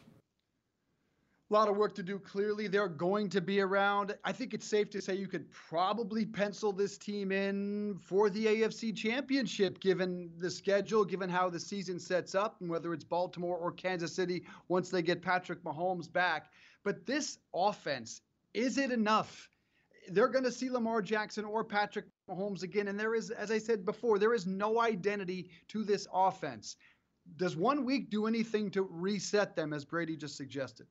A 1.50 1.56
lot 1.56 1.68
of 1.68 1.78
work 1.78 1.96
to 1.96 2.04
do. 2.04 2.20
Clearly, 2.20 2.68
they're 2.68 2.88
going 2.88 3.28
to 3.30 3.42
be 3.42 3.60
around. 3.60 4.16
I 4.24 4.32
think 4.32 4.54
it's 4.54 4.68
safe 4.68 4.92
to 4.92 5.02
say 5.02 5.16
you 5.16 5.28
could 5.28 5.50
probably 5.52 6.24
pencil 6.24 6.72
this 6.72 6.96
team 6.96 7.32
in 7.32 7.98
for 8.04 8.30
the 8.30 8.46
AFC 8.46 8.96
Championship, 8.96 9.80
given 9.80 10.30
the 10.38 10.52
schedule, 10.52 11.04
given 11.04 11.28
how 11.28 11.50
the 11.50 11.60
season 11.60 12.00
sets 12.00 12.36
up, 12.36 12.58
and 12.62 12.70
whether 12.70 12.94
it's 12.94 13.04
Baltimore 13.04 13.58
or 13.58 13.72
Kansas 13.72 14.14
City 14.14 14.44
once 14.68 14.90
they 14.92 15.02
get 15.02 15.24
Patrick 15.24 15.64
Mahomes 15.64 16.12
back. 16.12 16.52
But 16.84 17.08
this 17.08 17.40
offense, 17.52 18.22
is 18.54 18.78
it 18.78 18.92
enough? 18.92 19.50
They're 20.10 20.28
going 20.28 20.46
to 20.46 20.52
see 20.52 20.70
Lamar 20.70 21.02
Jackson 21.02 21.46
or 21.46 21.64
Patrick 21.64 22.06
Mahomes 22.30 22.62
again. 22.62 22.90
And 22.90 23.00
there 23.00 23.16
is, 23.16 23.32
as 23.32 23.50
I 23.50 23.58
said 23.58 23.86
before, 23.86 24.20
there 24.20 24.36
is 24.36 24.46
no 24.46 24.80
identity 24.82 25.50
to 25.70 25.84
this 25.84 26.08
offense. 26.14 26.76
Does 27.38 27.56
one 27.56 27.86
week 27.86 28.12
do 28.12 28.28
anything 28.28 28.70
to 28.72 28.84
reset 28.84 29.56
them, 29.56 29.74
as 29.74 29.84
Brady 29.84 30.16
just 30.16 30.38
suggested? 30.38 30.86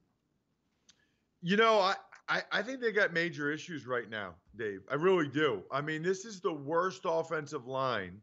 You 1.40 1.56
know, 1.56 1.78
I, 1.78 1.94
I, 2.28 2.42
I 2.52 2.62
think 2.62 2.80
they 2.80 2.92
got 2.92 3.12
major 3.12 3.50
issues 3.50 3.86
right 3.86 4.08
now, 4.10 4.34
Dave. 4.56 4.80
I 4.90 4.94
really 4.94 5.28
do. 5.28 5.62
I 5.70 5.80
mean, 5.80 6.02
this 6.02 6.24
is 6.24 6.40
the 6.40 6.52
worst 6.52 7.02
offensive 7.04 7.66
line 7.66 8.20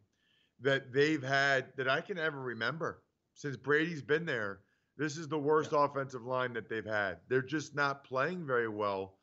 that 0.62 0.94
they've 0.94 1.24
had 1.24 1.68
that 1.78 1.88
I 1.88 2.02
can 2.02 2.18
ever 2.18 2.40
remember 2.40 3.02
since 3.34 3.58
Brady's 3.58 4.02
been 4.02 4.26
there. 4.26 4.60
This 4.98 5.18
is 5.18 5.28
the 5.28 5.38
worst 5.38 5.72
yeah. 5.72 5.86
offensive 5.86 6.24
line 6.24 6.54
that 6.54 6.70
they've 6.70 6.86
had. 6.86 7.18
They're 7.28 7.42
just 7.42 7.76
not 7.76 8.04
playing 8.04 8.46
very 8.46 8.70
well, 8.70 9.18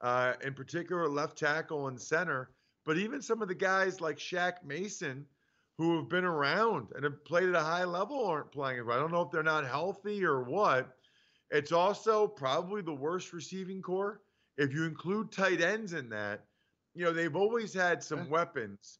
uh, 0.00 0.34
in 0.42 0.54
particular 0.54 1.08
left 1.08 1.36
tackle 1.36 1.88
and 1.88 2.00
center. 2.00 2.50
But 2.86 2.96
even 2.96 3.20
some 3.20 3.42
of 3.42 3.48
the 3.48 3.54
guys 3.54 4.00
like 4.00 4.16
Shaq 4.16 4.64
Mason, 4.64 5.26
who 5.76 5.96
have 5.96 6.08
been 6.08 6.24
around 6.24 6.88
and 6.94 7.04
have 7.04 7.24
played 7.24 7.48
at 7.48 7.54
a 7.54 7.60
high 7.60 7.84
level, 7.84 8.26
aren't 8.26 8.52
playing. 8.52 8.80
I 8.90 8.96
don't 8.96 9.12
know 9.12 9.22
if 9.22 9.30
they're 9.30 9.42
not 9.42 9.66
healthy 9.66 10.24
or 10.24 10.42
what. 10.42 10.96
It's 11.50 11.72
also 11.72 12.26
probably 12.26 12.82
the 12.82 12.94
worst 12.94 13.32
receiving 13.32 13.80
corps. 13.80 14.20
If 14.56 14.72
you 14.72 14.84
include 14.84 15.32
tight 15.32 15.60
ends 15.60 15.92
in 15.92 16.08
that, 16.10 16.44
you 16.94 17.04
know, 17.04 17.12
they've 17.12 17.36
always 17.36 17.72
had 17.72 18.02
some 18.02 18.28
weapons. 18.28 18.98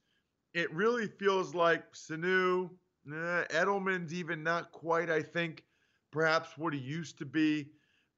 It 0.54 0.72
really 0.72 1.06
feels 1.06 1.54
like 1.54 1.92
Sanu, 1.92 2.70
eh, 3.06 3.44
Edelman's 3.50 4.14
even 4.14 4.42
not 4.42 4.72
quite, 4.72 5.10
I 5.10 5.22
think, 5.22 5.64
perhaps 6.10 6.56
what 6.56 6.72
he 6.72 6.80
used 6.80 7.18
to 7.18 7.26
be. 7.26 7.70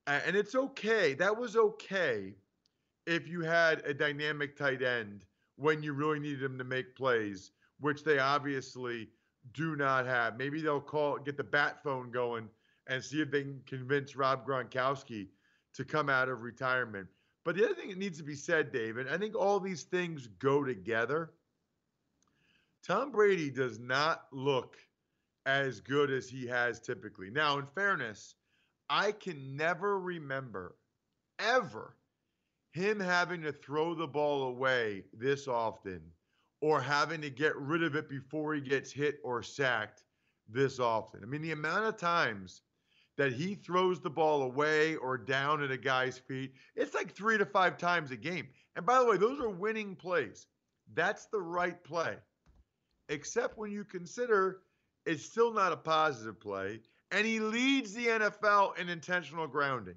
Uh, 0.06 0.20
and 0.26 0.36
it's 0.36 0.54
okay. 0.54 1.14
That 1.14 1.36
was 1.36 1.56
okay 1.56 2.34
if 3.06 3.26
you 3.26 3.40
had 3.40 3.80
a 3.84 3.94
dynamic 3.94 4.56
tight 4.56 4.82
end 4.82 5.24
when 5.56 5.82
you 5.82 5.92
really 5.92 6.20
needed 6.20 6.42
him 6.42 6.58
to 6.58 6.64
make 6.64 6.94
plays, 6.94 7.50
which 7.80 8.04
they 8.04 8.18
obviously 8.18 9.08
do 9.52 9.76
not 9.76 10.06
have. 10.06 10.36
Maybe 10.36 10.60
they'll 10.60 10.80
call 10.80 11.18
get 11.18 11.36
the 11.36 11.44
bat 11.44 11.82
phone 11.82 12.10
going 12.10 12.48
and 12.90 13.02
see 13.02 13.22
if 13.22 13.30
they 13.30 13.42
can 13.42 13.62
convince 13.66 14.16
Rob 14.16 14.44
Gronkowski 14.44 15.28
to 15.74 15.84
come 15.84 16.10
out 16.10 16.28
of 16.28 16.42
retirement. 16.42 17.06
But 17.44 17.56
the 17.56 17.64
other 17.64 17.74
thing 17.74 17.88
that 17.88 17.98
needs 17.98 18.18
to 18.18 18.24
be 18.24 18.34
said, 18.34 18.72
David, 18.72 19.08
I 19.08 19.16
think 19.16 19.34
all 19.34 19.60
these 19.60 19.84
things 19.84 20.26
go 20.38 20.64
together. 20.64 21.30
Tom 22.82 23.12
Brady 23.12 23.48
does 23.48 23.78
not 23.78 24.26
look 24.32 24.76
as 25.46 25.80
good 25.80 26.10
as 26.10 26.28
he 26.28 26.46
has 26.48 26.80
typically. 26.80 27.30
Now, 27.30 27.58
in 27.58 27.66
fairness, 27.66 28.34
I 28.90 29.12
can 29.12 29.56
never 29.56 30.00
remember 30.00 30.76
ever 31.38 31.96
him 32.72 32.98
having 33.00 33.40
to 33.42 33.52
throw 33.52 33.94
the 33.94 34.06
ball 34.06 34.42
away 34.42 35.04
this 35.12 35.48
often 35.48 36.02
or 36.60 36.80
having 36.80 37.20
to 37.22 37.30
get 37.30 37.56
rid 37.56 37.82
of 37.82 37.94
it 37.94 38.08
before 38.08 38.54
he 38.54 38.60
gets 38.60 38.92
hit 38.92 39.20
or 39.22 39.42
sacked 39.42 40.02
this 40.48 40.78
often. 40.80 41.20
I 41.22 41.26
mean, 41.26 41.40
the 41.40 41.52
amount 41.52 41.86
of 41.86 41.96
times 41.96 42.62
that 43.20 43.34
he 43.34 43.54
throws 43.54 44.00
the 44.00 44.08
ball 44.08 44.40
away 44.40 44.96
or 44.96 45.18
down 45.18 45.62
at 45.62 45.70
a 45.70 45.76
guy's 45.76 46.16
feet, 46.16 46.54
it's 46.74 46.94
like 46.94 47.14
three 47.14 47.36
to 47.36 47.44
five 47.44 47.76
times 47.76 48.10
a 48.12 48.16
game. 48.16 48.48
And 48.76 48.86
by 48.86 48.98
the 48.98 49.04
way, 49.04 49.18
those 49.18 49.38
are 49.40 49.50
winning 49.50 49.94
plays. 49.94 50.46
That's 50.94 51.26
the 51.26 51.38
right 51.38 51.84
play. 51.84 52.16
Except 53.10 53.58
when 53.58 53.72
you 53.72 53.84
consider 53.84 54.62
it's 55.04 55.22
still 55.22 55.52
not 55.52 55.70
a 55.70 55.76
positive 55.76 56.40
play, 56.40 56.80
and 57.10 57.26
he 57.26 57.40
leads 57.40 57.92
the 57.92 58.06
NFL 58.06 58.78
in 58.78 58.88
intentional 58.88 59.46
grounding. 59.46 59.96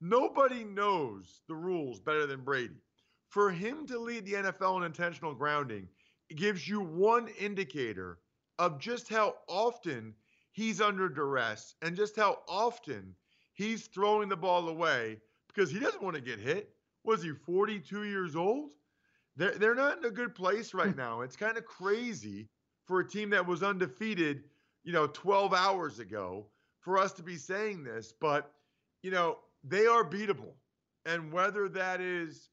Nobody 0.00 0.64
knows 0.64 1.42
the 1.48 1.54
rules 1.54 2.00
better 2.00 2.26
than 2.26 2.40
Brady. 2.40 2.80
For 3.28 3.50
him 3.50 3.86
to 3.88 3.98
lead 3.98 4.24
the 4.24 4.32
NFL 4.32 4.78
in 4.78 4.84
intentional 4.84 5.34
grounding, 5.34 5.88
gives 6.36 6.66
you 6.66 6.80
one 6.80 7.28
indicator 7.38 8.20
of 8.58 8.80
just 8.80 9.10
how 9.10 9.34
often 9.46 10.14
he's 10.52 10.80
under 10.80 11.08
duress 11.08 11.74
and 11.82 11.96
just 11.96 12.16
how 12.16 12.38
often 12.48 13.14
he's 13.54 13.86
throwing 13.88 14.28
the 14.28 14.36
ball 14.36 14.68
away 14.68 15.18
because 15.48 15.70
he 15.70 15.78
doesn't 15.78 16.02
want 16.02 16.14
to 16.14 16.22
get 16.22 16.38
hit. 16.38 16.70
Was 17.04 17.22
he 17.22 17.32
42 17.32 18.04
years 18.04 18.36
old? 18.36 18.70
They're, 19.36 19.56
they're 19.58 19.74
not 19.74 19.98
in 19.98 20.04
a 20.04 20.10
good 20.10 20.34
place 20.34 20.74
right 20.74 20.92
hmm. 20.92 20.98
now. 20.98 21.20
It's 21.22 21.36
kind 21.36 21.56
of 21.56 21.64
crazy 21.64 22.48
for 22.86 23.00
a 23.00 23.08
team 23.08 23.30
that 23.30 23.46
was 23.46 23.62
undefeated, 23.62 24.44
you 24.84 24.92
know, 24.92 25.06
12 25.06 25.54
hours 25.54 25.98
ago 25.98 26.46
for 26.80 26.98
us 26.98 27.12
to 27.12 27.22
be 27.22 27.36
saying 27.36 27.84
this, 27.84 28.12
but, 28.20 28.52
you 29.02 29.10
know, 29.10 29.38
they 29.64 29.86
are 29.86 30.04
beatable. 30.04 30.54
And 31.06 31.32
whether 31.32 31.68
that 31.70 32.00
is 32.00 32.50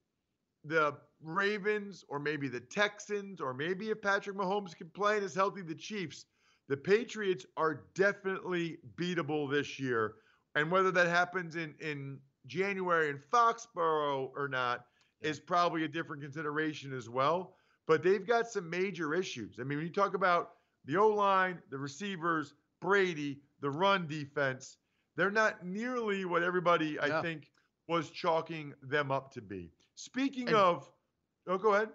the 0.64 0.96
Ravens 1.22 2.06
or 2.08 2.20
maybe 2.20 2.48
the 2.48 2.60
Texans 2.60 3.42
or 3.42 3.54
maybe 3.54 3.90
if 3.90 4.02
Patrick 4.02 4.38
Mahomes 4.38 4.76
can 4.76 4.90
play 4.90 5.16
and 5.16 5.26
is 5.26 5.36
healthy, 5.36 5.62
the 5.62 5.76
Chiefs, 5.76 6.26
the 6.70 6.78
Patriots 6.78 7.46
are 7.58 7.82
definitely 7.96 8.78
beatable 8.96 9.52
this 9.52 9.80
year. 9.80 10.16
And 10.56 10.72
whether 10.72 10.92
that 10.92 11.08
happens 11.08 11.56
in, 11.56 11.74
in 11.82 12.20
January 12.46 13.10
in 13.10 13.20
Foxborough 13.34 14.32
or 14.36 14.48
not 14.48 14.86
is 15.22 15.40
probably 15.40 15.84
a 15.84 15.88
different 15.88 16.22
consideration 16.22 16.94
as 16.94 17.10
well. 17.10 17.56
But 17.88 18.04
they've 18.04 18.26
got 18.26 18.48
some 18.48 18.70
major 18.70 19.16
issues. 19.16 19.58
I 19.60 19.64
mean, 19.64 19.80
when 19.80 19.88
you 19.88 19.94
talk 19.94 20.14
about 20.14 20.52
the 20.86 20.96
O 20.98 21.10
line, 21.10 21.60
the 21.72 21.78
receivers, 21.78 22.54
Brady, 22.82 23.42
the 23.62 23.70
run 23.70 24.08
defense, 24.08 24.78
they're 25.18 25.32
not 25.32 25.66
nearly 25.66 26.24
what 26.26 26.44
everybody, 26.44 26.98
yeah. 27.02 27.18
I 27.18 27.22
think, 27.22 27.52
was 27.88 28.12
chalking 28.12 28.76
them 28.84 29.12
up 29.12 29.34
to 29.34 29.42
be. 29.42 29.72
Speaking 29.96 30.48
and, 30.48 30.56
of, 30.56 30.90
oh, 31.48 31.58
go 31.58 31.74
ahead. 31.74 31.90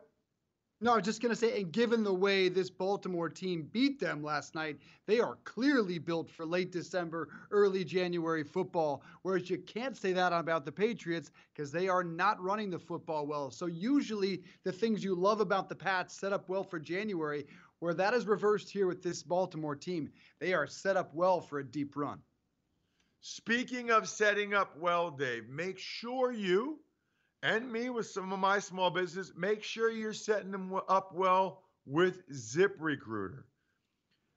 No, 0.85 0.93
I 0.93 0.97
was 0.97 1.05
just 1.07 1.23
going 1.23 1.31
to 1.31 1.37
say, 1.37 1.59
and 1.63 1.73
given 1.73 2.05
the 2.05 2.13
way 2.13 2.51
this 2.51 2.69
Baltimore 2.69 3.31
team 3.31 3.67
beat 3.73 3.99
them 3.99 4.23
last 4.23 4.55
night, 4.55 4.77
they 5.07 5.19
are 5.19 5.39
clearly 5.45 5.99
built 5.99 6.31
for 6.31 6.45
late 6.45 6.73
December, 6.73 7.31
early 7.51 7.85
January 7.85 8.45
football. 8.45 9.03
Whereas 9.23 9.49
you 9.49 9.57
can't 9.57 9.97
say 9.97 10.13
that 10.13 10.35
about 10.35 10.67
the 10.67 10.73
Patriots 10.73 11.31
because 11.55 11.73
they 11.73 11.89
are 11.89 12.05
not 12.05 12.39
running 12.39 12.69
the 12.69 12.79
football 12.79 13.27
well. 13.27 13.51
So 13.51 13.65
usually 13.65 14.43
the 14.63 14.73
things 14.73 15.03
you 15.03 15.15
love 15.15 15.41
about 15.41 15.71
the 15.71 15.75
Pats 15.75 16.21
set 16.21 16.35
up 16.35 16.51
well 16.51 16.63
for 16.63 16.79
January, 16.79 17.47
where 17.79 17.95
that 17.95 18.13
is 18.13 18.27
reversed 18.27 18.69
here 18.69 18.87
with 18.87 19.03
this 19.03 19.23
Baltimore 19.23 19.77
team. 19.77 20.11
They 20.39 20.53
are 20.53 20.67
set 20.67 20.99
up 20.99 21.15
well 21.15 21.41
for 21.41 21.61
a 21.61 21.65
deep 21.65 21.97
run. 21.97 22.19
Speaking 23.23 23.91
of 23.91 24.07
setting 24.07 24.53
up 24.53 24.77
well, 24.79 25.11
Dave, 25.11 25.49
make 25.49 25.79
sure 25.79 26.31
you 26.31 26.79
and 27.45 27.71
me 27.71 27.91
with 27.91 28.07
some 28.07 28.33
of 28.33 28.39
my 28.39 28.59
small 28.59 28.91
business, 28.91 29.31
make 29.37 29.63
sure 29.63 29.91
you're 29.91 30.15
setting 30.15 30.51
them 30.51 30.81
up 30.89 31.15
well 31.15 31.63
with 31.85 32.27
ZipRecruiter. 32.31 33.43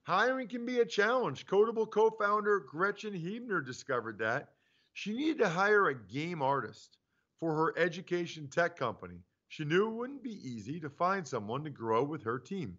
Hiring 0.04 0.50
can 0.50 0.65
be 0.65 0.80
a 0.80 0.86
challenge. 0.86 1.46
Kodable 1.46 1.89
co 1.89 2.10
founder 2.10 2.60
Gretchen 2.60 3.13
Huebner 3.13 3.62
discovered 3.62 4.20
that. 4.20 4.50
She 4.91 5.13
needed 5.13 5.38
to 5.39 5.48
hire 5.48 5.88
a 5.88 5.96
game 5.96 6.41
artist 6.41 6.98
for 7.39 7.56
her 7.56 7.74
education 7.78 8.50
tech 8.50 8.76
company. 8.76 9.20
She 9.48 9.63
knew 9.63 9.88
it 9.88 9.96
wouldn't 9.96 10.24
be 10.24 10.46
easy 10.46 10.78
to 10.82 10.89
find 10.89 11.26
someone 11.26 11.63
to 11.63 11.70
grow 11.70 12.04
with 12.04 12.24
her 12.24 12.39
team. 12.39 12.78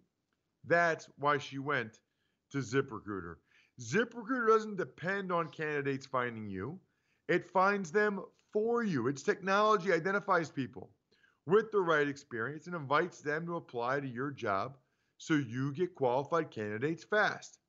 That's 0.63 1.09
why 1.17 1.39
she 1.39 1.57
went 1.57 1.99
to 2.51 2.59
ZipRecruiter. 2.59 3.35
ZipRecruiter 3.81 4.47
doesn't 4.47 4.77
depend 4.77 5.31
on 5.31 5.47
candidates 5.47 6.05
finding 6.05 6.47
you, 6.47 6.79
it 7.27 7.49
finds 7.49 7.91
them 7.91 8.21
for 8.51 8.83
you. 8.83 9.07
Its 9.07 9.23
technology 9.23 9.91
identifies 9.91 10.49
people 10.49 10.91
with 11.45 11.71
the 11.71 11.81
right 11.81 12.07
experience 12.07 12.67
and 12.67 12.75
invites 12.75 13.21
them 13.21 13.45
to 13.45 13.55
apply 13.55 13.99
to 13.99 14.07
your 14.07 14.31
job 14.31 14.77
so 15.17 15.33
you 15.33 15.73
get 15.73 15.95
qualified 15.95 16.51
candidates 16.51 17.03
fast. 17.03 17.59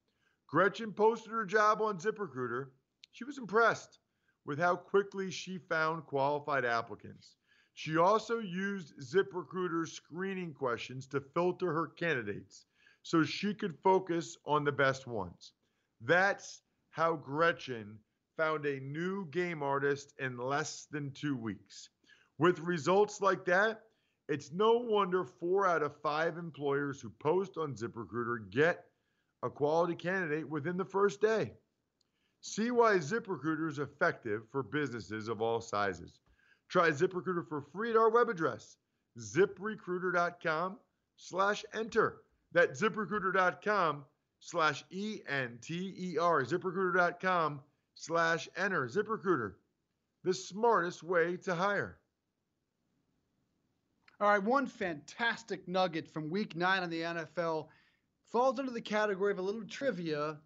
Gretchen 0.47 0.93
posted 0.93 1.33
her 1.33 1.45
job 1.45 1.81
on 1.81 1.99
ZipRecruiter. 1.99 2.67
She 3.13 3.25
was 3.25 3.39
impressed 3.39 3.99
with 4.45 4.59
how 4.59 4.77
quickly 4.77 5.31
she 5.31 5.59
found 5.59 6.07
qualified 6.07 6.65
applicants. 6.65 7.37
She 7.75 7.97
also 7.97 8.39
used 8.39 8.95
ZipRecruiter's 9.01 9.93
screening 9.93 10.53
questions 10.53 11.07
to 11.09 11.21
filter 11.21 11.73
her 11.73 11.87
candidates 11.87 12.67
so 13.03 13.23
she 13.25 13.55
could 13.55 13.79
focus 13.83 14.37
on 14.45 14.65
the 14.65 14.73
best 14.73 15.07
ones. 15.07 15.53
That's 16.01 16.63
how 16.91 17.17
Gretchen 17.17 17.99
found 18.41 18.65
a 18.65 18.81
new 18.81 19.27
game 19.27 19.63
artist 19.63 20.15
in 20.19 20.39
less 20.39 20.87
than 20.91 21.13
two 21.13 21.37
weeks. 21.37 21.91
With 22.39 22.59
results 22.61 23.21
like 23.21 23.45
that, 23.45 23.83
it's 24.31 24.51
no 24.51 24.79
wonder 24.79 25.27
four 25.27 25.67
out 25.67 25.83
of 25.83 26.01
five 26.01 26.39
employers 26.39 27.03
who 27.03 27.11
post 27.21 27.59
on 27.59 27.75
ZipRecruiter 27.75 28.51
get 28.51 28.87
a 29.43 29.51
quality 29.51 29.95
candidate 29.95 30.49
within 30.49 30.79
the 30.79 30.85
first 30.87 31.21
day. 31.21 31.53
See 32.41 32.71
why 32.71 32.95
ZipRecruiter 32.95 33.69
is 33.69 33.79
effective 33.79 34.45
for 34.51 34.63
businesses 34.63 35.29
of 35.29 35.43
all 35.43 35.61
sizes. 35.61 36.19
Try 36.71 36.93
ZipRecruiter 36.93 37.47
for 37.47 37.61
free 37.61 37.91
at 37.91 37.97
our 37.97 38.09
web 38.09 38.31
address, 38.31 38.79
ziprecruiter.com 39.19 40.79
slash 41.17 41.63
enter. 41.75 42.23
That's 42.53 42.81
ziprecruiter.com 42.81 44.07
slash 44.39 44.83
E-N-T-E-R, 44.91 46.45
ziprecruiter.com 46.45 47.61
slash 48.01 48.49
enter. 48.57 48.89
ZipRecruiter, 48.89 49.53
the 50.25 50.33
smartest 50.33 51.03
way 51.03 51.37
to 51.37 51.55
hire. 51.55 51.99
All 54.21 54.29
right, 54.29 54.43
one 54.43 54.67
fantastic 54.67 55.69
nugget 55.69 56.09
from 56.09 56.31
week 56.31 56.57
nine 56.57 56.83
in 56.83 56.91
the 56.91 57.03
NFL 57.03 57.69
falls 58.25 58.59
under 58.59 58.73
the 58.73 58.81
category 58.81 59.33
of 59.33 59.39
a 59.39 59.43
little 59.43 59.65
trivia 59.65 60.39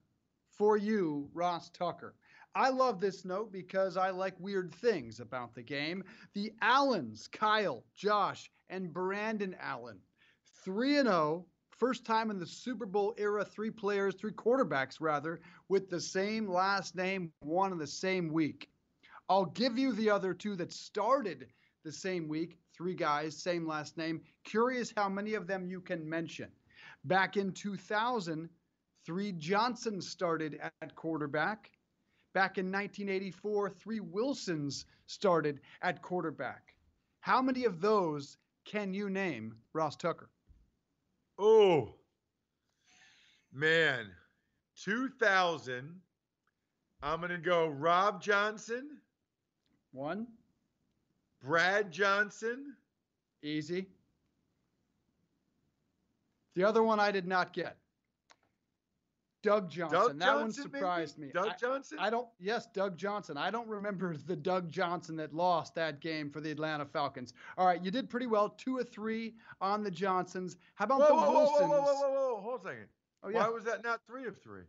for 0.48 0.76
you, 0.76 1.28
Ross 1.32 1.70
Tucker. 1.70 2.14
I 2.56 2.70
love 2.70 3.00
this 3.00 3.24
note 3.24 3.52
because 3.52 3.96
I 3.96 4.10
like 4.10 4.38
weird 4.38 4.74
things 4.74 5.20
about 5.20 5.54
the 5.54 5.62
game. 5.62 6.04
The 6.34 6.52
Allens, 6.60 7.28
Kyle, 7.28 7.84
Josh, 7.94 8.50
and 8.68 8.92
Brandon 8.92 9.56
Allen, 9.60 9.98
3 10.64 11.02
0 11.02 11.46
First 11.76 12.04
time 12.04 12.30
in 12.30 12.38
the 12.38 12.46
Super 12.46 12.86
Bowl 12.86 13.14
era, 13.18 13.44
three 13.44 13.70
players, 13.70 14.14
three 14.14 14.32
quarterbacks 14.32 15.00
rather, 15.00 15.40
with 15.68 15.90
the 15.90 16.00
same 16.00 16.48
last 16.48 16.94
name, 16.94 17.32
one 17.40 17.72
in 17.72 17.78
the 17.78 17.86
same 17.86 18.32
week. 18.32 18.70
I'll 19.28 19.46
give 19.46 19.76
you 19.76 19.92
the 19.92 20.08
other 20.08 20.34
two 20.34 20.54
that 20.56 20.72
started 20.72 21.48
the 21.84 21.90
same 21.90 22.28
week, 22.28 22.58
three 22.72 22.94
guys, 22.94 23.36
same 23.36 23.66
last 23.66 23.96
name. 23.96 24.20
Curious 24.44 24.92
how 24.96 25.08
many 25.08 25.34
of 25.34 25.48
them 25.48 25.66
you 25.66 25.80
can 25.80 26.08
mention. 26.08 26.48
Back 27.04 27.36
in 27.36 27.52
2000, 27.52 28.48
three 29.04 29.32
Johnsons 29.32 30.08
started 30.08 30.60
at 30.80 30.94
quarterback. 30.94 31.72
Back 32.34 32.58
in 32.58 32.66
1984, 32.66 33.70
three 33.70 34.00
Wilsons 34.00 34.86
started 35.06 35.60
at 35.82 36.02
quarterback. 36.02 36.74
How 37.20 37.42
many 37.42 37.64
of 37.64 37.80
those 37.80 38.38
can 38.64 38.94
you 38.94 39.10
name, 39.10 39.56
Ross 39.72 39.96
Tucker? 39.96 40.30
Oh, 41.38 41.94
man. 43.52 44.10
2000. 44.82 46.00
I'm 47.02 47.18
going 47.20 47.30
to 47.30 47.38
go 47.38 47.68
Rob 47.68 48.22
Johnson. 48.22 48.98
One. 49.92 50.26
Brad 51.42 51.92
Johnson. 51.92 52.74
Easy. 53.42 53.86
The 56.54 56.64
other 56.64 56.82
one 56.82 57.00
I 57.00 57.10
did 57.10 57.26
not 57.26 57.52
get. 57.52 57.76
Doug 59.44 59.70
Johnson. 59.70 59.98
Doug 59.98 60.18
that 60.18 60.24
Johnson, 60.24 60.62
one 60.64 60.72
surprised 60.72 61.18
maybe? 61.18 61.26
me. 61.28 61.32
Doug 61.34 61.48
I, 61.48 61.56
Johnson? 61.60 61.98
I 62.00 62.10
don't, 62.10 62.28
yes, 62.40 62.66
Doug 62.72 62.96
Johnson. 62.96 63.36
I 63.36 63.50
don't 63.50 63.68
remember 63.68 64.16
the 64.26 64.36
Doug 64.36 64.70
Johnson 64.70 65.16
that 65.16 65.34
lost 65.34 65.74
that 65.74 66.00
game 66.00 66.30
for 66.30 66.40
the 66.40 66.50
Atlanta 66.50 66.86
Falcons. 66.86 67.34
All 67.58 67.66
right, 67.66 67.84
you 67.84 67.90
did 67.90 68.08
pretty 68.08 68.26
well. 68.26 68.48
Two 68.48 68.78
or 68.78 68.84
three 68.84 69.34
on 69.60 69.84
the 69.84 69.90
Johnsons. 69.90 70.56
How 70.76 70.86
about 70.86 71.00
whoa, 71.00 71.08
the 71.08 71.14
whoa, 71.14 71.32
Wilsons? 71.32 71.60
Whoa, 71.60 71.68
whoa, 71.68 71.82
whoa, 71.82 72.40
whoa, 72.40 72.78
oh, 73.22 73.28
yeah. 73.28 73.38
Why 73.38 73.48
was 73.48 73.64
that 73.64 73.84
not 73.84 74.00
three 74.06 74.26
of 74.26 74.40
three? 74.40 74.62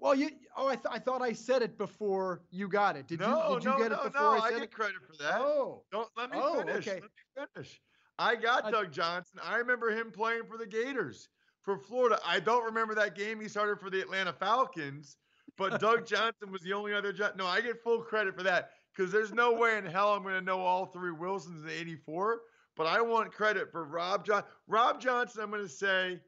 Well, 0.00 0.14
you. 0.14 0.30
Oh, 0.56 0.68
I, 0.68 0.74
th- 0.74 0.86
I 0.90 0.98
thought 0.98 1.22
I 1.22 1.32
said 1.32 1.62
it 1.62 1.76
before 1.78 2.42
you 2.50 2.68
got 2.68 2.96
it. 2.96 3.06
Did 3.08 3.20
no, 3.20 3.50
you? 3.50 3.54
Did 3.54 3.64
you 3.64 3.70
no, 3.70 3.78
get 3.78 3.90
no, 3.90 3.96
it 4.02 4.12
before 4.12 4.36
no. 4.36 4.42
I 4.42 4.46
I, 4.46 4.50
get 4.52 4.62
it? 4.62 4.72
credit 4.72 4.96
for 5.06 5.16
that. 5.22 5.40
Oh. 5.40 5.82
Don't 5.90 6.08
let 6.16 6.30
me 6.30 6.38
Oh, 6.40 6.58
finish. 6.58 6.86
okay. 6.86 7.00
Let 7.36 7.48
me 7.48 7.52
finish. 7.54 7.80
I 8.18 8.36
got 8.36 8.64
I- 8.64 8.70
Doug 8.70 8.92
Johnson. 8.92 9.40
I 9.42 9.56
remember 9.56 9.90
him 9.90 10.10
playing 10.12 10.42
for 10.48 10.56
the 10.56 10.66
Gators 10.66 11.28
for 11.62 11.78
Florida. 11.78 12.18
I 12.24 12.40
don't 12.40 12.64
remember 12.64 12.94
that 12.94 13.14
game 13.14 13.40
he 13.40 13.48
started 13.48 13.80
for 13.80 13.90
the 13.90 14.00
Atlanta 14.00 14.32
Falcons, 14.32 15.16
but 15.56 15.80
Doug 15.80 16.06
Johnson 16.06 16.50
was 16.50 16.62
the 16.62 16.72
only 16.72 16.94
other. 16.94 17.12
Jo- 17.12 17.32
no, 17.36 17.46
I 17.46 17.60
get 17.60 17.82
full 17.82 18.00
credit 18.00 18.36
for 18.36 18.42
that 18.44 18.70
because 18.94 19.12
there's 19.12 19.32
no 19.32 19.52
way 19.52 19.76
in 19.78 19.84
hell 19.84 20.12
I'm 20.12 20.22
going 20.22 20.34
to 20.34 20.40
know 20.40 20.60
all 20.60 20.86
three 20.86 21.12
Wilsons 21.12 21.64
in 21.64 21.70
'84. 21.70 22.40
But 22.76 22.86
I 22.86 23.00
want 23.00 23.32
credit 23.32 23.72
for 23.72 23.84
Rob 23.84 24.24
John. 24.24 24.44
Rob 24.68 25.00
Johnson, 25.00 25.42
I'm 25.42 25.50
going 25.50 25.62
to 25.62 25.68
say, 25.68 26.20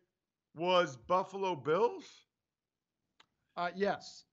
was 0.57 0.97
Buffalo 0.97 1.55
Bills. 1.55 2.05
Uh, 3.57 3.71
yes. 3.75 4.25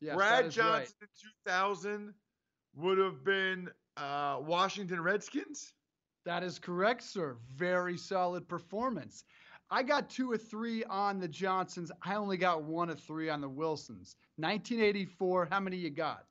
Yes, 0.00 0.16
Brad 0.16 0.50
Johnson 0.50 0.94
right. 1.00 1.08
in 1.08 1.08
2000 1.46 2.14
would 2.74 2.98
have 2.98 3.24
been 3.24 3.68
uh, 3.96 4.38
Washington 4.40 5.00
Redskins. 5.00 5.72
That 6.24 6.42
is 6.42 6.58
correct, 6.58 7.02
sir. 7.02 7.36
Very 7.54 7.96
solid 7.96 8.48
performance. 8.48 9.24
I 9.70 9.82
got 9.82 10.08
two 10.08 10.30
or 10.30 10.38
three 10.38 10.84
on 10.84 11.18
the 11.18 11.28
Johnsons. 11.28 11.90
I 12.02 12.14
only 12.14 12.36
got 12.36 12.62
one 12.62 12.88
of 12.88 13.00
three 13.00 13.28
on 13.28 13.40
the 13.40 13.48
Wilsons. 13.48 14.16
1984. 14.36 15.48
How 15.50 15.60
many 15.60 15.76
you 15.76 15.90
got? 15.90 16.24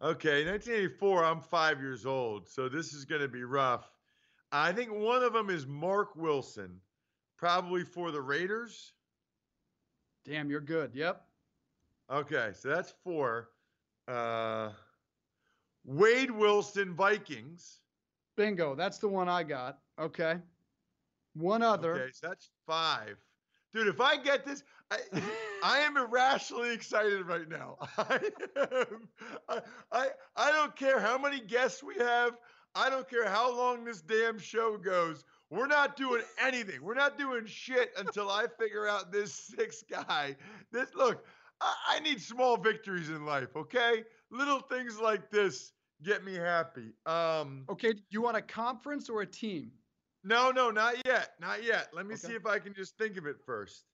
Okay, 0.00 0.44
1984. 0.44 1.24
I'm 1.24 1.40
five 1.40 1.80
years 1.80 2.06
old, 2.06 2.48
so 2.48 2.68
this 2.68 2.92
is 2.92 3.04
going 3.04 3.22
to 3.22 3.28
be 3.28 3.42
rough. 3.42 3.90
I 4.52 4.72
think 4.72 4.92
one 4.92 5.22
of 5.22 5.32
them 5.32 5.50
is 5.50 5.66
Mark 5.66 6.14
Wilson, 6.14 6.80
probably 7.36 7.82
for 7.84 8.12
the 8.12 8.20
Raiders. 8.20 8.92
Damn, 10.24 10.50
you're 10.50 10.60
good. 10.60 10.92
Yep. 10.94 11.24
Okay, 12.10 12.50
so 12.54 12.68
that's 12.68 12.94
four. 13.02 13.48
Uh, 14.06 14.70
Wade 15.84 16.30
Wilson, 16.30 16.94
Vikings. 16.94 17.80
Bingo. 18.36 18.74
That's 18.74 18.98
the 18.98 19.08
one 19.08 19.28
I 19.28 19.42
got. 19.42 19.78
Okay. 19.98 20.36
One 21.34 21.62
other. 21.62 21.94
Okay, 21.94 22.12
so 22.12 22.28
that's 22.28 22.50
five. 22.66 23.16
Dude, 23.72 23.88
if 23.88 24.00
I 24.00 24.16
get 24.16 24.44
this, 24.44 24.62
I, 24.90 24.98
I 25.64 25.78
am 25.78 25.96
irrationally 25.96 26.72
excited 26.72 27.26
right 27.26 27.48
now. 27.48 27.76
I, 27.98 28.20
am, 28.56 29.08
I, 29.48 29.60
I, 29.92 30.08
I 30.36 30.52
don't 30.52 30.76
care 30.76 31.00
how 31.00 31.18
many 31.18 31.40
guests 31.40 31.82
we 31.82 31.94
have. 31.96 32.34
I 32.76 32.90
don't 32.90 33.08
care 33.08 33.28
how 33.28 33.56
long 33.56 33.84
this 33.84 34.00
damn 34.00 34.38
show 34.38 34.76
goes. 34.76 35.24
We're 35.50 35.66
not 35.66 35.96
doing 35.96 36.22
anything. 36.40 36.82
We're 36.82 36.94
not 36.94 37.18
doing 37.18 37.46
shit 37.46 37.90
until 37.96 38.30
I 38.30 38.46
figure 38.58 38.88
out 38.88 39.12
this 39.12 39.32
sixth 39.34 39.84
guy. 39.88 40.36
This 40.72 40.94
look, 40.94 41.24
I, 41.60 41.74
I 41.88 42.00
need 42.00 42.20
small 42.20 42.56
victories 42.56 43.08
in 43.10 43.24
life, 43.24 43.56
okay? 43.56 44.04
Little 44.30 44.60
things 44.60 44.98
like 45.00 45.30
this 45.30 45.72
get 46.02 46.24
me 46.24 46.34
happy. 46.34 46.92
Um, 47.06 47.64
Okay. 47.70 47.94
You 48.10 48.22
want 48.22 48.36
a 48.36 48.42
conference 48.42 49.08
or 49.08 49.22
a 49.22 49.26
team? 49.26 49.70
No, 50.24 50.50
no, 50.50 50.70
not 50.70 50.94
yet. 51.06 51.34
Not 51.40 51.62
yet. 51.64 51.88
Let 51.94 52.06
me 52.06 52.14
Okay. 52.14 52.28
see 52.28 52.34
if 52.34 52.46
I 52.46 52.58
can 52.58 52.74
just 52.74 52.96
think 52.98 53.16
of 53.16 53.26
it 53.26 53.36
first. 53.44 53.84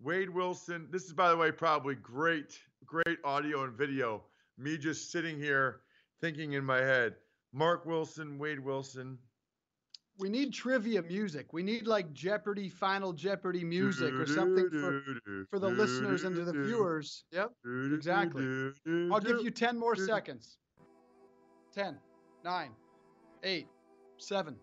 Wade 0.00 0.30
Wilson. 0.30 0.86
This 0.90 1.04
is, 1.04 1.12
by 1.12 1.28
the 1.30 1.36
way, 1.36 1.50
probably 1.50 1.94
great, 1.94 2.58
great 2.86 3.18
audio 3.24 3.64
and 3.64 3.72
video. 3.74 4.24
Me 4.58 4.76
just 4.78 5.10
sitting 5.10 5.38
here 5.38 5.80
thinking 6.20 6.52
in 6.54 6.64
my 6.64 6.78
head. 6.78 7.16
Mark 7.52 7.84
Wilson, 7.86 8.38
Wade 8.38 8.60
Wilson. 8.60 9.18
We 10.18 10.28
need 10.28 10.52
trivia 10.52 11.02
music. 11.02 11.52
We 11.54 11.62
need 11.62 11.86
like 11.86 12.12
Jeopardy, 12.12 12.68
Final 12.68 13.12
Jeopardy 13.14 13.64
music 13.64 14.12
or 14.12 14.26
something 14.26 14.68
for, 14.68 15.02
for 15.48 15.58
the 15.58 15.68
listeners 15.68 16.24
and 16.24 16.36
to 16.36 16.44
the 16.44 16.52
viewers. 16.52 17.24
Yep. 17.32 17.52
Exactly. 17.94 18.70
I'll 19.10 19.20
give 19.20 19.40
you 19.42 19.50
10 19.50 19.78
more 19.78 19.96
seconds. 19.96 20.58
10, 21.74 21.98
9, 22.44 22.70
8, 23.44 23.66
7, 24.18 24.56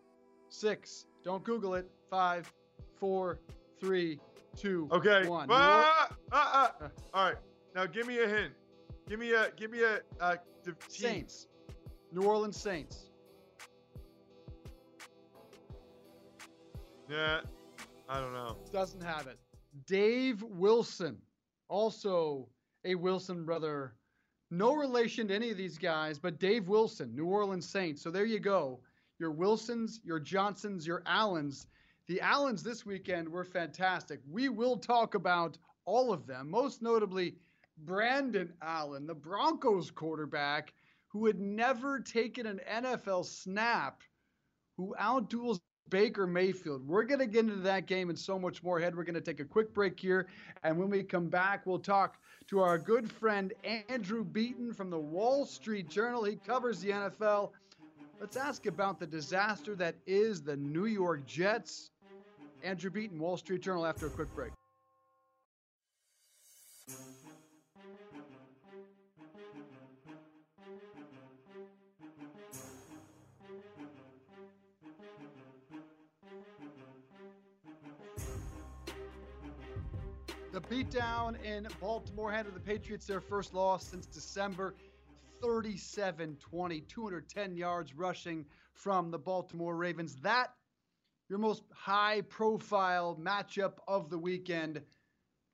6. 0.49 1.05
Don't 1.23 1.43
Google 1.43 1.75
it. 1.75 1.89
5, 2.09 2.51
4, 2.99 3.39
3, 3.79 4.19
2, 4.55 4.89
Okay. 4.91 5.27
1. 5.27 5.47
Ah, 5.51 6.09
ah, 6.31 6.73
ah. 6.81 6.87
All 7.13 7.25
right. 7.25 7.37
Now 7.75 7.85
give 7.85 8.07
me 8.07 8.19
a 8.19 8.27
hint. 8.27 8.53
Give 9.07 9.19
me 9.19 9.33
a 9.33 9.51
give 9.55 9.71
me 9.71 9.83
a 9.83 9.99
uh, 10.19 10.35
the 10.63 10.71
team. 10.89 11.09
Saints. 11.09 11.47
New 12.11 12.23
Orleans 12.23 12.57
Saints. 12.57 13.11
Yeah. 17.09 17.41
I 18.09 18.19
don't 18.19 18.33
know. 18.33 18.57
Doesn't 18.71 19.03
have 19.03 19.27
it. 19.27 19.37
Dave 19.85 20.41
Wilson, 20.43 21.17
also 21.69 22.47
a 22.85 22.95
Wilson 22.95 23.45
brother. 23.45 23.93
No 24.49 24.73
relation 24.73 25.27
to 25.27 25.35
any 25.35 25.51
of 25.51 25.57
these 25.57 25.77
guys, 25.77 26.17
but 26.17 26.39
Dave 26.39 26.69
Wilson, 26.69 27.13
New 27.13 27.25
Orleans 27.25 27.67
Saints. 27.67 28.01
So 28.01 28.09
there 28.09 28.25
you 28.25 28.39
go. 28.39 28.79
Your 29.19 29.31
Wilsons, 29.31 29.99
your 30.03 30.19
Johnsons, 30.19 30.85
your 30.85 31.03
Allens. 31.05 31.67
The 32.07 32.21
Allens 32.21 32.63
this 32.63 32.85
weekend 32.85 33.27
were 33.27 33.43
fantastic. 33.43 34.21
We 34.29 34.49
will 34.49 34.77
talk 34.77 35.15
about 35.15 35.57
all 35.85 36.13
of 36.13 36.27
them, 36.27 36.49
most 36.49 36.81
notably 36.81 37.35
Brandon 37.79 38.53
Allen, 38.61 39.07
the 39.07 39.15
Broncos 39.15 39.91
quarterback 39.91 40.73
who 41.07 41.25
had 41.25 41.39
never 41.39 41.99
taken 41.99 42.45
an 42.45 42.59
NFL 42.69 43.25
snap, 43.25 44.01
who 44.75 44.95
outduels 44.99 45.59
Baker 45.89 46.27
Mayfield. 46.27 46.85
We're 46.85 47.03
going 47.03 47.19
to 47.19 47.27
get 47.27 47.45
into 47.45 47.55
that 47.61 47.85
game 47.85 48.09
and 48.09 48.19
so 48.19 48.37
much 48.37 48.61
more 48.61 48.77
ahead. 48.77 48.95
We're 48.95 49.03
going 49.03 49.15
to 49.15 49.21
take 49.21 49.39
a 49.39 49.45
quick 49.45 49.73
break 49.73 49.99
here. 49.99 50.27
And 50.63 50.77
when 50.77 50.89
we 50.89 51.03
come 51.03 51.27
back, 51.27 51.65
we'll 51.65 51.79
talk 51.79 52.17
to 52.49 52.59
our 52.59 52.77
good 52.77 53.11
friend 53.11 53.53
Andrew 53.89 54.23
Beaton 54.23 54.73
from 54.73 54.89
the 54.89 54.99
Wall 54.99 55.45
Street 55.45 55.89
Journal. 55.89 56.23
He 56.25 56.35
covers 56.35 56.81
the 56.81 56.89
NFL. 56.89 57.51
Let's 58.19 58.35
ask 58.35 58.65
about 58.65 58.99
the 58.99 59.05
disaster 59.05 59.75
that 59.75 59.95
is 60.07 60.41
the 60.41 60.57
New 60.57 60.85
York 60.85 61.25
Jets. 61.27 61.91
Andrew 62.63 62.89
Beaton, 62.89 63.19
Wall 63.19 63.37
Street 63.37 63.61
Journal, 63.61 63.85
after 63.85 64.07
a 64.07 64.09
quick 64.09 64.33
break. 64.33 64.51
The 80.51 80.61
beatdown 80.61 81.39
in 81.43 81.67
Baltimore 81.79 82.31
handed 82.31 82.55
the 82.55 82.59
Patriots 82.59 83.05
their 83.05 83.21
first 83.21 83.53
loss 83.53 83.85
since 83.85 84.07
December 84.07 84.73
37 85.41 86.37
20, 86.39 86.81
210 86.81 87.55
yards 87.55 87.93
rushing 87.95 88.45
from 88.73 89.11
the 89.11 89.17
Baltimore 89.17 89.75
Ravens. 89.75 90.15
That, 90.17 90.53
your 91.29 91.39
most 91.39 91.63
high 91.73 92.21
profile 92.21 93.17
matchup 93.21 93.73
of 93.87 94.09
the 94.09 94.17
weekend. 94.17 94.81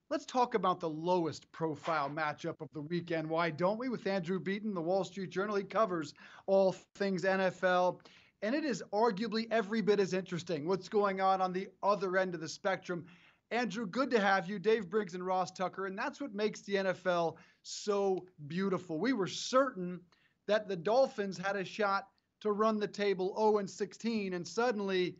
Let's 0.10 0.26
talk 0.26 0.54
about 0.54 0.80
the 0.80 0.89
lowest 0.89 1.52
profile 1.52 2.10
matchup 2.10 2.62
of 2.62 2.69
the 2.74 2.82
weekend. 2.82 3.30
Why 3.30 3.50
don't 3.50 3.80
we? 3.80 3.89
With 3.89 4.06
Andrew 4.06 4.39
Beaton, 4.39 4.74
the 4.74 4.82
Wall 4.82 5.04
Street 5.04 5.32
Journal. 5.32 5.56
He 5.56 5.63
covers 5.63 6.13
all 6.46 6.74
things 6.96 7.24
NFL. 7.24 8.00
And 8.43 8.54
it 8.54 8.65
is 8.65 8.84
arguably 8.93 9.48
every 9.50 9.82
bit 9.82 10.02
as 10.02 10.13
interesting 10.13 10.67
what's 10.67 10.89
going 10.89 11.22
on 11.22 11.41
on 11.41 11.54
the 11.54 11.69
other 11.82 12.17
end 12.17 12.36
of 12.36 12.41
the 12.41 12.50
spectrum. 12.50 13.06
Andrew, 13.54 13.86
good 13.86 14.10
to 14.10 14.20
have 14.20 14.50
you. 14.50 14.58
Dave 14.58 14.89
Briggs 14.89 15.13
and 15.13 15.24
Ross 15.24 15.52
Tucker. 15.52 15.86
And 15.86 15.98
that's 15.98 16.20
what 16.20 16.34
makes 16.34 16.62
the 16.62 16.76
NFL 16.76 17.36
so 17.62 18.26
beautiful. 18.48 19.00
We 19.00 19.13
were 19.13 19.28
certain 19.28 20.00
that 20.48 20.68
the 20.68 20.76
Dolphins 20.76 21.38
had 21.38 21.56
a 21.56 21.63
shot 21.63 22.08
to 22.42 22.52
run 22.52 22.80
the 22.80 22.88
table 22.88 23.36
0 23.38 23.60
and 23.60 23.70
16, 23.70 24.34
and 24.34 24.46
suddenly 24.46 25.18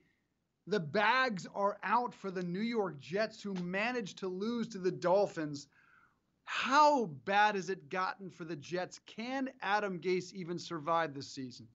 the 0.66 0.80
bags 0.80 1.46
are 1.54 1.78
out 1.84 2.14
for 2.14 2.32
the 2.32 2.42
New 2.42 2.62
York 2.62 3.00
Jets, 3.00 3.42
who 3.42 3.54
managed 3.54 4.18
to 4.18 4.28
lose 4.28 4.68
to 4.70 4.80
the 4.80 4.92
Dolphins. 4.92 5.68
How 6.46 7.06
bad 7.26 7.54
has 7.54 7.70
it 7.70 7.88
gotten 7.90 8.32
for 8.32 8.46
the 8.46 8.56
Jets? 8.56 9.00
Can 9.06 9.50
Adam 9.62 10.00
Gase 10.00 10.34
even 10.34 10.58
survive 10.58 11.14
this 11.14 11.32
season? 11.32 11.68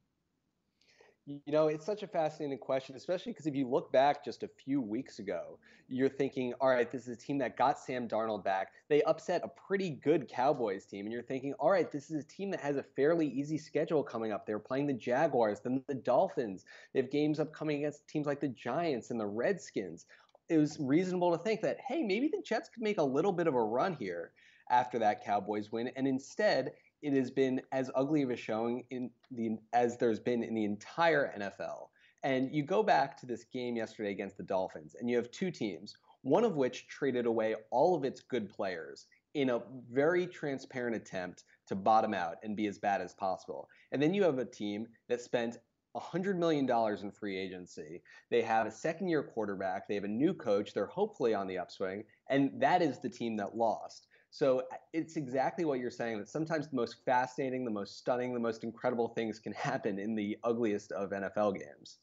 You 1.28 1.52
know, 1.52 1.68
it's 1.68 1.84
such 1.84 2.02
a 2.02 2.06
fascinating 2.06 2.56
question, 2.56 2.96
especially 2.96 3.32
because 3.32 3.46
if 3.46 3.54
you 3.54 3.68
look 3.68 3.92
back 3.92 4.24
just 4.24 4.44
a 4.44 4.48
few 4.48 4.80
weeks 4.80 5.18
ago, 5.18 5.58
you're 5.86 6.08
thinking, 6.08 6.54
all 6.58 6.70
right, 6.70 6.90
this 6.90 7.06
is 7.06 7.14
a 7.14 7.20
team 7.20 7.36
that 7.38 7.54
got 7.54 7.78
Sam 7.78 8.08
Darnold 8.08 8.42
back. 8.42 8.68
They 8.88 9.02
upset 9.02 9.42
a 9.44 9.48
pretty 9.48 9.90
good 9.90 10.26
Cowboys 10.26 10.86
team. 10.86 11.04
And 11.04 11.12
you're 11.12 11.22
thinking, 11.22 11.52
all 11.60 11.70
right, 11.70 11.92
this 11.92 12.10
is 12.10 12.24
a 12.24 12.26
team 12.26 12.50
that 12.52 12.60
has 12.60 12.78
a 12.78 12.82
fairly 12.82 13.26
easy 13.26 13.58
schedule 13.58 14.02
coming 14.02 14.32
up. 14.32 14.46
They're 14.46 14.58
playing 14.58 14.86
the 14.86 14.94
Jaguars, 14.94 15.60
then 15.60 15.84
the 15.86 15.94
Dolphins. 15.94 16.64
They 16.94 17.00
have 17.02 17.10
games 17.10 17.40
upcoming 17.40 17.76
against 17.78 18.08
teams 18.08 18.26
like 18.26 18.40
the 18.40 18.48
Giants 18.48 19.10
and 19.10 19.20
the 19.20 19.26
Redskins. 19.26 20.06
It 20.48 20.56
was 20.56 20.78
reasonable 20.80 21.36
to 21.36 21.44
think 21.44 21.60
that, 21.60 21.76
hey, 21.86 22.02
maybe 22.02 22.28
the 22.28 22.40
Jets 22.42 22.70
could 22.70 22.82
make 22.82 22.98
a 22.98 23.04
little 23.04 23.32
bit 23.32 23.46
of 23.46 23.54
a 23.54 23.62
run 23.62 23.92
here 23.92 24.32
after 24.70 24.98
that 25.00 25.22
Cowboys 25.22 25.70
win. 25.70 25.90
And 25.94 26.08
instead, 26.08 26.72
it 27.02 27.12
has 27.12 27.30
been 27.30 27.60
as 27.72 27.90
ugly 27.94 28.22
of 28.22 28.30
a 28.30 28.36
showing 28.36 28.84
in 28.90 29.10
the 29.30 29.58
as 29.72 29.96
there's 29.96 30.20
been 30.20 30.42
in 30.42 30.54
the 30.54 30.64
entire 30.64 31.32
NFL. 31.38 31.88
And 32.24 32.52
you 32.52 32.64
go 32.64 32.82
back 32.82 33.16
to 33.20 33.26
this 33.26 33.44
game 33.44 33.76
yesterday 33.76 34.10
against 34.10 34.36
the 34.36 34.42
Dolphins, 34.42 34.96
and 34.98 35.08
you 35.08 35.16
have 35.16 35.30
two 35.30 35.50
teams, 35.50 35.96
one 36.22 36.44
of 36.44 36.56
which 36.56 36.88
traded 36.88 37.26
away 37.26 37.54
all 37.70 37.94
of 37.94 38.04
its 38.04 38.20
good 38.20 38.48
players 38.48 39.06
in 39.34 39.50
a 39.50 39.62
very 39.90 40.26
transparent 40.26 40.96
attempt 40.96 41.44
to 41.68 41.76
bottom 41.76 42.14
out 42.14 42.36
and 42.42 42.56
be 42.56 42.66
as 42.66 42.78
bad 42.78 43.00
as 43.00 43.14
possible. 43.14 43.68
And 43.92 44.02
then 44.02 44.14
you 44.14 44.24
have 44.24 44.38
a 44.38 44.44
team 44.44 44.88
that 45.08 45.20
spent 45.20 45.58
$100 45.96 46.36
million 46.36 46.68
in 47.02 47.10
free 47.10 47.36
agency. 47.36 48.02
They 48.30 48.42
have 48.42 48.66
a 48.66 48.70
second 48.70 49.08
year 49.08 49.22
quarterback. 49.22 49.86
They 49.86 49.94
have 49.94 50.04
a 50.04 50.08
new 50.08 50.34
coach. 50.34 50.72
They're 50.72 50.86
hopefully 50.86 51.34
on 51.34 51.46
the 51.46 51.58
upswing. 51.58 52.04
And 52.28 52.50
that 52.60 52.82
is 52.82 53.00
the 53.00 53.08
team 53.08 53.36
that 53.36 53.56
lost. 53.56 54.08
So 54.38 54.60
uh, 54.60 54.76
it's 54.92 55.16
exactly 55.16 55.64
what 55.64 55.80
you're 55.80 55.90
saying 55.90 56.18
that 56.18 56.28
sometimes 56.28 56.68
the 56.68 56.76
most 56.76 57.04
fascinating, 57.04 57.64
the 57.64 57.72
most 57.72 57.98
stunning, 57.98 58.32
the 58.32 58.38
most 58.38 58.62
incredible 58.62 59.08
things 59.08 59.40
can 59.40 59.52
happen 59.52 59.98
in 59.98 60.14
the 60.14 60.38
ugliest 60.44 60.92
of 60.92 61.10
NFL 61.10 61.58
games. 61.58 61.98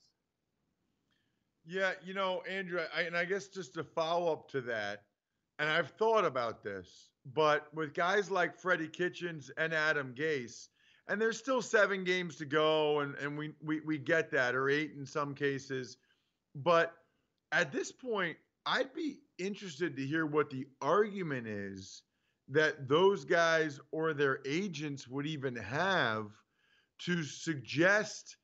Yeah, 1.65 1.93
you 2.03 2.13
know, 2.13 2.41
Andrew, 2.41 2.81
I, 2.93 3.03
and 3.03 3.15
I 3.15 3.23
guess 3.23 3.47
just 3.47 3.73
to 3.75 3.85
follow 3.85 4.33
up 4.33 4.51
to 4.51 4.59
that, 4.63 5.03
and 5.59 5.69
I've 5.69 5.91
thought 5.91 6.25
about 6.25 6.61
this, 6.61 7.07
but 7.33 7.73
with 7.73 7.93
guys 7.93 8.29
like 8.29 8.59
Freddie 8.59 8.89
Kitchens 8.89 9.49
and 9.57 9.73
Adam 9.73 10.13
Gase, 10.13 10.67
and 11.07 11.21
there's 11.21 11.39
still 11.39 11.61
seven 11.61 12.03
games 12.03 12.35
to 12.35 12.45
go, 12.45 12.99
and, 12.99 13.15
and 13.15 13.37
we, 13.37 13.53
we 13.63 13.79
we 13.79 13.97
get 13.97 14.29
that, 14.31 14.55
or 14.55 14.67
eight 14.67 14.91
in 14.97 15.05
some 15.05 15.35
cases. 15.35 15.95
But 16.53 16.95
at 17.53 17.71
this 17.71 17.93
point, 17.93 18.35
I'd 18.65 18.93
be 18.93 19.19
interested 19.37 19.95
to 19.95 20.05
hear 20.05 20.25
what 20.25 20.49
the 20.49 20.67
argument 20.81 21.47
is 21.47 22.01
that 22.49 22.87
those 22.87 23.25
guys 23.25 23.79
or 23.91 24.13
their 24.13 24.39
agents 24.45 25.07
would 25.07 25.25
even 25.25 25.55
have 25.55 26.27
to 26.99 27.23
suggest 27.23 28.37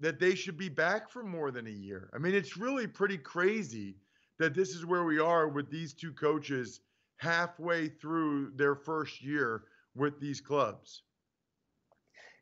that 0.00 0.20
they 0.20 0.34
should 0.34 0.58
be 0.58 0.68
back 0.68 1.10
for 1.10 1.22
more 1.22 1.50
than 1.50 1.66
a 1.66 1.70
year. 1.70 2.10
I 2.14 2.18
mean, 2.18 2.34
it's 2.34 2.56
really 2.56 2.86
pretty 2.86 3.16
crazy 3.16 3.96
that 4.38 4.54
this 4.54 4.70
is 4.74 4.84
where 4.84 5.04
we 5.04 5.18
are 5.18 5.48
with 5.48 5.70
these 5.70 5.94
two 5.94 6.12
coaches 6.12 6.80
halfway 7.16 7.88
through 7.88 8.52
their 8.56 8.74
first 8.74 9.22
year 9.22 9.64
with 9.94 10.20
these 10.20 10.40
clubs. 10.40 11.02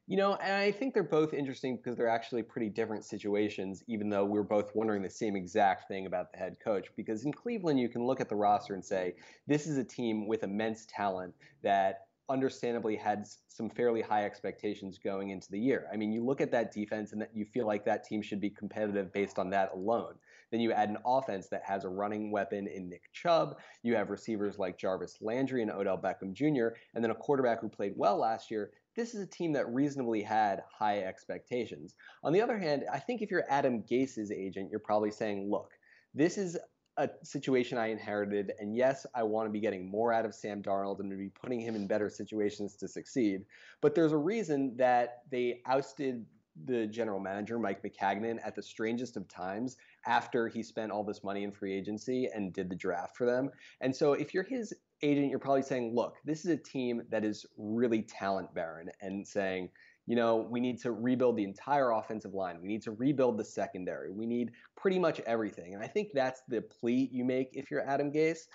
You 0.07 0.19
know, 0.19 0.35
and 0.35 0.53
I 0.53 0.71
think 0.71 0.93
they're 0.93 1.03
both 1.03 1.33
interesting 1.33 1.77
because 1.77 1.97
they're 1.97 2.09
actually 2.09 2.43
pretty 2.43 2.69
different 2.69 3.05
situations, 3.05 3.83
even 3.87 4.11
though 4.11 4.27
we're 4.27 4.43
both 4.43 4.75
wondering 4.75 5.03
the 5.03 5.09
same 5.09 5.35
exact 5.35 5.88
thing 5.88 6.05
about 6.05 6.31
the 6.31 6.38
head 6.38 6.57
coach. 6.62 6.88
Because 6.95 7.25
in 7.25 7.33
Cleveland, 7.33 7.81
you 7.81 7.88
can 7.88 8.05
look 8.05 8.21
at 8.21 8.29
the 8.29 8.37
roster 8.37 8.75
and 8.75 8.85
say, 8.85 9.14
this 9.47 9.67
is 9.67 9.79
a 9.79 9.85
team 9.85 10.27
with 10.27 10.43
immense 10.43 10.87
talent 10.90 11.35
that 11.62 12.07
understandably 12.29 12.97
had 12.97 13.27
some 13.49 13.71
fairly 13.71 14.03
high 14.03 14.25
expectations 14.25 14.99
going 14.99 15.31
into 15.31 15.51
the 15.51 15.59
year. 15.59 15.87
I 15.93 15.97
mean, 15.97 16.12
you 16.12 16.25
look 16.25 16.40
at 16.40 16.51
that 16.53 16.73
defense 16.73 17.12
and 17.12 17.21
that 17.21 17.31
you 17.35 17.45
feel 17.45 17.67
like 17.67 17.85
that 17.85 18.05
team 18.05 18.23
should 18.23 18.40
be 18.40 18.51
competitive 18.51 19.12
based 19.12 19.38
on 19.38 19.51
that 19.51 19.73
alone. 19.75 20.14
Then 20.51 20.61
you 20.61 20.73
add 20.73 20.88
an 20.88 20.99
offense 21.05 21.49
that 21.49 21.62
has 21.64 21.85
a 21.85 21.88
running 21.88 22.31
weapon 22.31 22.67
in 22.67 22.88
Nick 22.88 23.12
Chubb. 23.12 23.59
You 23.83 23.95
have 23.97 24.11
receivers 24.11 24.59
like 24.59 24.79
Jarvis 24.79 25.19
Landry 25.21 25.62
and 25.62 25.71
Odell 25.71 25.99
Beckham 25.99 26.33
Jr., 26.33 26.77
and 26.95 27.03
then 27.03 27.11
a 27.11 27.14
quarterback 27.14 27.61
who 27.61 27.69
played 27.69 27.95
well 27.97 28.19
last 28.19 28.51
year 28.51 28.71
this 28.97 29.15
is 29.15 29.23
a 29.23 29.27
team 29.27 29.53
that 29.53 29.69
reasonably 29.73 30.23
had 30.23 30.63
high 30.71 31.01
expectations. 31.01 31.95
On 32.23 32.33
the 32.33 32.41
other 32.41 32.59
hand, 32.59 32.85
I 32.93 32.99
think 32.99 33.23
if 33.23 33.31
you're 33.31 33.45
Adam 33.49 33.83
Gase's 33.83 34.31
agent, 34.31 34.71
you're 34.71 34.81
probably 34.81 35.11
saying, 35.11 35.51
look, 35.51 35.73
this 36.15 36.39
is 36.39 36.57
a 36.97 37.09
situation 37.23 37.77
I 37.77 37.89
inherited, 37.89 38.53
and 38.61 38.77
yes, 38.77 39.05
I 39.15 39.25
want 39.25 39.49
to 39.49 39.53
be 39.53 39.59
getting 39.59 39.91
more 39.91 40.13
out 40.13 40.25
of 40.25 40.35
Sam 40.35 40.63
Darnold 40.63 41.01
and 41.01 41.11
to 41.11 41.17
be 41.17 41.29
putting 41.29 41.59
him 41.59 41.75
in 41.75 41.89
better 41.89 42.09
situations 42.09 42.77
to 42.77 42.89
succeed. 42.89 43.45
But 43.81 43.97
there's 43.97 44.13
a 44.13 44.17
reason 44.17 44.77
that 44.77 45.23
they 45.31 45.61
ousted 45.67 46.25
the 46.67 46.87
general 46.87 47.19
manager, 47.19 47.59
Mike 47.59 47.83
Maccagnan, 47.83 48.39
at 48.45 48.55
the 48.55 48.63
strangest 48.63 49.17
of 49.17 49.27
times 49.27 49.77
after 50.07 50.47
he 50.47 50.63
spent 50.63 50.93
all 50.93 51.03
this 51.03 51.25
money 51.25 51.43
in 51.43 51.51
free 51.51 51.75
agency 51.75 52.29
and 52.33 52.53
did 52.53 52.71
the 52.71 52.77
draft 52.77 53.17
for 53.17 53.27
them. 53.27 53.51
And 53.81 53.95
so 53.95 54.13
if 54.13 54.33
you're 54.33 54.45
his 54.45 54.73
agent, 55.05 55.31
you're 55.31 55.38
probably 55.38 55.62
saying, 55.62 55.95
look, 55.95 56.17
this 56.25 56.45
is 56.45 56.51
a 56.51 56.57
team 56.57 57.03
that 57.11 57.25
is 57.25 57.47
really 57.57 58.03
talent 58.03 58.53
barren 58.55 58.90
and 59.01 59.27
saying, 59.27 59.69
you 60.07 60.17
know, 60.17 60.47
we 60.51 60.61
need 60.61 60.81
to 60.83 60.93
rebuild 60.93 61.37
the 61.37 61.45
entire 61.45 61.93
offensive 61.93 62.35
line. 62.35 62.61
We 62.61 62.69
need 62.69 62.83
to 62.83 62.93
rebuild 62.93 63.38
the 63.38 63.45
secondary. 63.45 64.11
We 64.11 64.27
need 64.27 64.53
pretty 64.77 64.99
much 64.99 65.21
everything. 65.21 65.75
And 65.75 65.83
I 65.83 65.87
think 65.87 66.11
that's 66.12 66.43
the 66.49 66.61
plea 66.61 67.09
you 67.11 67.25
make 67.25 67.51
if 67.53 67.71
you're 67.71 67.88
Adam 67.88 68.12
Gase. 68.12 68.47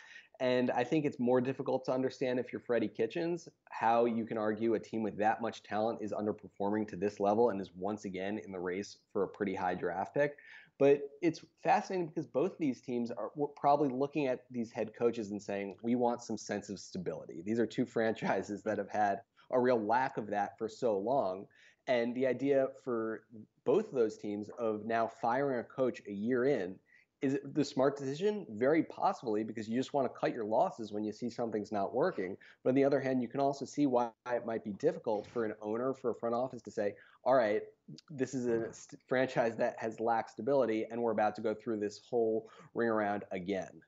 And 0.42 0.72
I 0.72 0.84
think 0.84 1.06
it's 1.06 1.20
more 1.20 1.42
difficult 1.42 1.84
to 1.86 1.92
understand 1.92 2.40
if 2.40 2.54
you're 2.54 2.62
Freddie 2.62 2.88
Kitchens, 2.88 3.50
how 3.72 4.06
you 4.06 4.26
can 4.26 4.38
argue 4.38 4.76
a 4.76 4.80
team 4.80 5.04
with 5.04 5.18
that 5.18 5.42
much 5.42 5.64
talent 5.64 6.00
is 6.02 6.14
underperforming 6.14 6.88
to 6.90 6.96
this 6.96 7.20
level 7.20 7.50
and 7.50 7.60
is 7.60 7.72
once 7.76 8.06
again 8.06 8.40
in 8.46 8.52
the 8.52 8.60
race 8.60 8.98
for 9.12 9.24
a 9.24 9.28
pretty 9.28 9.54
high 9.54 9.76
draft 9.76 10.14
pick. 10.14 10.38
But 10.80 11.02
it's 11.22 11.44
fascinating 11.62 12.08
because 12.08 12.26
both 12.26 12.54
of 12.54 12.58
these 12.58 12.82
teams 12.82 13.12
are 13.12 13.32
probably 13.58 13.90
looking 13.90 14.28
at 14.28 14.46
these 14.50 14.72
head 14.72 14.94
coaches 14.98 15.30
and 15.30 15.42
saying, 15.42 15.76
we 15.84 15.96
want 15.96 16.24
some 16.24 16.38
sense 16.38 16.70
of 16.70 16.80
stability. 16.80 17.44
These 17.46 17.60
are 17.60 17.68
two 17.68 17.86
franchises 17.96 18.64
that 18.64 18.78
have 18.78 18.90
had 18.90 19.20
a 19.52 19.60
real 19.60 19.80
lack 19.80 20.18
of 20.18 20.28
that 20.28 20.58
for 20.58 20.70
so 20.70 20.98
long. 20.98 21.46
And 21.88 22.16
the 22.16 22.26
idea 22.26 22.68
for 22.84 23.24
both 23.66 23.90
of 23.90 23.94
those 23.94 24.18
teams 24.18 24.50
of 24.58 24.86
now 24.86 25.08
firing 25.08 25.60
a 25.60 25.64
coach 25.64 26.02
a 26.08 26.14
year 26.14 26.46
in 26.46 26.76
is 27.22 27.34
it 27.34 27.54
the 27.54 27.66
smart 27.66 27.98
decision? 27.98 28.46
Very 28.50 28.84
possibly, 28.84 29.44
because 29.44 29.68
you 29.68 29.78
just 29.78 29.94
want 29.94 30.06
to 30.12 30.20
cut 30.20 30.34
your 30.34 30.46
losses 30.46 30.94
when 30.94 31.04
you 31.04 31.12
see 31.12 31.30
something's 31.30 31.72
not 31.72 31.94
working. 31.94 32.38
But 32.64 32.70
on 32.70 32.76
the 32.76 32.86
other 32.86 33.02
hand, 33.02 33.22
you 33.22 33.28
can 33.28 33.42
also 33.42 33.66
see 33.66 33.88
why 33.88 34.12
it 34.32 34.46
might 34.46 34.64
be 34.64 34.72
difficult 34.74 35.28
for 35.28 35.44
an 35.44 35.54
owner, 35.62 35.94
for 35.94 36.12
a 36.12 36.16
front 36.16 36.34
office 36.34 36.62
to 36.62 36.72
say, 36.72 36.94
all 37.24 37.36
right, 37.36 37.62
this 38.10 38.34
is 38.34 38.48
a 38.48 38.74
st- 38.74 39.02
franchise 39.08 39.56
that 39.58 39.76
has 39.80 40.00
lacked 40.00 40.32
stability, 40.32 40.86
and 40.90 41.02
we're 41.02 41.12
about 41.12 41.36
to 41.36 41.42
go 41.42 41.54
through 41.54 41.80
this 41.80 42.02
whole 42.10 42.50
ring 42.74 42.90
around 42.90 43.24
again. 43.32 43.82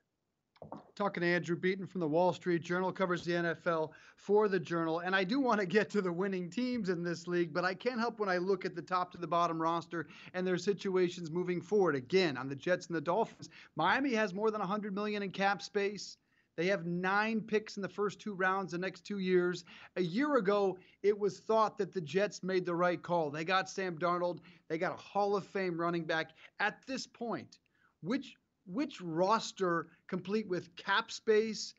Talking 0.96 1.22
to 1.22 1.28
Andrew 1.28 1.56
Beaton 1.56 1.88
from 1.88 2.02
the 2.02 2.08
Wall 2.08 2.34
Street 2.34 2.62
Journal, 2.62 2.91
covers 2.91 3.24
the 3.24 3.32
NFL 3.32 3.91
for 4.15 4.48
the 4.48 4.60
Journal. 4.60 5.00
And 5.00 5.15
I 5.15 5.24
do 5.24 5.39
want 5.39 5.60
to 5.60 5.65
get 5.65 5.89
to 5.91 6.02
the 6.02 6.12
winning 6.12 6.52
teams 6.52 6.89
in 6.89 7.04
this 7.04 7.28
league, 7.28 7.52
but 7.54 7.65
I 7.65 7.74
can't 7.74 8.00
help 8.00 8.20
when 8.20 8.30
I 8.30 8.38
look 8.38 8.63
at 8.65 8.76
the 8.76 8.82
top 8.82 9.12
to 9.13 9.17
the 9.17 9.26
bottom 9.26 9.60
roster 9.60 10.08
and 10.36 10.46
their 10.46 10.58
situations 10.58 11.32
moving 11.32 11.62
forward. 11.62 11.96
Again, 11.96 12.38
on 12.38 12.48
the 12.48 12.56
Jets 12.56 12.88
and 12.88 12.96
the 12.96 13.02
Dolphins, 13.02 13.50
Miami 13.76 14.13
has 14.13 14.36
more 14.36 14.52
than 14.52 14.60
100 14.60 14.94
million 14.94 15.24
in 15.24 15.32
cap 15.32 15.63
space. 15.63 16.17
They 16.58 16.68
have 16.68 16.86
nine 16.86 17.42
picks 17.42 17.78
in 17.78 17.82
the 17.82 17.90
first 17.90 18.20
two 18.20 18.34
rounds 18.34 18.72
the 18.72 18.78
next 18.78 19.02
two 19.06 19.20
years. 19.20 19.64
A 19.96 20.02
year 20.02 20.36
ago, 20.36 20.78
it 21.02 21.18
was 21.18 21.40
thought 21.40 21.78
that 21.78 21.94
the 21.94 22.02
Jets 22.02 22.44
made 22.44 22.66
the 22.66 22.76
right 22.76 23.02
call. 23.02 23.32
They 23.32 23.46
got 23.46 23.70
Sam 23.70 23.98
Darnold. 23.98 24.40
They 24.68 24.78
got 24.78 24.94
a 24.94 25.02
Hall 25.02 25.36
of 25.36 25.46
Fame 25.46 25.80
running 25.80 26.06
back. 26.06 26.32
At 26.60 26.86
this 26.86 27.08
point, 27.08 27.60
which 28.02 28.36
which 28.68 29.02
roster, 29.02 29.88
complete 30.08 30.48
with 30.48 30.76
cap 30.76 31.12
space 31.12 31.74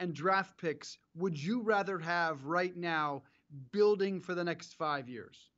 and 0.00 0.14
draft 0.14 0.58
picks, 0.58 0.98
would 1.14 1.42
you 1.42 1.62
rather 1.62 1.98
have 1.98 2.44
right 2.44 2.76
now 2.76 3.22
building 3.72 4.20
for 4.20 4.34
the 4.34 4.44
next 4.44 4.74
five 4.74 5.08
years? 5.08 5.50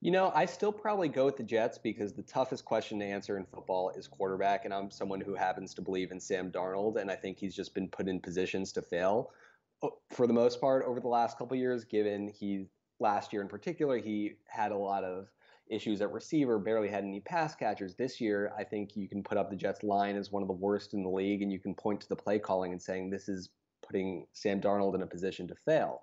You 0.00 0.10
know, 0.10 0.30
I 0.34 0.44
still 0.44 0.72
probably 0.72 1.08
go 1.08 1.24
with 1.24 1.36
the 1.36 1.42
Jets 1.42 1.78
because 1.78 2.12
the 2.12 2.22
toughest 2.22 2.64
question 2.64 2.98
to 2.98 3.04
answer 3.04 3.38
in 3.38 3.46
football 3.46 3.90
is 3.96 4.06
quarterback, 4.06 4.64
and 4.64 4.74
I'm 4.74 4.90
someone 4.90 5.20
who 5.20 5.34
happens 5.34 5.72
to 5.74 5.82
believe 5.82 6.10
in 6.12 6.20
Sam 6.20 6.52
Darnold, 6.52 7.00
and 7.00 7.10
I 7.10 7.16
think 7.16 7.38
he's 7.38 7.56
just 7.56 7.74
been 7.74 7.88
put 7.88 8.06
in 8.06 8.20
positions 8.20 8.72
to 8.72 8.82
fail 8.82 9.30
oh, 9.82 9.98
for 10.10 10.26
the 10.26 10.34
most 10.34 10.60
part 10.60 10.84
over 10.84 11.00
the 11.00 11.08
last 11.08 11.38
couple 11.38 11.56
years. 11.56 11.84
Given 11.84 12.28
he 12.28 12.66
last 13.00 13.32
year 13.32 13.40
in 13.40 13.48
particular, 13.48 13.96
he 13.98 14.34
had 14.48 14.70
a 14.70 14.76
lot 14.76 15.02
of 15.02 15.28
issues 15.68 16.00
at 16.00 16.12
receiver, 16.12 16.58
barely 16.58 16.88
had 16.88 17.02
any 17.02 17.20
pass 17.20 17.54
catchers. 17.54 17.94
This 17.94 18.20
year, 18.20 18.52
I 18.56 18.64
think 18.64 18.96
you 18.96 19.08
can 19.08 19.22
put 19.22 19.38
up 19.38 19.50
the 19.50 19.56
Jets 19.56 19.82
line 19.82 20.16
as 20.16 20.30
one 20.30 20.42
of 20.42 20.48
the 20.48 20.54
worst 20.54 20.92
in 20.94 21.02
the 21.02 21.08
league, 21.08 21.42
and 21.42 21.50
you 21.50 21.58
can 21.58 21.74
point 21.74 22.02
to 22.02 22.08
the 22.08 22.16
play 22.16 22.38
calling 22.38 22.72
and 22.72 22.80
saying 22.80 23.10
this 23.10 23.28
is 23.28 23.48
putting 23.84 24.26
Sam 24.32 24.60
Darnold 24.60 24.94
in 24.94 25.02
a 25.02 25.06
position 25.06 25.48
to 25.48 25.54
fail. 25.54 26.02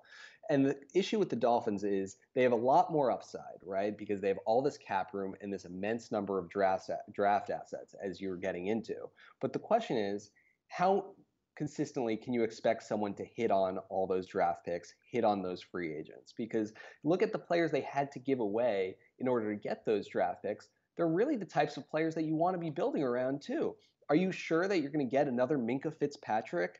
And 0.49 0.65
the 0.65 0.77
issue 0.93 1.19
with 1.19 1.29
the 1.29 1.35
Dolphins 1.35 1.83
is 1.83 2.17
they 2.35 2.43
have 2.43 2.51
a 2.51 2.57
lot 2.57 2.91
more 2.91 3.11
upside, 3.11 3.61
right? 3.63 3.97
Because 3.97 4.19
they 4.19 4.27
have 4.27 4.39
all 4.45 4.61
this 4.61 4.77
cap 4.77 5.13
room 5.13 5.35
and 5.41 5.53
this 5.53 5.65
immense 5.65 6.11
number 6.11 6.37
of 6.37 6.49
draft 6.49 6.89
draft 7.13 7.49
assets 7.49 7.95
as 8.03 8.19
you're 8.19 8.37
getting 8.37 8.67
into. 8.67 8.95
But 9.39 9.53
the 9.53 9.59
question 9.59 9.97
is, 9.97 10.31
how 10.67 11.13
consistently 11.55 12.17
can 12.17 12.33
you 12.33 12.43
expect 12.43 12.83
someone 12.83 13.13
to 13.13 13.23
hit 13.23 13.51
on 13.51 13.77
all 13.89 14.07
those 14.07 14.27
draft 14.27 14.65
picks, 14.65 14.93
hit 15.09 15.23
on 15.23 15.41
those 15.41 15.61
free 15.61 15.95
agents? 15.95 16.33
Because 16.35 16.73
look 17.03 17.23
at 17.23 17.31
the 17.31 17.39
players 17.39 17.71
they 17.71 17.81
had 17.81 18.11
to 18.11 18.19
give 18.19 18.39
away 18.39 18.97
in 19.19 19.27
order 19.27 19.53
to 19.53 19.59
get 19.59 19.85
those 19.85 20.07
draft 20.07 20.43
picks. 20.43 20.67
They're 20.97 21.07
really 21.07 21.37
the 21.37 21.45
types 21.45 21.77
of 21.77 21.89
players 21.89 22.15
that 22.15 22.25
you 22.25 22.35
want 22.35 22.55
to 22.55 22.59
be 22.59 22.69
building 22.69 23.03
around 23.03 23.41
too. 23.41 23.75
Are 24.09 24.15
you 24.15 24.31
sure 24.31 24.67
that 24.67 24.79
you're 24.79 24.91
going 24.91 25.07
to 25.07 25.11
get 25.11 25.27
another 25.27 25.57
Minkah 25.57 25.97
Fitzpatrick? 25.97 26.79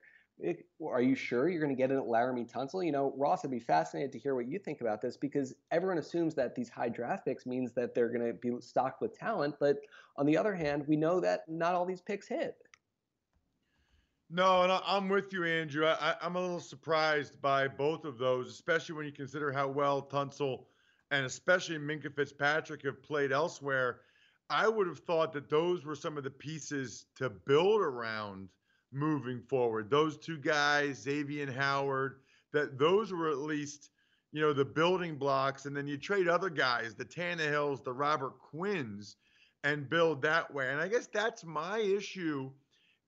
Are 0.84 1.02
you 1.02 1.16
sure 1.16 1.48
you're 1.48 1.62
going 1.62 1.76
to 1.76 1.80
get 1.80 1.92
it 1.92 1.96
at 1.96 2.04
Laremy 2.04 2.52
Tunsil? 2.52 2.86
You 2.86 2.92
know, 2.92 3.14
Ross, 3.18 3.46
I'd 3.46 3.52
be 3.52 3.60
fascinated 3.60 4.12
to 4.14 4.20
hear 4.20 4.36
what 4.36 4.48
you 4.48 4.60
think 4.60 4.82
about 4.82 5.02
this 5.02 5.16
because 5.16 5.54
everyone 5.72 6.00
assumes 6.00 6.36
that 6.36 6.56
these 6.56 6.70
high 6.70 6.90
draft 6.90 7.26
picks 7.26 7.46
means 7.46 7.72
that 7.74 7.94
they're 7.94 8.10
going 8.10 8.28
to 8.28 8.34
be 8.34 8.60
stocked 8.60 9.02
with 9.02 9.18
talent. 9.18 9.56
But 9.60 9.78
on 10.18 10.26
the 10.26 10.38
other 10.38 10.54
hand, 10.54 10.86
we 10.88 10.96
know 10.96 11.20
that 11.20 11.42
not 11.48 11.76
all 11.76 11.86
these 11.86 12.02
picks 12.02 12.28
hit. 12.28 12.56
No, 14.30 14.64
and 14.64 14.72
I'm 14.72 15.10
with 15.10 15.32
you, 15.32 15.46
Andrew. 15.46 15.86
I, 15.86 16.16
am 16.22 16.36
a 16.36 16.42
little 16.42 16.60
surprised 16.60 17.40
by 17.40 17.68
both 17.68 18.04
of 18.04 18.18
those, 18.18 18.50
especially 18.50 18.96
when 18.96 19.06
you 19.06 19.12
consider 19.12 19.52
how 19.52 19.68
well 19.68 20.02
Tunsil 20.02 20.66
and 21.12 21.28
especially 21.28 21.78
Minkah 21.78 22.14
Fitzpatrick 22.14 22.84
have 22.84 23.04
played 23.04 23.32
elsewhere. 23.32 24.02
I 24.50 24.68
would 24.68 24.88
have 24.88 25.00
thought 25.00 25.32
that 25.34 25.48
those 25.48 25.86
were 25.86 25.96
some 25.96 26.18
of 26.18 26.24
the 26.24 26.32
pieces 26.32 27.06
to 27.18 27.30
build 27.30 27.82
around 27.82 28.50
moving 28.94 29.42
forward. 29.42 29.90
Those 29.90 30.18
two 30.18 30.38
guys, 30.38 31.06
Xavien 31.06 31.54
Howard, 31.54 32.20
that 32.52 32.78
those 32.78 33.12
were 33.12 33.30
at 33.30 33.38
least, 33.38 33.90
you 34.32 34.42
know, 34.42 34.54
the 34.54 34.66
building 34.66 35.18
blocks. 35.18 35.66
And 35.66 35.76
then 35.76 35.88
you 35.88 35.98
trade 35.98 36.28
other 36.28 36.50
guys, 36.50 36.96
the 36.96 37.06
Tannehills, 37.06 37.84
the 37.84 37.94
Robert 37.94 38.40
Quinns, 38.40 39.16
and 39.64 39.90
build 39.90 40.22
that 40.22 40.54
way. 40.54 40.70
And 40.70 40.80
I 40.80 40.88
guess 40.88 41.08
that's 41.08 41.44
my 41.44 41.80
issue, 41.80 42.52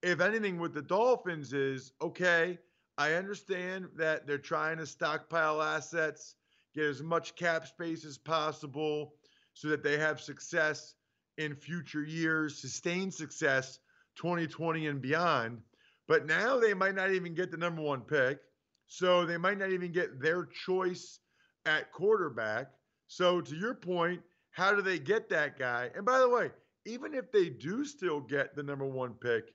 if 0.01 0.21
anything, 0.21 0.59
with 0.59 0.73
the 0.73 0.81
Dolphins 0.81 1.53
is 1.53 1.91
okay, 2.01 2.57
I 2.97 3.13
understand 3.13 3.89
that 3.97 4.25
they're 4.25 4.37
trying 4.37 4.77
to 4.77 4.85
stockpile 4.85 5.61
assets, 5.61 6.35
get 6.73 6.85
as 6.85 7.03
much 7.03 7.35
cap 7.35 7.67
space 7.67 8.05
as 8.05 8.17
possible 8.17 9.15
so 9.53 9.67
that 9.69 9.83
they 9.83 9.97
have 9.97 10.21
success 10.21 10.95
in 11.37 11.55
future 11.55 12.03
years, 12.03 12.57
sustained 12.57 13.13
success 13.13 13.79
2020 14.15 14.87
and 14.87 15.01
beyond. 15.01 15.61
But 16.07 16.25
now 16.25 16.59
they 16.59 16.73
might 16.73 16.95
not 16.95 17.11
even 17.11 17.33
get 17.33 17.51
the 17.51 17.57
number 17.57 17.81
one 17.81 18.01
pick. 18.01 18.39
So 18.87 19.25
they 19.25 19.37
might 19.37 19.57
not 19.57 19.71
even 19.71 19.91
get 19.91 20.21
their 20.21 20.45
choice 20.45 21.19
at 21.65 21.91
quarterback. 21.91 22.67
So, 23.07 23.41
to 23.41 23.55
your 23.55 23.75
point, 23.75 24.21
how 24.51 24.73
do 24.73 24.81
they 24.81 24.99
get 24.99 25.29
that 25.29 25.59
guy? 25.59 25.89
And 25.95 26.05
by 26.05 26.19
the 26.19 26.29
way, 26.29 26.51
even 26.85 27.13
if 27.13 27.31
they 27.31 27.49
do 27.49 27.83
still 27.85 28.21
get 28.21 28.55
the 28.55 28.63
number 28.63 28.85
one 28.85 29.13
pick 29.13 29.51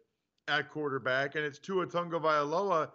at 0.48 0.70
quarterback 0.70 1.34
and 1.36 1.44
it's 1.44 1.59
Tua 1.59 1.86
Tagovailoa, 1.86 2.90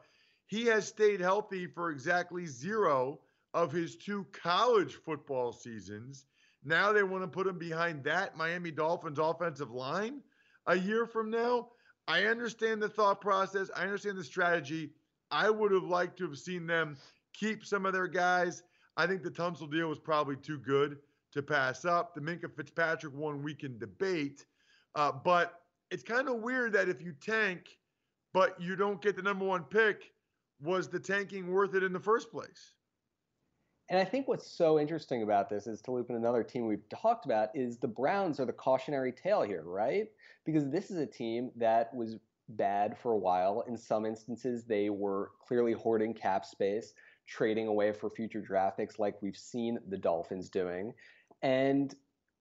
he 0.47 0.65
has 0.65 0.87
stayed 0.87 1.19
healthy 1.19 1.67
for 1.67 1.89
exactly 1.89 2.45
zero 2.45 3.19
of 3.53 3.71
his 3.71 3.95
two 3.95 4.25
college 4.31 4.95
football 4.95 5.51
seasons. 5.51 6.25
Now 6.63 6.91
they 6.91 7.03
want 7.03 7.23
to 7.23 7.27
put 7.27 7.47
him 7.47 7.57
behind 7.57 8.03
that 8.03 8.37
Miami 8.37 8.71
Dolphins 8.71 9.19
offensive 9.19 9.71
line 9.71 10.21
a 10.67 10.75
year 10.77 11.05
from 11.07 11.29
now. 11.29 11.69
I 12.07 12.25
understand 12.25 12.81
the 12.81 12.89
thought 12.89 13.21
process. 13.21 13.69
I 13.75 13.83
understand 13.83 14.17
the 14.17 14.23
strategy. 14.23 14.91
I 15.31 15.49
would 15.49 15.71
have 15.71 15.83
liked 15.83 16.17
to 16.17 16.27
have 16.27 16.37
seen 16.37 16.67
them 16.67 16.97
keep 17.33 17.65
some 17.65 17.85
of 17.85 17.93
their 17.93 18.07
guys. 18.07 18.63
I 18.97 19.07
think 19.07 19.23
the 19.23 19.31
Tunsil 19.31 19.71
deal 19.71 19.89
was 19.89 19.99
probably 19.99 20.35
too 20.35 20.59
good 20.59 20.97
to 21.33 21.41
pass 21.41 21.83
up. 21.83 22.13
The 22.13 22.21
Minkah 22.21 22.55
Fitzpatrick 22.55 23.13
one 23.13 23.43
we 23.43 23.53
can 23.53 23.77
debate. 23.77 24.45
Uh, 24.93 25.11
but 25.11 25.61
it's 25.91 26.03
kind 26.03 26.29
of 26.29 26.41
weird 26.41 26.73
that 26.73 26.89
if 26.89 27.01
you 27.01 27.13
tank, 27.13 27.77
but 28.33 28.59
you 28.61 28.75
don't 28.75 29.01
get 29.01 29.15
the 29.15 29.21
number 29.21 29.45
one 29.45 29.63
pick, 29.63 30.11
was 30.61 30.87
the 30.87 30.99
tanking 30.99 31.51
worth 31.51 31.75
it 31.75 31.83
in 31.83 31.91
the 31.91 31.99
first 31.99 32.31
place? 32.31 32.75
And 33.89 33.99
I 33.99 34.05
think 34.05 34.27
what's 34.27 34.49
so 34.49 34.79
interesting 34.79 35.21
about 35.21 35.49
this 35.49 35.67
is 35.67 35.81
to 35.81 35.91
loop 35.91 36.09
in 36.09 36.15
another 36.15 36.43
team 36.43 36.65
we've 36.65 36.89
talked 36.89 37.25
about 37.25 37.49
is 37.53 37.77
the 37.77 37.87
Browns 37.87 38.39
are 38.39 38.45
the 38.45 38.53
cautionary 38.53 39.11
tale 39.11 39.43
here, 39.43 39.63
right? 39.63 40.07
Because 40.43 40.69
this 40.69 40.89
is 40.89 40.97
a 40.97 41.05
team 41.05 41.51
that 41.55 41.93
was 41.93 42.17
bad 42.49 42.97
for 42.97 43.11
a 43.11 43.17
while. 43.17 43.63
In 43.67 43.77
some 43.77 44.05
instances, 44.05 44.63
they 44.65 44.89
were 44.89 45.31
clearly 45.39 45.73
hoarding 45.73 46.13
cap 46.15 46.45
space, 46.45 46.93
trading 47.27 47.67
away 47.67 47.91
for 47.91 48.09
future 48.09 48.41
draft 48.41 48.77
picks, 48.77 48.97
like 48.97 49.21
we've 49.21 49.37
seen 49.37 49.77
the 49.87 49.97
Dolphins 49.97 50.49
doing. 50.49 50.93
And 51.43 51.93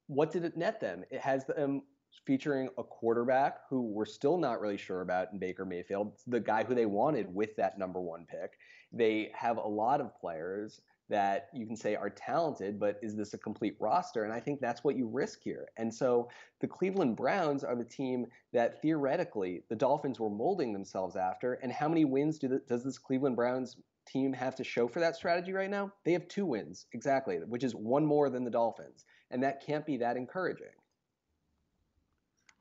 what 0.06 0.30
did 0.30 0.44
it 0.44 0.56
net 0.56 0.80
them? 0.80 1.04
It 1.10 1.20
has 1.20 1.44
them 1.44 1.82
featuring 2.26 2.68
a 2.78 2.84
quarterback 2.84 3.60
who 3.68 3.82
we're 3.82 4.04
still 4.06 4.38
not 4.38 4.60
really 4.60 4.76
sure 4.78 5.02
about 5.02 5.32
in 5.32 5.38
Baker 5.38 5.64
Mayfield, 5.66 6.12
the 6.26 6.40
guy 6.40 6.64
who 6.64 6.74
they 6.74 6.86
wanted 6.86 7.34
with 7.34 7.54
that 7.56 7.78
number 7.78 8.00
one 8.00 8.24
pick. 8.24 8.52
They 8.92 9.30
have 9.34 9.58
a 9.58 9.66
lot 9.66 10.00
of 10.00 10.18
players 10.18 10.80
that 11.08 11.48
you 11.52 11.66
can 11.66 11.76
say 11.76 11.94
are 11.94 12.10
talented, 12.10 12.80
but 12.80 12.98
is 13.02 13.16
this 13.16 13.34
a 13.34 13.38
complete 13.38 13.76
roster? 13.78 14.24
And 14.24 14.32
I 14.32 14.40
think 14.40 14.60
that's 14.60 14.82
what 14.82 14.96
you 14.96 15.06
risk 15.06 15.40
here. 15.42 15.68
And 15.76 15.92
so 15.92 16.28
the 16.60 16.66
Cleveland 16.66 17.16
Browns 17.16 17.62
are 17.62 17.76
the 17.76 17.84
team 17.84 18.26
that 18.52 18.80
theoretically 18.80 19.62
the 19.68 19.76
Dolphins 19.76 20.18
were 20.18 20.30
molding 20.30 20.72
themselves 20.72 21.16
after. 21.16 21.54
And 21.54 21.70
how 21.70 21.88
many 21.88 22.04
wins 22.04 22.38
do 22.38 22.48
the, 22.48 22.62
does 22.66 22.84
this 22.84 22.98
Cleveland 22.98 23.36
Browns 23.36 23.76
team 24.06 24.32
have 24.32 24.54
to 24.56 24.64
show 24.64 24.88
for 24.88 25.00
that 25.00 25.16
strategy 25.16 25.52
right 25.52 25.70
now? 25.70 25.92
They 26.04 26.12
have 26.12 26.28
two 26.28 26.46
wins, 26.46 26.86
exactly, 26.92 27.36
which 27.36 27.64
is 27.64 27.74
one 27.74 28.06
more 28.06 28.30
than 28.30 28.44
the 28.44 28.50
Dolphins. 28.50 29.04
And 29.30 29.42
that 29.42 29.64
can't 29.64 29.84
be 29.84 29.98
that 29.98 30.16
encouraging. 30.16 30.68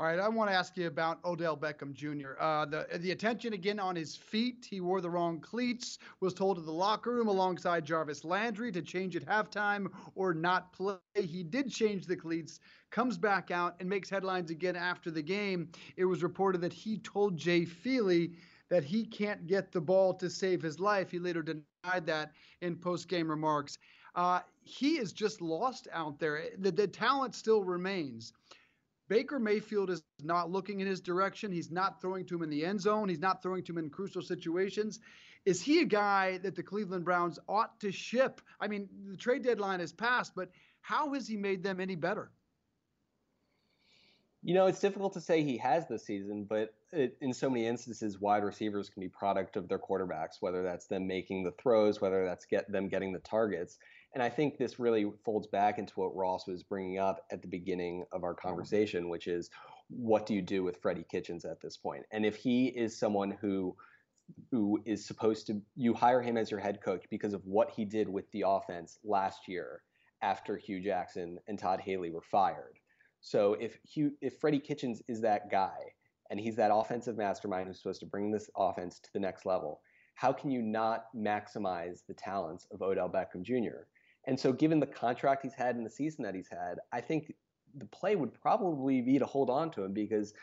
All 0.04 0.10
right, 0.10 0.20
I 0.20 0.28
want 0.28 0.50
to 0.50 0.54
ask 0.54 0.76
you 0.76 0.88
about 0.88 1.24
Odell 1.24 1.56
Beckham 1.56 1.94
Jr. 1.94 2.32
Uh, 2.38 2.66
the 2.66 2.86
the 2.98 3.12
attention 3.12 3.54
again 3.54 3.80
on 3.80 3.96
his 3.96 4.18
feet. 4.18 4.68
He 4.70 4.82
wore 4.82 5.00
the 5.00 5.10
wrong 5.10 5.40
cleats. 5.40 5.98
Was 6.20 6.34
told 6.34 6.58
to 6.58 6.62
the 6.62 6.74
locker 6.74 7.14
room 7.14 7.30
alongside 7.30 7.86
Jarvis 7.86 8.26
Landry 8.26 8.70
to 8.74 8.82
change 8.82 9.16
at 9.16 9.26
halftime 9.26 9.88
or 10.16 10.34
not 10.34 10.74
play. 10.74 10.98
He 11.16 11.42
did 11.42 11.72
change 11.72 12.06
the 12.06 12.18
cleats. 12.18 12.60
Comes 12.92 13.18
back 13.18 13.50
out 13.50 13.78
and 13.80 13.88
makes 13.88 14.10
headlines 14.10 14.52
again 14.52 14.76
after 14.76 15.10
the 15.10 15.22
game. 15.22 15.70
It 15.96 16.04
was 16.04 16.22
reported 16.22 16.60
that 16.60 16.74
he 16.74 16.98
told 16.98 17.38
Jay 17.38 17.64
Feely 17.64 18.34
that 18.68 18.84
he 18.84 19.06
can't 19.06 19.48
get 19.48 19.72
the 19.72 19.80
ball 19.80 20.14
to 20.16 20.30
save 20.30 20.62
his 20.62 20.82
life. 20.82 21.12
He 21.12 21.20
later 21.20 21.42
denied 21.42 22.06
that 22.08 22.34
in 22.60 22.76
post 22.76 23.08
game 23.08 23.30
remarks. 23.30 23.78
Uh, 24.16 24.42
he 24.64 24.98
is 24.98 25.12
just 25.12 25.42
lost 25.42 25.88
out 25.92 26.20
there. 26.20 26.44
The, 26.60 26.72
the 26.72 26.88
talent 26.88 27.36
still 27.36 27.64
remains. 27.64 28.34
Baker 29.10 29.40
Mayfield 29.40 29.90
is 29.90 30.04
not 30.22 30.50
looking 30.50 30.80
in 30.80 30.88
his 30.88 31.02
direction. 31.02 31.52
He's 31.52 31.72
not 31.72 32.02
throwing 32.02 32.26
to 32.28 32.36
him 32.36 32.44
in 32.44 32.50
the 32.50 32.66
end 32.66 32.82
zone. 32.82 33.10
He's 33.10 33.20
not 33.20 33.44
throwing 33.44 33.64
to 33.64 33.72
him 33.74 33.78
in 33.78 33.90
crucial 33.90 34.22
situations. 34.22 35.00
Is 35.46 35.62
he 35.62 35.82
a 35.82 35.86
guy 35.86 36.38
that 36.40 36.56
the 36.56 36.64
Cleveland 36.64 37.04
Browns 37.04 37.38
ought 37.50 37.80
to 37.82 37.92
ship? 37.92 38.42
I 38.60 38.68
mean, 38.68 38.88
the 39.10 39.18
trade 39.18 39.44
deadline 39.44 39.82
has 39.82 39.92
passed, 39.92 40.34
but 40.36 40.50
how 40.82 41.14
has 41.14 41.28
he 41.28 41.36
made 41.36 41.64
them 41.64 41.80
any 41.80 41.96
better? 41.96 42.32
You 44.42 44.54
know, 44.54 44.68
it's 44.68 44.82
difficult 44.82 45.14
to 45.14 45.22
say 45.22 45.42
he 45.42 45.58
has 45.58 45.88
this 45.88 46.06
season, 46.06 46.44
but 46.44 46.74
it, 46.92 47.18
in 47.22 47.34
so 47.34 47.50
many 47.50 47.66
instances, 47.66 48.20
wide 48.20 48.44
receivers 48.44 48.90
can 48.90 49.02
be 49.02 49.08
product 49.08 49.56
of 49.56 49.70
their 49.70 49.80
quarterbacks, 49.80 50.42
whether 50.42 50.64
that's 50.64 50.88
them 50.88 51.08
making 51.08 51.44
the 51.44 51.52
throws, 51.52 52.02
whether 52.02 52.26
that's 52.26 52.46
get 52.46 52.70
them 52.70 52.90
getting 52.90 53.14
the 53.14 53.20
targets. 53.20 53.80
And 54.14 54.22
I 54.22 54.30
think 54.30 54.58
this 54.58 54.80
really 54.80 55.12
folds 55.26 55.48
back 55.48 55.80
into 55.80 55.94
what 55.96 56.16
Ross 56.16 56.48
was 56.48 56.64
bringing 56.64 57.00
up 57.00 57.26
at 57.32 57.42
the 57.42 57.48
beginning 57.48 58.06
of 58.12 58.24
our 58.24 58.34
mm-hmm. 58.34 58.48
conversation, 58.48 59.10
which 59.10 59.28
is 59.28 59.50
what 59.90 60.26
do 60.26 60.34
you 60.34 60.42
do 60.42 60.64
with 60.64 60.78
Freddie 60.82 61.06
Kitchens 61.10 61.46
at 61.46 61.62
this 61.62 61.78
point? 61.78 62.04
And 62.12 62.26
if 62.26 62.36
he 62.36 62.68
is 62.68 62.98
someone 62.98 63.32
who 63.42 63.76
who 64.52 64.82
is 64.86 65.06
supposed 65.06 65.46
to 65.48 65.62
you 65.76 65.94
hire 65.94 66.22
him 66.22 66.38
as 66.38 66.50
your 66.50 66.60
head 66.60 66.82
coach 66.82 67.04
because 67.10 67.34
of 67.34 67.46
what 67.46 67.70
he 67.72 67.84
did 67.84 68.08
with 68.08 68.30
the 68.32 68.46
offense 68.48 68.98
last 69.04 69.48
year 69.50 69.82
after 70.22 70.56
Hue 70.56 70.80
Jackson 70.80 71.38
and 71.48 71.60
Todd 71.60 71.82
Haley 71.82 72.10
were 72.10 72.22
fired. 72.22 72.80
So 73.20 73.54
if 73.56 73.78
Hue, 73.84 74.14
if 74.22 74.40
Freddie 74.40 74.60
Kitchens 74.60 75.02
is 75.08 75.22
that 75.22 75.52
guy 75.52 75.78
and 76.30 76.40
he's 76.40 76.56
that 76.56 76.72
offensive 76.74 77.18
mastermind 77.18 77.68
who's 77.68 77.78
supposed 77.78 78.00
to 78.00 78.06
bring 78.06 78.32
this 78.32 78.50
offense 78.56 79.00
to 79.00 79.10
the 79.14 79.20
next 79.20 79.46
level, 79.46 79.82
how 80.16 80.32
can 80.32 80.52
you 80.52 80.62
not 80.62 81.06
maximize 81.16 82.06
the 82.08 82.14
talents 82.14 82.68
of 82.72 82.82
Odell 82.82 83.10
Beckham 83.10 83.44
Jr.? 83.44 83.86
And 84.26 84.40
so, 84.40 84.54
given 84.54 84.80
the 84.80 84.88
contract 84.88 85.44
he's 85.44 85.54
had 85.54 85.76
and 85.76 85.86
the 85.86 85.90
season 85.90 86.24
that 86.24 86.36
he's 86.36 86.48
had, 86.50 86.80
I 86.92 87.02
think 87.02 87.34
the 87.76 87.86
play 87.86 88.16
would 88.16 88.34
probably 88.34 89.02
be 89.02 89.20
to 89.20 89.26
hold 89.26 89.50
on 89.50 89.72
to 89.72 89.84
him 89.84 89.94
because, 89.94 90.34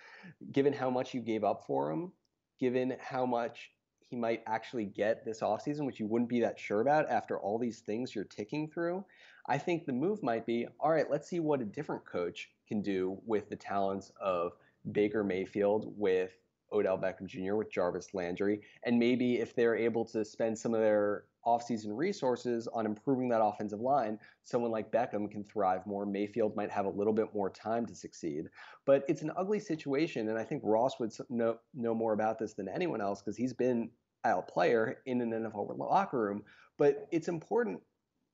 given 0.52 0.72
how 0.72 0.90
much 0.90 1.14
you 1.14 1.20
gave 1.20 1.44
up 1.44 1.64
for 1.66 1.90
him, 1.90 2.12
given 2.58 2.96
how 3.00 3.24
much 3.24 3.70
he 4.00 4.16
might 4.16 4.42
actually 4.46 4.84
get 4.84 5.24
this 5.24 5.40
offseason, 5.40 5.86
which 5.86 6.00
you 6.00 6.06
wouldn't 6.06 6.28
be 6.28 6.40
that 6.40 6.58
sure 6.58 6.80
about 6.80 7.08
after 7.08 7.38
all 7.38 7.58
these 7.58 7.78
things 7.80 8.14
you're 8.14 8.24
ticking 8.24 8.68
through, 8.68 9.04
I 9.46 9.56
think 9.56 9.86
the 9.86 9.92
move 9.92 10.22
might 10.22 10.44
be 10.44 10.66
all 10.80 10.90
right, 10.90 11.10
let's 11.10 11.28
see 11.28 11.40
what 11.40 11.62
a 11.62 11.64
different 11.64 12.04
coach 12.04 12.50
can 12.68 12.82
do 12.82 13.18
with 13.24 13.48
the 13.48 13.56
talents 13.56 14.10
of 14.20 14.52
Baker 14.92 15.22
Mayfield, 15.22 15.94
with 15.96 16.32
Odell 16.72 16.98
Beckham 16.98 17.26
Jr., 17.26 17.54
with 17.54 17.72
Jarvis 17.72 18.14
Landry, 18.14 18.62
and 18.84 18.98
maybe 18.98 19.38
if 19.38 19.54
they're 19.54 19.76
able 19.76 20.04
to 20.06 20.24
spend 20.24 20.58
some 20.58 20.74
of 20.74 20.80
their 20.80 21.24
offseason 21.46 21.96
resources 21.96 22.68
on 22.68 22.86
improving 22.86 23.28
that 23.28 23.42
offensive 23.42 23.80
line, 23.80 24.18
someone 24.42 24.70
like 24.70 24.92
Beckham 24.92 25.30
can 25.30 25.44
thrive 25.44 25.86
more. 25.86 26.04
Mayfield 26.04 26.54
might 26.56 26.70
have 26.70 26.86
a 26.86 26.90
little 26.90 27.12
bit 27.12 27.34
more 27.34 27.50
time 27.50 27.86
to 27.86 27.94
succeed. 27.94 28.48
But 28.86 29.04
it's 29.08 29.22
an 29.22 29.32
ugly 29.36 29.60
situation, 29.60 30.28
and 30.28 30.38
I 30.38 30.44
think 30.44 30.62
Ross 30.64 30.98
would 31.00 31.12
know, 31.28 31.58
know 31.74 31.94
more 31.94 32.12
about 32.12 32.38
this 32.38 32.54
than 32.54 32.68
anyone 32.68 33.00
else 33.00 33.22
because 33.22 33.36
he's 33.36 33.54
been 33.54 33.90
a 34.24 34.42
player 34.42 34.98
in 35.06 35.20
an 35.20 35.30
NFL 35.30 35.78
locker 35.78 36.20
room. 36.20 36.42
But 36.78 37.06
it's 37.10 37.28
important, 37.28 37.80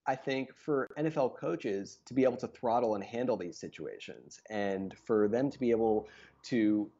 I 0.06 0.16
think, 0.16 0.56
for 0.56 0.88
NFL 0.98 1.36
coaches 1.36 1.98
to 2.06 2.14
be 2.14 2.24
able 2.24 2.36
to 2.38 2.48
throttle 2.48 2.94
and 2.94 3.04
handle 3.04 3.36
these 3.36 3.58
situations 3.58 4.40
and 4.50 4.94
for 5.06 5.28
them 5.28 5.50
to 5.50 5.58
be 5.58 5.70
able 5.70 6.08
to 6.44 6.90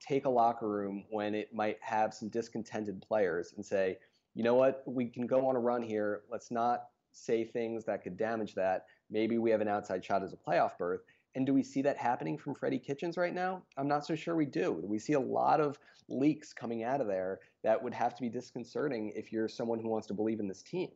take 0.00 0.26
a 0.26 0.30
locker 0.30 0.68
room 0.68 1.04
when 1.10 1.34
it 1.34 1.54
might 1.54 1.78
have 1.80 2.12
some 2.12 2.28
discontented 2.28 3.00
players 3.00 3.54
and 3.56 3.64
say, 3.64 3.98
you 4.36 4.42
know 4.42 4.54
what, 4.54 4.82
we 4.86 5.06
can 5.06 5.26
go 5.26 5.48
on 5.48 5.56
a 5.56 5.58
run 5.58 5.82
here. 5.82 6.20
Let's 6.30 6.50
not 6.50 6.84
say 7.10 7.42
things 7.42 7.86
that 7.86 8.04
could 8.04 8.18
damage 8.18 8.54
that. 8.54 8.84
Maybe 9.10 9.38
we 9.38 9.50
have 9.50 9.62
an 9.62 9.68
outside 9.68 10.04
shot 10.04 10.22
as 10.22 10.34
a 10.34 10.36
playoff 10.36 10.76
berth. 10.76 11.00
And 11.34 11.46
do 11.46 11.54
we 11.54 11.62
see 11.62 11.80
that 11.82 11.96
happening 11.96 12.36
from 12.36 12.54
Freddie 12.54 12.78
Kitchens 12.78 13.16
right 13.16 13.34
now? 13.34 13.62
I'm 13.78 13.88
not 13.88 14.04
so 14.04 14.14
sure 14.14 14.36
we 14.36 14.44
do. 14.44 14.72
We 14.84 14.98
see 14.98 15.14
a 15.14 15.20
lot 15.20 15.60
of 15.60 15.78
leaks 16.08 16.52
coming 16.52 16.84
out 16.84 17.00
of 17.00 17.06
there 17.06 17.40
that 17.64 17.82
would 17.82 17.94
have 17.94 18.14
to 18.14 18.22
be 18.22 18.28
disconcerting 18.28 19.10
if 19.16 19.32
you're 19.32 19.48
someone 19.48 19.80
who 19.80 19.88
wants 19.88 20.06
to 20.08 20.14
believe 20.14 20.38
in 20.38 20.48
this 20.48 20.62
team. 20.62 20.90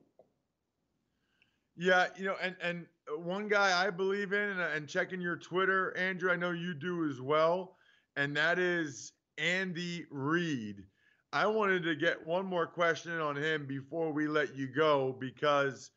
Yeah, 1.77 2.09
you 2.17 2.27
know, 2.27 2.37
and 2.43 2.57
and 2.61 2.87
one 3.17 3.49
guy 3.49 3.87
I 3.87 3.89
believe 3.89 4.35
in, 4.35 4.51
and, 4.51 4.61
and 4.61 4.87
checking 4.87 5.21
your 5.21 5.37
Twitter, 5.37 5.97
Andrew, 5.97 6.31
I 6.31 6.37
know 6.37 6.51
you 6.51 6.75
do 6.75 7.09
as 7.09 7.23
well, 7.23 7.77
and 8.17 8.37
that 8.37 8.59
is 8.59 9.13
Andy 9.39 10.05
Reid. 10.11 10.85
I 11.33 11.47
wanted 11.47 11.85
to 11.85 11.95
get 11.95 12.27
one 12.27 12.45
more 12.45 12.67
question 12.67 13.21
on 13.21 13.37
him 13.37 13.67
before 13.67 14.13
we 14.13 14.27
let 14.27 14.57
you 14.57 14.67
go 14.67 15.17
because 15.21 15.91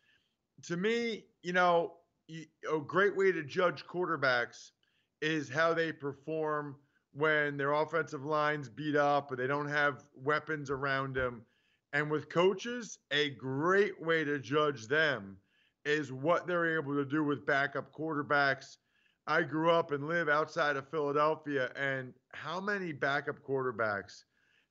to 0.63 0.77
me, 0.77 1.25
you 1.41 1.53
know, 1.53 1.93
a 2.71 2.79
great 2.79 3.15
way 3.17 3.31
to 3.31 3.43
judge 3.43 3.86
quarterbacks 3.86 4.69
is 5.21 5.49
how 5.49 5.73
they 5.73 5.91
perform 5.91 6.75
when 7.13 7.57
their 7.57 7.73
offensive 7.73 8.25
lines 8.25 8.69
beat 8.69 8.95
up 8.95 9.31
or 9.31 9.36
they 9.36 9.47
don't 9.47 9.69
have 9.69 10.03
weapons 10.15 10.69
around 10.69 11.15
them. 11.15 11.41
And 11.93 12.11
with 12.11 12.29
coaches, 12.29 12.99
a 13.11 13.31
great 13.31 13.99
way 14.01 14.23
to 14.23 14.39
judge 14.39 14.88
them 14.88 15.38
is 15.86 16.11
what 16.11 16.47
they're 16.47 16.77
able 16.77 16.93
to 16.95 17.05
do 17.05 17.23
with 17.23 17.45
backup 17.45 17.91
quarterbacks. 17.93 18.77
I 19.27 19.41
grew 19.41 19.71
up 19.71 19.91
and 19.91 20.07
live 20.07 20.29
outside 20.29 20.75
of 20.75 20.89
Philadelphia, 20.89 21.71
and 21.75 22.13
how 22.34 22.59
many 22.59 22.91
backup 22.91 23.41
quarterbacks 23.47 24.23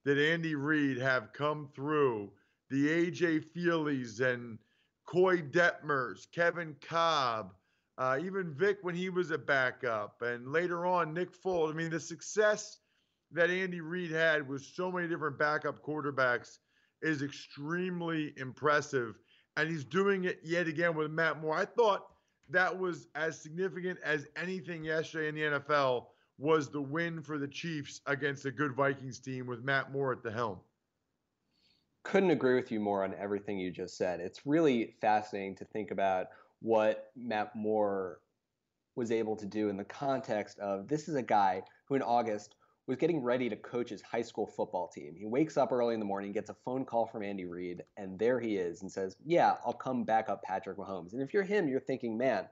did 0.05 0.19
Andy 0.19 0.55
Reid 0.55 0.99
have 0.99 1.33
come 1.33 1.69
through? 1.75 2.33
The 2.71 2.89
AJ 2.89 3.45
Feeleys 3.55 4.21
and 4.21 4.59
Koy 5.07 5.39
Detmers, 5.39 6.27
Kevin 6.33 6.75
Kolb, 6.81 7.53
uh, 7.99 8.19
even 8.23 8.55
Vic 8.55 8.79
when 8.83 8.95
he 8.95 9.11
was 9.11 9.31
a 9.31 9.39
backup, 9.39 10.23
and 10.23 10.51
later 10.51 10.87
on 10.87 11.13
Nick 11.13 11.31
Foles. 11.33 11.71
I 11.71 11.75
mean, 11.75 11.91
the 11.91 12.01
success 12.01 12.79
that 13.31 13.51
Andy 13.51 13.81
Reid 13.81 14.11
had 14.11 14.49
with 14.49 14.63
so 14.63 14.91
many 14.91 15.09
different 15.09 15.39
backup 15.39 15.83
quarterbacks 15.85 16.59
is 17.03 17.23
extremely 17.23 18.33
impressive, 18.37 19.19
and 19.57 19.69
he's 19.69 19.85
doing 19.85 20.25
it 20.25 20.41
yet 20.43 20.67
again 20.67 20.95
with 20.95 21.11
Matt 21.11 21.41
Moore. 21.41 21.57
I 21.57 21.65
thought 21.65 22.07
that 22.49 22.77
was 22.77 23.09
as 23.15 23.41
significant 23.41 23.99
as 24.05 24.27
anything 24.37 24.85
yesterday 24.85 25.29
in 25.29 25.35
the 25.35 25.59
NFL 25.59 26.07
was 26.39 26.71
the 26.71 26.81
win 26.81 27.23
for 27.23 27.39
the 27.39 27.49
Chiefs 27.49 28.01
against 28.07 28.45
a 28.45 28.51
good 28.51 28.75
Vikings 28.75 29.19
team 29.19 29.47
with 29.47 29.63
Matt 29.63 29.93
Moore 29.93 30.13
at 30.13 30.23
the 30.23 30.33
helm. 30.33 30.59
Couldn't 32.05 32.31
agree 32.31 32.57
with 32.57 32.73
you 32.73 32.81
more 32.81 33.05
on 33.05 33.15
everything 33.15 33.59
you 33.59 33.71
just 33.71 33.97
said. 33.97 34.21
It's 34.21 34.45
really 34.45 34.97
fascinating 35.01 35.57
to 35.57 35.65
think 35.65 35.91
about 35.91 36.27
what 36.61 37.11
Matt 37.15 37.55
Moore 37.55 38.21
was 38.97 39.11
able 39.11 39.37
to 39.37 39.47
do 39.47 39.69
in 39.69 39.77
the 39.77 39.85
context 39.85 40.59
of 40.59 40.89
this 40.89 41.09
is 41.09 41.15
a 41.15 41.23
guy 41.23 41.63
who 41.87 41.95
in 41.95 42.03
August 42.03 42.57
was 42.87 42.97
getting 42.97 43.23
ready 43.23 43.49
to 43.49 43.57
coach 43.57 43.91
his 43.91 44.03
high 44.03 44.23
school 44.23 44.47
football 44.47 44.89
team. 44.89 45.15
He 45.17 45.25
wakes 45.25 45.57
up 45.57 45.71
early 45.71 45.95
in 45.95 46.01
the 46.01 46.07
morning, 46.07 46.33
gets 46.33 46.51
a 46.51 46.57
phone 46.65 46.85
call 46.85 47.07
from 47.07 47.23
Andy 47.23 47.45
Reid, 47.45 47.83
and 47.97 48.19
there 48.19 48.41
he 48.41 48.57
is 48.57 48.83
and 48.83 48.91
says, 48.91 49.17
Yeah, 49.25 49.55
I'll 49.65 49.73
come 49.73 50.05
back 50.05 50.29
up 50.29 50.43
Patrick 50.43 50.79
Mahomes. 50.79 51.13
And 51.13 51.23
if 51.23 51.33
you're 51.33 51.45
him, 51.45 51.69
you're 51.69 51.81
thinking, 51.81 52.19
Man, 52.19 52.49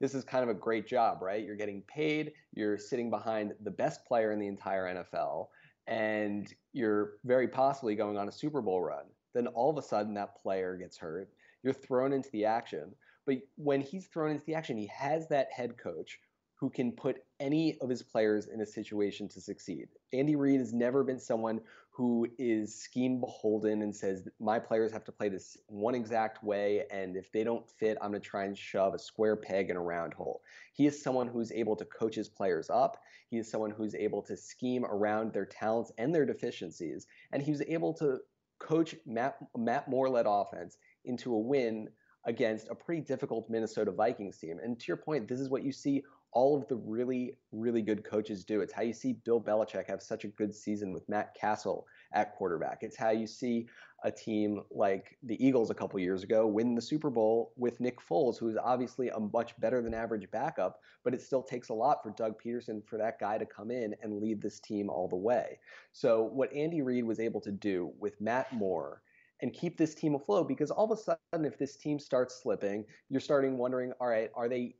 this 0.00 0.14
is 0.14 0.24
kind 0.24 0.42
of 0.42 0.50
a 0.50 0.58
great 0.58 0.86
job, 0.86 1.22
right? 1.22 1.44
You're 1.44 1.56
getting 1.56 1.82
paid, 1.82 2.32
you're 2.52 2.78
sitting 2.78 3.10
behind 3.10 3.54
the 3.62 3.70
best 3.70 4.04
player 4.06 4.32
in 4.32 4.38
the 4.38 4.46
entire 4.46 4.84
NFL, 4.84 5.48
and 5.86 6.52
you're 6.72 7.14
very 7.24 7.48
possibly 7.48 7.94
going 7.94 8.16
on 8.18 8.28
a 8.28 8.32
Super 8.32 8.60
Bowl 8.60 8.82
run. 8.82 9.04
Then 9.34 9.46
all 9.48 9.70
of 9.70 9.78
a 9.78 9.82
sudden, 9.82 10.14
that 10.14 10.40
player 10.42 10.76
gets 10.76 10.96
hurt. 10.96 11.28
You're 11.62 11.72
thrown 11.72 12.12
into 12.12 12.30
the 12.30 12.44
action. 12.44 12.94
But 13.26 13.38
when 13.56 13.80
he's 13.80 14.06
thrown 14.06 14.30
into 14.30 14.44
the 14.46 14.54
action, 14.54 14.76
he 14.76 14.86
has 14.86 15.28
that 15.28 15.48
head 15.52 15.76
coach 15.76 16.18
who 16.54 16.70
can 16.70 16.92
put 16.92 17.22
any 17.38 17.76
of 17.80 17.90
his 17.90 18.02
players 18.02 18.46
in 18.46 18.62
a 18.62 18.66
situation 18.66 19.28
to 19.28 19.40
succeed. 19.40 19.88
Andy 20.12 20.36
Reid 20.36 20.58
has 20.60 20.72
never 20.72 21.04
been 21.04 21.20
someone 21.20 21.60
who 21.96 22.28
is 22.38 22.74
scheme 22.74 23.18
beholden 23.20 23.80
and 23.80 23.96
says 23.96 24.28
my 24.38 24.58
players 24.58 24.92
have 24.92 25.04
to 25.04 25.12
play 25.12 25.30
this 25.30 25.56
one 25.66 25.94
exact 25.94 26.44
way 26.44 26.84
and 26.90 27.16
if 27.16 27.32
they 27.32 27.42
don't 27.42 27.66
fit 27.70 27.96
I'm 28.02 28.10
going 28.10 28.20
to 28.20 28.28
try 28.28 28.44
and 28.44 28.56
shove 28.56 28.92
a 28.92 28.98
square 28.98 29.34
peg 29.34 29.70
in 29.70 29.76
a 29.78 29.82
round 29.82 30.12
hole. 30.12 30.42
He 30.74 30.86
is 30.86 31.02
someone 31.02 31.26
who's 31.26 31.50
able 31.52 31.74
to 31.76 31.86
coach 31.86 32.14
his 32.14 32.28
players 32.28 32.68
up. 32.68 32.98
He 33.30 33.38
is 33.38 33.50
someone 33.50 33.70
who's 33.70 33.94
able 33.94 34.20
to 34.24 34.36
scheme 34.36 34.84
around 34.84 35.32
their 35.32 35.46
talents 35.46 35.90
and 35.96 36.14
their 36.14 36.26
deficiencies 36.26 37.06
and 37.32 37.42
he 37.42 37.50
was 37.50 37.62
able 37.62 37.94
to 37.94 38.18
coach 38.58 38.94
Matt, 39.06 39.38
Matt 39.56 39.88
Moore 39.88 40.10
led 40.10 40.26
offense 40.28 40.76
into 41.06 41.32
a 41.32 41.38
win 41.38 41.88
against 42.26 42.68
a 42.68 42.74
pretty 42.74 43.00
difficult 43.00 43.48
Minnesota 43.48 43.90
Vikings 43.90 44.36
team. 44.36 44.58
And 44.62 44.78
to 44.78 44.84
your 44.88 44.96
point, 44.96 45.28
this 45.28 45.40
is 45.40 45.48
what 45.48 45.62
you 45.62 45.72
see 45.72 46.02
all 46.36 46.54
of 46.54 46.68
the 46.68 46.76
really, 46.76 47.32
really 47.50 47.80
good 47.80 48.04
coaches 48.04 48.44
do. 48.44 48.60
It's 48.60 48.74
how 48.74 48.82
you 48.82 48.92
see 48.92 49.14
Bill 49.14 49.40
Belichick 49.40 49.86
have 49.88 50.02
such 50.02 50.24
a 50.24 50.28
good 50.28 50.54
season 50.54 50.92
with 50.92 51.08
Matt 51.08 51.34
Cassel 51.34 51.86
at 52.12 52.36
quarterback. 52.36 52.82
It's 52.82 52.94
how 52.94 53.08
you 53.08 53.26
see 53.26 53.68
a 54.04 54.10
team 54.10 54.60
like 54.70 55.16
the 55.22 55.42
Eagles 55.42 55.70
a 55.70 55.74
couple 55.74 55.98
years 55.98 56.22
ago 56.22 56.46
win 56.46 56.74
the 56.74 56.82
Super 56.82 57.08
Bowl 57.08 57.54
with 57.56 57.80
Nick 57.80 58.00
Foles, 58.06 58.38
who 58.38 58.50
is 58.50 58.58
obviously 58.62 59.08
a 59.08 59.18
much 59.18 59.58
better 59.60 59.80
than 59.80 59.94
average 59.94 60.30
backup, 60.30 60.80
but 61.04 61.14
it 61.14 61.22
still 61.22 61.42
takes 61.42 61.70
a 61.70 61.74
lot 61.74 62.02
for 62.02 62.10
Doug 62.10 62.34
Pederson 62.38 62.86
for 62.86 62.98
that 62.98 63.18
guy 63.18 63.38
to 63.38 63.46
come 63.46 63.70
in 63.70 63.94
and 64.02 64.20
lead 64.20 64.42
this 64.42 64.60
team 64.60 64.90
all 64.90 65.08
the 65.08 65.16
way. 65.16 65.58
So 65.92 66.22
what 66.22 66.52
Andy 66.52 66.82
Reid 66.82 67.06
was 67.06 67.18
able 67.18 67.40
to 67.40 67.50
do 67.50 67.94
with 67.98 68.20
Matt 68.20 68.52
Moore 68.52 69.00
and 69.40 69.54
keep 69.54 69.78
this 69.78 69.94
team 69.94 70.14
afloat 70.14 70.48
because 70.48 70.70
all 70.70 70.92
of 70.92 70.98
a 70.98 71.02
sudden 71.02 71.46
if 71.46 71.56
this 71.58 71.76
team 71.76 71.98
starts 71.98 72.42
slipping 72.42 72.84
you're 73.10 73.20
starting 73.20 73.58
wondering 73.58 73.92
all 74.00 74.08
right 74.08 74.30
are 74.34 74.48
they 74.48 74.74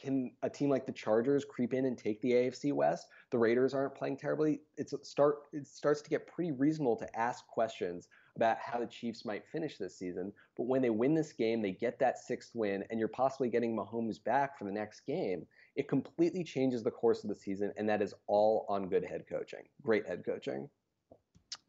can 0.00 0.32
a 0.42 0.50
team 0.50 0.70
like 0.70 0.86
the 0.86 0.92
Chargers 0.92 1.44
creep 1.44 1.74
in 1.74 1.84
and 1.84 1.96
take 1.96 2.20
the 2.20 2.32
AFC 2.32 2.72
West? 2.72 3.08
The 3.30 3.38
Raiders 3.38 3.74
aren't 3.74 3.94
playing 3.94 4.16
terribly. 4.16 4.60
It's 4.76 4.94
start 5.02 5.36
it 5.52 5.66
starts 5.66 6.02
to 6.02 6.10
get 6.10 6.26
pretty 6.26 6.52
reasonable 6.52 6.96
to 6.96 7.18
ask 7.18 7.46
questions 7.46 8.08
about 8.36 8.58
how 8.58 8.78
the 8.78 8.86
Chiefs 8.86 9.24
might 9.24 9.46
finish 9.46 9.76
this 9.76 9.98
season. 9.98 10.32
But 10.56 10.66
when 10.66 10.82
they 10.82 10.90
win 10.90 11.14
this 11.14 11.32
game, 11.32 11.60
they 11.60 11.72
get 11.72 11.98
that 11.98 12.18
sixth 12.18 12.52
win, 12.54 12.84
and 12.90 12.98
you're 12.98 13.08
possibly 13.08 13.50
getting 13.50 13.76
Mahomes 13.76 14.22
back 14.22 14.58
for 14.58 14.64
the 14.64 14.72
next 14.72 15.00
game. 15.06 15.46
It 15.76 15.88
completely 15.88 16.44
changes 16.44 16.82
the 16.82 16.90
course 16.90 17.22
of 17.22 17.28
the 17.28 17.36
season, 17.36 17.72
and 17.76 17.88
that 17.88 18.02
is 18.02 18.14
all 18.26 18.66
on 18.68 18.88
good 18.88 19.04
head 19.04 19.24
coaching. 19.28 19.62
Great 19.82 20.06
head 20.06 20.24
coaching. 20.24 20.68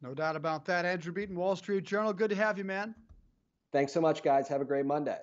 No 0.00 0.14
doubt 0.14 0.36
about 0.36 0.64
that. 0.66 0.84
Andrew 0.84 1.12
Beaton, 1.12 1.36
Wall 1.36 1.56
Street 1.56 1.84
Journal. 1.84 2.12
Good 2.12 2.30
to 2.30 2.36
have 2.36 2.58
you, 2.58 2.64
man. 2.64 2.94
Thanks 3.72 3.92
so 3.92 4.00
much, 4.00 4.22
guys. 4.22 4.48
Have 4.48 4.60
a 4.60 4.64
great 4.64 4.86
Monday. 4.86 5.18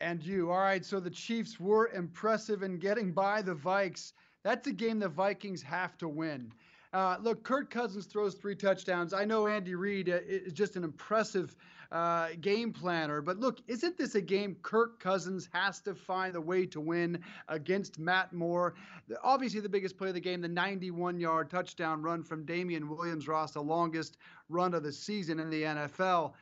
And 0.00 0.22
you. 0.22 0.50
All 0.50 0.58
right. 0.58 0.84
So 0.84 1.00
the 1.00 1.10
Chiefs 1.10 1.58
were 1.58 1.88
impressive 1.88 2.62
in 2.62 2.78
getting 2.78 3.12
by 3.12 3.42
the 3.42 3.54
Vikes. 3.54 4.12
That's 4.42 4.66
a 4.66 4.72
game 4.72 4.98
the 4.98 5.08
Vikings 5.08 5.62
have 5.62 5.96
to 5.98 6.08
win. 6.08 6.52
Uh, 6.92 7.16
look, 7.20 7.42
Kirk 7.42 7.70
Cousins 7.70 8.06
throws 8.06 8.34
three 8.34 8.54
touchdowns. 8.54 9.12
I 9.12 9.24
know 9.24 9.46
Andy 9.46 9.74
Reid 9.74 10.08
uh, 10.08 10.18
is 10.26 10.52
just 10.52 10.76
an 10.76 10.84
impressive 10.84 11.54
uh, 11.92 12.28
game 12.40 12.72
planner, 12.72 13.20
but 13.20 13.38
look, 13.38 13.58
isn't 13.66 13.98
this 13.98 14.14
a 14.14 14.20
game 14.20 14.56
Kirk 14.62 14.98
Cousins 14.98 15.48
has 15.52 15.80
to 15.80 15.94
find 15.94 16.36
a 16.36 16.40
way 16.40 16.66
to 16.66 16.80
win 16.80 17.22
against 17.48 17.98
Matt 17.98 18.32
Moore? 18.32 18.74
Obviously, 19.22 19.60
the 19.60 19.68
biggest 19.68 19.98
play 19.98 20.08
of 20.08 20.14
the 20.14 20.20
game, 20.20 20.40
the 20.40 20.48
91 20.48 21.20
yard 21.20 21.50
touchdown 21.50 22.02
run 22.02 22.22
from 22.22 22.44
Damien 22.44 22.88
Williams 22.88 23.28
Ross, 23.28 23.52
the 23.52 23.62
longest 23.62 24.16
run 24.48 24.72
of 24.72 24.82
the 24.82 24.92
season 24.92 25.38
in 25.38 25.50
the 25.50 25.62
NFL. 25.62 26.32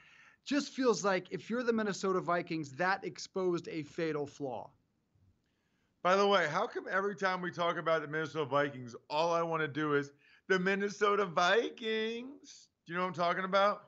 Just 0.45 0.73
feels 0.73 1.05
like 1.05 1.29
if 1.31 1.49
you're 1.49 1.63
the 1.63 1.73
Minnesota 1.73 2.21
Vikings, 2.21 2.73
that 2.73 3.05
exposed 3.05 3.69
a 3.69 3.83
fatal 3.83 4.27
flaw. 4.27 4.71
By 6.03 6.17
the 6.17 6.27
way, 6.27 6.47
how 6.49 6.67
come 6.67 6.85
every 6.91 7.17
time 7.17 7.41
we 7.41 7.51
talk 7.51 7.79
about 7.79 8.03
the 8.03 8.09
Minnesota 8.09 8.45
Vikings, 8.45 8.95
all 9.09 9.33
I 9.33 9.43
want 9.43 9.63
to 9.63 9.69
do 9.69 9.95
is 9.95 10.13
the 10.49 10.59
Minnesota 10.59 11.25
Vikings? 11.25 12.69
Do 12.87 12.93
you 12.93 12.99
know 12.99 13.05
what 13.05 13.09
I'm 13.09 13.15
talking 13.15 13.45
about? 13.45 13.85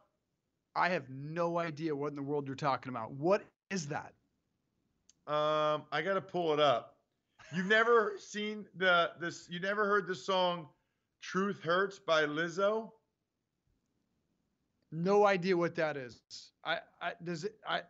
I 0.74 0.88
have 0.88 1.10
no 1.10 1.58
idea 1.58 1.94
what 1.94 2.08
in 2.08 2.16
the 2.16 2.22
world 2.22 2.46
you're 2.46 2.56
talking 2.56 2.90
about. 2.90 3.12
What 3.12 3.42
is 3.70 3.88
that? 3.88 4.14
Um, 5.26 5.82
I 5.92 6.00
got 6.02 6.14
to 6.14 6.20
pull 6.20 6.54
it 6.54 6.60
up. 6.60 6.96
You've 7.54 7.66
never 7.66 8.14
seen 8.18 8.66
the 8.76 9.10
this 9.20 9.46
you 9.50 9.60
never 9.60 9.84
heard 9.84 10.06
the 10.06 10.14
song 10.14 10.68
Truth 11.20 11.62
Hurts 11.62 11.98
by 11.98 12.24
Lizzo? 12.24 12.90
No 15.02 15.26
idea 15.26 15.56
what 15.56 15.74
that 15.76 15.96
is. 15.96 16.20
I, 16.64 16.78
I 17.00 17.12
does 17.22 17.44
it 17.44 17.56
I 17.68 17.82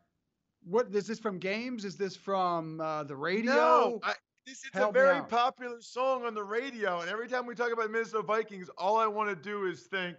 what 0.64 0.88
is 0.92 1.06
this 1.06 1.20
from 1.20 1.38
games? 1.38 1.84
Is 1.84 1.96
this 1.96 2.16
from 2.16 2.80
uh, 2.80 3.04
the 3.04 3.14
radio? 3.14 3.52
No, 3.52 4.00
I, 4.02 4.14
this, 4.44 4.64
it's 4.64 4.74
Help 4.74 4.90
a 4.90 4.92
very 4.92 5.22
popular 5.22 5.80
song 5.80 6.24
on 6.24 6.34
the 6.34 6.42
radio, 6.42 7.00
and 7.00 7.08
every 7.08 7.28
time 7.28 7.46
we 7.46 7.54
talk 7.54 7.72
about 7.72 7.90
Minnesota 7.90 8.26
Vikings, 8.26 8.68
all 8.76 8.96
I 8.96 9.06
want 9.06 9.28
to 9.30 9.36
do 9.36 9.66
is 9.66 9.82
think, 9.82 10.16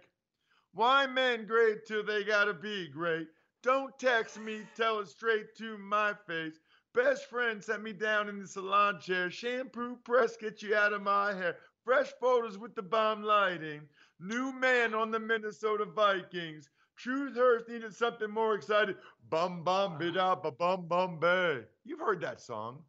why 0.72 1.06
men 1.06 1.46
great 1.46 1.86
till 1.86 2.04
they 2.04 2.24
gotta 2.24 2.54
be 2.54 2.88
great? 2.88 3.26
Don't 3.62 3.98
text 3.98 4.40
me, 4.40 4.60
tell 4.76 5.00
it 5.00 5.08
straight 5.08 5.54
to 5.58 5.76
my 5.78 6.14
face. 6.26 6.58
Best 6.94 7.26
friend 7.26 7.62
sent 7.62 7.82
me 7.82 7.92
down 7.92 8.28
in 8.28 8.38
the 8.38 8.46
salon 8.46 9.00
chair. 9.00 9.30
Shampoo 9.30 9.98
press 10.04 10.36
get 10.36 10.62
you 10.62 10.74
out 10.74 10.92
of 10.92 11.02
my 11.02 11.34
hair. 11.34 11.56
Fresh 11.84 12.12
photos 12.20 12.58
with 12.58 12.74
the 12.74 12.82
bomb 12.82 13.22
lighting. 13.22 13.82
New 14.20 14.52
man 14.52 14.94
on 14.94 15.10
the 15.10 15.18
Minnesota 15.18 15.84
Vikings. 15.84 16.68
Truth 16.98 17.36
Hurts 17.36 17.68
needed 17.68 17.94
something 17.94 18.28
more 18.28 18.54
exciting. 18.56 18.96
Bum 19.30 19.62
bum 19.62 19.98
bida 19.98 20.42
ba 20.42 20.50
bum 20.50 20.86
bum 20.88 21.18
bay. 21.20 21.60
You've 21.84 22.00
heard 22.00 22.20
that 22.22 22.40
song. 22.40 22.82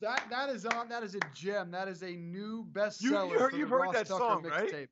That 0.00 0.24
that 0.30 0.48
is 0.50 0.66
on. 0.66 0.88
That 0.88 1.04
is 1.04 1.14
a 1.14 1.20
gem. 1.34 1.70
That 1.70 1.86
is 1.86 2.02
a 2.02 2.10
new 2.10 2.66
bestseller. 2.72 3.30
You, 3.30 3.50
you, 3.52 3.58
you've 3.58 3.70
heard 3.70 3.92
that 3.92 4.06
Tucker 4.08 4.18
song, 4.18 4.42
right? 4.44 4.68
Tape. 4.68 4.90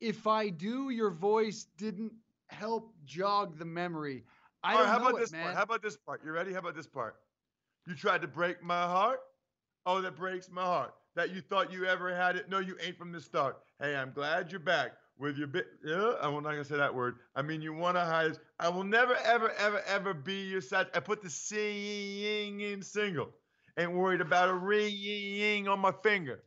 If 0.00 0.26
I 0.26 0.48
do, 0.48 0.90
your 0.90 1.10
voice 1.10 1.66
didn't 1.76 2.12
help 2.48 2.94
jog 3.04 3.58
the 3.58 3.64
memory. 3.64 4.24
I 4.64 4.72
All 4.72 4.78
don't 4.78 4.86
right, 4.86 4.92
how 4.92 4.98
know 4.98 5.08
about 5.08 5.16
it, 5.16 5.20
this 5.20 5.32
man. 5.32 5.42
part? 5.44 5.56
How 5.56 5.62
about 5.62 5.82
this 5.82 5.96
part? 5.96 6.22
You 6.24 6.32
ready? 6.32 6.52
How 6.52 6.58
about 6.60 6.74
this 6.74 6.86
part? 6.86 7.16
You 7.86 7.94
tried 7.94 8.22
to 8.22 8.28
break 8.28 8.62
my 8.62 8.82
heart. 8.82 9.20
Oh, 9.84 10.00
that 10.00 10.16
breaks 10.16 10.48
my 10.50 10.62
heart. 10.62 10.94
That 11.16 11.34
you 11.34 11.42
thought 11.42 11.70
you 11.72 11.84
ever 11.84 12.14
had 12.14 12.36
it. 12.36 12.48
No, 12.48 12.60
you 12.60 12.76
ain't 12.82 12.96
from 12.96 13.12
the 13.12 13.20
start. 13.20 13.58
Hey, 13.80 13.94
I'm 13.94 14.12
glad 14.12 14.50
you're 14.50 14.60
back 14.60 14.92
with 15.18 15.36
your 15.36 15.46
bit. 15.48 15.66
Yeah, 15.84 16.14
I'm 16.20 16.34
not 16.34 16.50
gonna 16.52 16.64
say 16.64 16.76
that 16.76 16.94
word. 16.94 17.16
I 17.34 17.42
mean, 17.42 17.62
you 17.62 17.72
want 17.72 17.96
to 17.96 18.04
hide. 18.04 18.38
I 18.58 18.68
will 18.68 18.84
never, 18.84 19.16
ever, 19.24 19.50
ever, 19.52 19.82
ever 19.86 20.14
be 20.14 20.42
your 20.48 20.60
side. 20.60 20.88
I 20.94 21.00
put 21.00 21.22
the 21.22 21.30
singing 21.30 22.60
in 22.60 22.82
single. 22.82 23.30
Ain't 23.78 23.92
worried 23.92 24.20
about 24.20 24.50
a 24.50 24.54
ring 24.54 25.68
on 25.68 25.80
my 25.80 25.92
finger. 26.02 26.42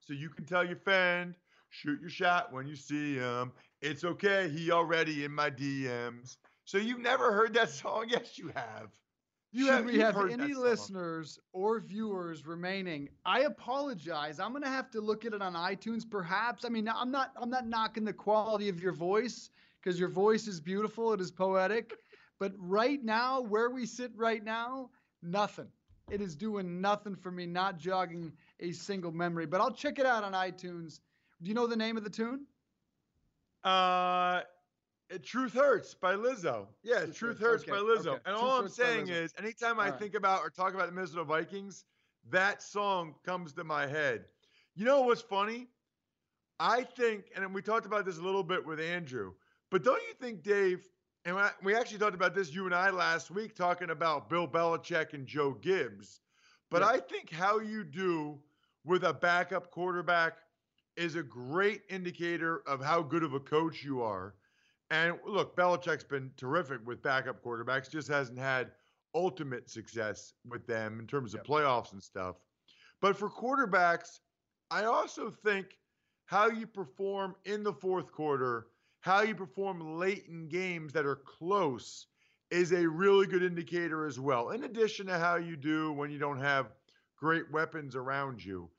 So 0.00 0.12
you 0.14 0.28
can 0.30 0.44
tell 0.46 0.64
your 0.64 0.76
friend, 0.76 1.34
shoot 1.70 2.00
your 2.00 2.10
shot 2.10 2.52
when 2.52 2.66
you 2.66 2.76
see 2.76 3.16
him. 3.16 3.52
It's 3.82 4.04
okay. 4.04 4.48
He 4.48 4.70
already 4.70 5.24
in 5.24 5.32
my 5.32 5.50
DMs. 5.50 6.36
So 6.64 6.78
you've 6.78 7.00
never 7.00 7.32
heard 7.32 7.54
that 7.54 7.70
song? 7.82 8.06
Yes, 8.08 8.38
you 8.38 8.50
have. 8.54 8.88
You 9.50 9.64
Should 9.64 9.72
have, 9.74 9.84
we 9.86 9.92
you've 9.94 10.30
any 10.30 10.52
listeners 10.52 11.38
or 11.52 11.80
viewers 11.80 12.46
remaining? 12.46 13.08
I 13.24 13.40
apologize. 13.40 14.40
I'm 14.40 14.52
gonna 14.52 14.68
have 14.68 14.90
to 14.90 15.00
look 15.00 15.24
at 15.24 15.32
it 15.32 15.40
on 15.40 15.54
iTunes, 15.54 16.08
perhaps. 16.08 16.64
I 16.66 16.68
mean, 16.68 16.86
I'm 16.88 17.10
not 17.10 17.32
I'm 17.40 17.48
not 17.48 17.66
knocking 17.66 18.04
the 18.04 18.12
quality 18.12 18.68
of 18.68 18.82
your 18.82 18.92
voice 18.92 19.48
because 19.80 19.98
your 19.98 20.10
voice 20.10 20.48
is 20.48 20.60
beautiful, 20.60 21.14
it 21.14 21.20
is 21.20 21.30
poetic. 21.30 21.94
But 22.38 22.52
right 22.58 23.02
now, 23.02 23.40
where 23.40 23.70
we 23.70 23.86
sit 23.86 24.12
right 24.14 24.44
now, 24.44 24.90
nothing. 25.22 25.68
It 26.10 26.20
is 26.20 26.36
doing 26.36 26.80
nothing 26.80 27.16
for 27.16 27.30
me, 27.30 27.46
not 27.46 27.78
jogging 27.78 28.32
a 28.60 28.72
single 28.72 29.12
memory. 29.12 29.46
But 29.46 29.60
I'll 29.60 29.72
check 29.72 29.98
it 29.98 30.06
out 30.06 30.24
on 30.24 30.32
iTunes. 30.32 31.00
Do 31.42 31.48
you 31.48 31.54
know 31.54 31.66
the 31.66 31.76
name 31.76 31.96
of 31.96 32.04
the 32.04 32.10
tune? 32.10 32.46
Uh, 33.64 34.42
it- 34.42 34.48
Uh, 35.12 35.18
Truth 35.22 35.54
Hurts 35.54 35.94
by 35.94 36.14
Lizzo. 36.14 36.66
Yeah, 36.82 37.00
Truth 37.00 37.16
Truth, 37.16 37.38
Hurts, 37.40 37.62
okay, 37.62 37.72
by 37.72 37.78
Lizzo. 37.78 38.06
okay. 38.08 38.20
And 38.26 38.36
Truth 38.36 38.38
all 38.38 38.58
I'm 38.58 38.68
saying 38.68 39.08
is, 39.08 39.32
anytime 39.38 39.80
I 39.80 39.90
right. 39.90 39.98
think 39.98 40.14
about 40.14 40.42
or 40.42 40.50
talk 40.50 40.74
about 40.74 40.86
the 40.86 40.92
Minnesota 40.92 41.24
Vikings, 41.24 41.84
that 42.30 42.62
song 42.62 43.14
comes 43.24 43.52
to 43.54 43.64
my 43.64 43.86
head. 43.86 44.24
You 44.74 44.84
know 44.84 45.02
what's 45.02 45.22
funny? 45.22 45.68
I 46.60 46.82
think, 46.82 47.26
and 47.36 47.54
we 47.54 47.62
talked 47.62 47.86
about 47.86 48.04
this 48.04 48.18
a 48.18 48.22
little 48.22 48.42
bit 48.42 48.64
with 48.66 48.80
Andrew, 48.80 49.32
but 49.70 49.82
don't 49.84 50.02
you 50.08 50.14
think, 50.20 50.42
Dave? 50.42 50.88
And 51.24 51.36
we 51.62 51.74
actually 51.74 51.98
talked 51.98 52.14
about 52.14 52.34
this, 52.34 52.54
you 52.54 52.64
and 52.66 52.74
I, 52.74 52.90
last 52.90 53.30
week, 53.30 53.54
talking 53.54 53.90
about 53.90 54.28
Bill 54.30 54.48
Belichick 54.48 55.12
and 55.14 55.26
Joe 55.26 55.52
Gibbs. 55.52 56.20
But 56.70 56.82
Yeah. 56.82 56.88
I 56.88 57.00
think 57.00 57.30
how 57.30 57.58
you 57.60 57.84
do 57.84 58.38
with 58.84 59.04
a 59.04 59.12
backup 59.12 59.70
quarterback 59.70 60.38
is 60.96 61.16
a 61.16 61.22
great 61.22 61.82
indicator 61.90 62.62
of 62.66 62.82
how 62.82 63.02
good 63.02 63.22
of 63.22 63.34
a 63.34 63.40
coach 63.40 63.84
you 63.84 64.02
are. 64.02 64.34
And 64.90 65.18
look, 65.26 65.56
Belichick's 65.56 66.04
been 66.04 66.30
terrific 66.36 66.80
with 66.86 67.02
backup 67.02 67.42
quarterbacks, 67.42 67.90
just 67.90 68.08
hasn't 68.08 68.38
had 68.38 68.72
ultimate 69.14 69.68
success 69.68 70.32
with 70.48 70.66
them 70.66 71.00
in 71.00 71.06
terms 71.06 71.34
of 71.34 71.42
playoffs 71.42 71.92
and 71.92 72.02
stuff. 72.02 72.36
But 73.00 73.16
for 73.16 73.28
quarterbacks, 73.28 74.20
I 74.70 74.84
also 74.84 75.30
think 75.30 75.78
how 76.26 76.48
you 76.48 76.66
perform 76.66 77.34
in 77.44 77.62
the 77.62 77.72
fourth 77.72 78.12
quarter, 78.12 78.66
how 79.00 79.22
you 79.22 79.34
perform 79.34 79.98
late 79.98 80.26
in 80.28 80.48
games 80.48 80.92
that 80.92 81.06
are 81.06 81.16
close 81.16 82.06
is 82.50 82.72
a 82.72 82.88
really 82.88 83.26
good 83.26 83.42
indicator 83.42 84.06
as 84.06 84.18
well, 84.18 84.50
in 84.50 84.64
addition 84.64 85.06
to 85.06 85.18
how 85.18 85.36
you 85.36 85.56
do 85.56 85.92
when 85.92 86.10
you 86.10 86.18
don't 86.18 86.40
have 86.40 86.72
great 87.16 87.50
weapons 87.50 87.94
around 87.94 88.44
you. 88.44 88.70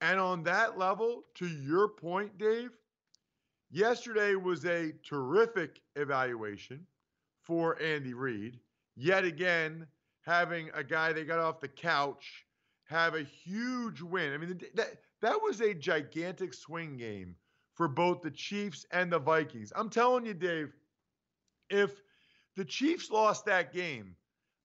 And 0.00 0.18
on 0.18 0.44
that 0.44 0.78
level, 0.78 1.24
to 1.36 1.46
your 1.46 1.88
point, 1.88 2.38
Dave, 2.38 2.70
yesterday 3.70 4.34
was 4.34 4.64
a 4.64 4.92
terrific 5.04 5.80
evaluation 5.96 6.86
for 7.42 7.80
Andy 7.80 8.14
Reid. 8.14 8.58
Yet 8.96 9.24
again, 9.24 9.86
having 10.22 10.70
a 10.74 10.84
guy 10.84 11.12
that 11.12 11.26
got 11.26 11.38
off 11.38 11.60
the 11.60 11.68
couch 11.68 12.44
have 12.84 13.14
a 13.14 13.22
huge 13.22 14.00
win. 14.00 14.32
I 14.32 14.38
mean, 14.38 14.60
that 14.74 14.94
that 15.20 15.40
was 15.42 15.60
a 15.60 15.74
gigantic 15.74 16.54
swing 16.54 16.96
game 16.96 17.34
for 17.74 17.88
both 17.88 18.22
the 18.22 18.30
Chiefs 18.30 18.86
and 18.92 19.12
the 19.12 19.18
Vikings. 19.18 19.72
I'm 19.76 19.90
telling 19.90 20.26
you, 20.26 20.34
Dave, 20.34 20.72
if 21.70 21.92
the 22.56 22.64
Chiefs 22.64 23.10
lost 23.10 23.44
that 23.46 23.72
game, 23.72 24.16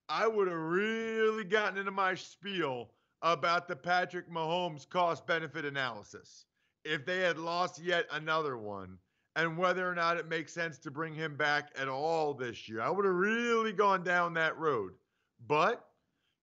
I 0.10 0.28
would 0.28 0.47
have 0.47 0.58
really 0.58 1.43
gotten 1.43 1.78
into 1.78 1.91
my 1.91 2.16
spiel 2.16 2.91
about 3.22 3.68
the 3.68 3.76
Patrick 3.76 4.30
Mahomes 4.30 4.88
cost 4.88 5.26
benefit 5.26 5.64
analysis. 5.66 6.45
If 6.86 7.05
they 7.05 7.19
had 7.19 7.38
lost 7.38 7.81
yet 7.81 8.05
another 8.11 8.57
one, 8.57 8.97
and 9.36 9.57
whether 9.57 9.89
or 9.89 9.95
not 9.95 10.17
it 10.17 10.27
makes 10.27 10.53
sense 10.53 10.77
to 10.79 10.91
bring 10.91 11.13
him 11.13 11.36
back 11.36 11.71
at 11.77 11.88
all 11.88 12.34
this 12.34 12.69
year, 12.69 12.81
I 12.81 12.89
would 12.89 13.05
have 13.05 13.15
really 13.15 13.73
gone 13.73 14.03
down 14.03 14.34
that 14.36 14.57
road. 14.57 14.93
But 15.47 15.88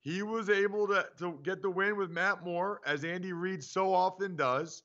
he 0.00 0.22
was 0.22 0.48
able 0.48 0.88
to, 0.88 1.06
to 1.18 1.38
get 1.42 1.62
the 1.62 1.70
win 1.70 1.96
with 1.96 2.10
Matt 2.10 2.42
Moore, 2.44 2.80
as 2.86 3.04
Andy 3.04 3.32
Reid 3.32 3.62
so 3.62 3.92
often 3.92 4.34
does. 4.34 4.82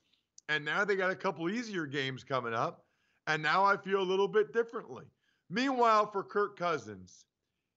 And 0.50 0.64
now 0.64 0.86
they 0.86 0.96
got 0.96 1.10
a 1.10 1.16
couple 1.16 1.50
easier 1.50 1.86
games 1.86 2.24
coming 2.24 2.54
up. 2.54 2.86
And 3.28 3.42
now 3.42 3.64
I 3.64 3.78
feel 3.78 4.02
a 4.02 4.04
little 4.04 4.28
bit 4.28 4.54
differently. 4.54 5.06
Meanwhile, 5.50 6.12
for 6.12 6.24
Kirk 6.24 6.58
Cousins, 6.58 7.26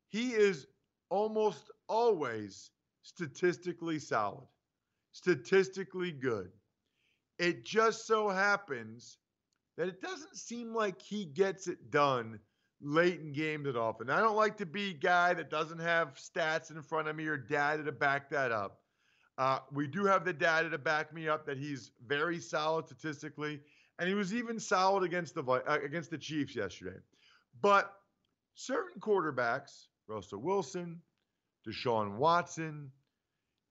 he 0.09 0.33
is 0.33 0.67
almost 1.11 1.71
always 1.89 2.71
statistically 3.03 3.99
solid, 3.99 4.47
statistically 5.13 6.13
good. 6.13 6.51
It 7.39 7.65
just 7.65 8.07
so 8.07 8.29
happens 8.29 9.19
that 9.77 9.89
it 9.89 10.01
doesn't 10.01 10.37
seem 10.37 10.75
like 10.75 11.01
he 11.01 11.25
gets 11.25 11.69
it 11.69 11.91
done 11.91 12.41
late 12.81 13.21
in 13.21 13.33
games 13.33 13.65
that 13.67 13.77
often. 13.77 14.11
I 14.11 14.21
don't 14.21 14.37
like 14.37 14.57
to 14.59 14.67
be 14.67 14.91
a 14.91 14.95
guy 14.95 15.35
that 15.35 15.51
doesn't 15.51 15.79
have 15.79 16.15
stats 16.15 16.71
in 16.71 16.83
front 16.83 17.09
of 17.09 17.17
me 17.17 17.27
or 17.27 17.37
data 17.37 17.83
to 17.85 17.93
back 17.93 18.31
that 18.31 18.53
up. 18.53 18.81
Uh, 19.37 19.61
we 19.73 19.87
do 19.87 20.05
have 20.05 20.25
the 20.25 20.33
data 20.33 20.69
to 20.69 20.79
back 20.79 21.15
me 21.15 21.29
up 21.29 21.47
that 21.47 21.59
he's 21.59 21.93
very 22.07 22.41
solid 22.41 22.87
statistically, 22.87 23.61
and 23.99 24.09
he 24.09 24.15
was 24.15 24.35
even 24.35 24.59
solid 24.59 25.05
against 25.05 25.35
the 25.35 25.45
uh, 25.45 25.79
against 25.85 26.11
the 26.11 26.19
Chiefs 26.19 26.57
yesterday. 26.57 26.99
But 27.61 27.93
certain 28.55 29.01
quarterbacks, 29.01 29.87
Russell 30.09 30.41
Wilson, 30.41 31.01
Deshaun 31.67 32.17
Watson, 32.17 32.91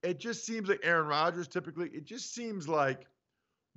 it 0.03 0.19
just 0.19 0.45
seems 0.45 0.69
like 0.69 0.79
Aaron 0.83 1.07
Rodgers 1.07 1.49
typically, 1.49 1.89
it 1.89 2.05
just 2.05 2.33
seems 2.33 2.69
like 2.69 3.07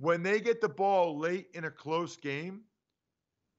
when 0.01 0.22
they 0.22 0.40
get 0.40 0.61
the 0.62 0.68
ball 0.68 1.18
late 1.18 1.48
in 1.53 1.64
a 1.66 1.70
close 1.70 2.16
game, 2.16 2.62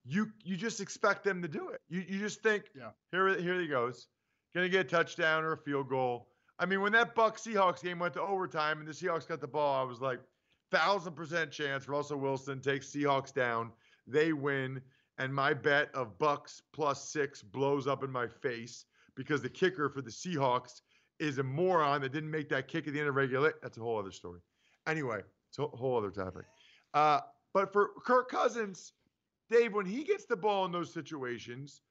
you 0.03 0.27
you 0.43 0.57
just 0.57 0.81
expect 0.81 1.23
them 1.23 1.41
to 1.41 1.47
do 1.47 1.69
it. 1.69 1.79
You 1.87 2.03
you 2.07 2.19
just 2.19 2.41
think, 2.41 2.65
Yeah. 2.75 2.89
here 3.11 3.39
here 3.39 3.61
he 3.61 3.67
goes, 3.67 4.07
gonna 4.55 4.67
get 4.67 4.87
a 4.87 4.89
touchdown 4.89 5.43
or 5.43 5.53
a 5.53 5.57
field 5.57 5.87
goal. 5.87 6.27
I 6.57 6.65
mean, 6.65 6.81
when 6.81 6.91
that 6.93 7.13
Buck 7.15 7.37
Seahawks 7.37 7.83
game 7.83 7.99
went 7.99 8.13
to 8.15 8.21
overtime 8.21 8.79
and 8.79 8.87
the 8.87 8.91
Seahawks 8.91 9.27
got 9.27 9.39
the 9.39 9.47
ball, 9.47 9.79
I 9.79 9.87
was 9.87 10.01
like, 10.01 10.19
thousand 10.71 11.13
percent 11.13 11.51
chance 11.51 11.87
Russell 11.87 12.17
Wilson 12.19 12.59
takes 12.59 12.89
Seahawks 12.89 13.31
down, 13.31 13.71
they 14.07 14.33
win, 14.33 14.81
and 15.19 15.33
my 15.33 15.53
bet 15.53 15.93
of 15.93 16.17
Bucks 16.17 16.63
plus 16.73 17.11
six 17.11 17.43
blows 17.43 17.85
up 17.87 18.03
in 18.03 18.11
my 18.11 18.27
face 18.27 18.85
because 19.15 19.43
the 19.43 19.49
kicker 19.49 19.89
for 19.89 20.01
the 20.01 20.09
Seahawks 20.09 20.81
is 21.19 21.37
a 21.37 21.43
moron 21.43 22.01
that 22.01 22.11
didn't 22.11 22.31
make 22.31 22.49
that 22.49 22.67
kick 22.67 22.87
at 22.87 22.93
the 22.93 22.99
end 22.99 23.09
of 23.09 23.13
regular. 23.15 23.53
That's 23.61 23.77
a 23.77 23.81
whole 23.81 23.99
other 23.99 24.11
story. 24.11 24.39
Anyway, 24.87 25.21
a 25.59 25.67
whole 25.67 25.97
other 25.97 26.11
topic. 26.11 26.45
Uh, 26.93 27.21
but 27.53 27.71
for 27.71 27.91
Kirk 28.05 28.29
Cousins, 28.29 28.93
Dave, 29.49 29.73
when 29.73 29.85
he 29.85 30.03
gets 30.03 30.25
the 30.25 30.37
ball 30.37 30.65
in 30.65 30.71
those 30.71 30.93
situations, 30.93 31.81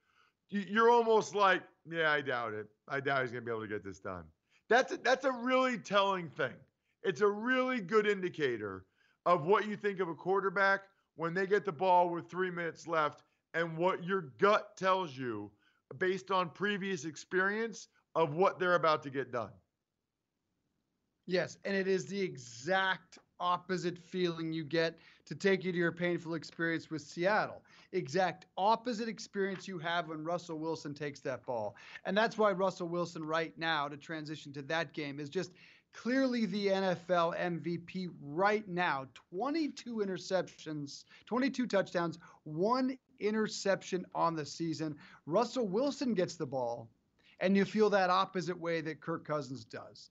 you- 0.49 0.61
you're 0.69 0.91
almost 0.91 1.35
like, 1.35 1.63
yeah, 1.85 2.11
I 2.11 2.21
doubt 2.21 2.55
it. 2.55 2.69
I 2.89 3.01
doubt 3.01 3.23
he's 3.23 3.31
gonna 3.33 3.43
be 3.45 3.51
able 3.51 3.63
to 3.63 3.69
get 3.69 3.85
this 3.85 4.01
done. 4.01 4.25
That's 4.69 4.93
a, 4.93 4.97
that's 4.99 5.25
a 5.25 5.33
really 5.33 5.79
telling 5.79 6.29
thing. 6.31 6.55
It's 7.03 7.21
a 7.21 7.29
really 7.29 7.81
good 7.81 8.07
indicator 8.07 8.87
of 9.27 9.47
what 9.47 9.67
you 9.67 9.77
think 9.77 10.01
of 10.01 10.09
a 10.09 10.15
quarterback 10.15 10.83
when 11.17 11.35
they 11.35 11.47
get 11.47 11.65
the 11.65 11.73
ball 11.73 12.09
with 12.09 12.31
three 12.31 12.51
minutes 12.51 12.87
left 12.87 13.23
and 13.55 13.77
what 13.77 14.05
your 14.05 14.23
gut 14.39 14.77
tells 14.77 15.17
you 15.17 15.51
based 15.99 16.31
on 16.31 16.51
previous 16.51 17.05
experience 17.05 17.89
of 18.15 18.35
what 18.35 18.59
they're 18.59 18.75
about 18.77 19.03
to 19.03 19.11
get 19.11 19.33
done. 19.33 19.51
Yes, 21.27 21.59
and 21.65 21.77
it 21.77 21.87
is 21.87 22.07
the 22.07 22.21
exact 22.21 23.19
opposite 23.41 23.99
feeling 23.99 24.53
you 24.53 24.65
get 24.65 24.99
to 25.27 25.35
take 25.35 25.65
you 25.65 25.73
to 25.73 25.79
your 25.79 25.93
painful 25.93 26.35
experience 26.35 26.91
with 26.91 27.03
Seattle. 27.03 27.63
Exact 27.93 28.47
opposite 28.57 29.09
experience 29.09 29.67
you 29.67 29.79
have 29.79 30.09
when 30.09 30.23
Russell 30.23 30.59
Wilson 30.59 30.95
takes 30.95 31.21
that 31.21 31.45
ball. 31.45 31.75
And 32.05 32.17
that's 32.17 32.39
why 32.39 32.53
Russell 32.53 32.89
Wilson, 32.89 33.25
right 33.25 33.57
now, 33.59 33.89
to 33.89 33.97
transition 33.97 34.53
to 34.53 34.63
that 34.63 34.93
game, 34.93 35.19
is 35.19 35.29
just 35.29 35.53
clearly 35.93 36.47
the 36.47 36.69
NFL 36.69 37.39
MVP 37.39 38.11
right 38.23 38.67
now. 38.69 39.07
22 39.33 39.97
interceptions, 39.97 41.05
22 41.27 41.67
touchdowns, 41.67 42.19
one 42.45 42.97
interception 43.19 44.07
on 44.15 44.35
the 44.35 44.47
season. 44.47 44.97
Russell 45.27 45.67
Wilson 45.67 46.15
gets 46.15 46.37
the 46.37 46.47
ball, 46.47 46.89
and 47.41 47.57
you 47.57 47.65
feel 47.65 47.91
that 47.91 48.11
opposite 48.11 48.59
way 48.59 48.81
that 48.81 49.01
Kirk 49.01 49.27
Cousins 49.27 49.65
does. 49.65 50.11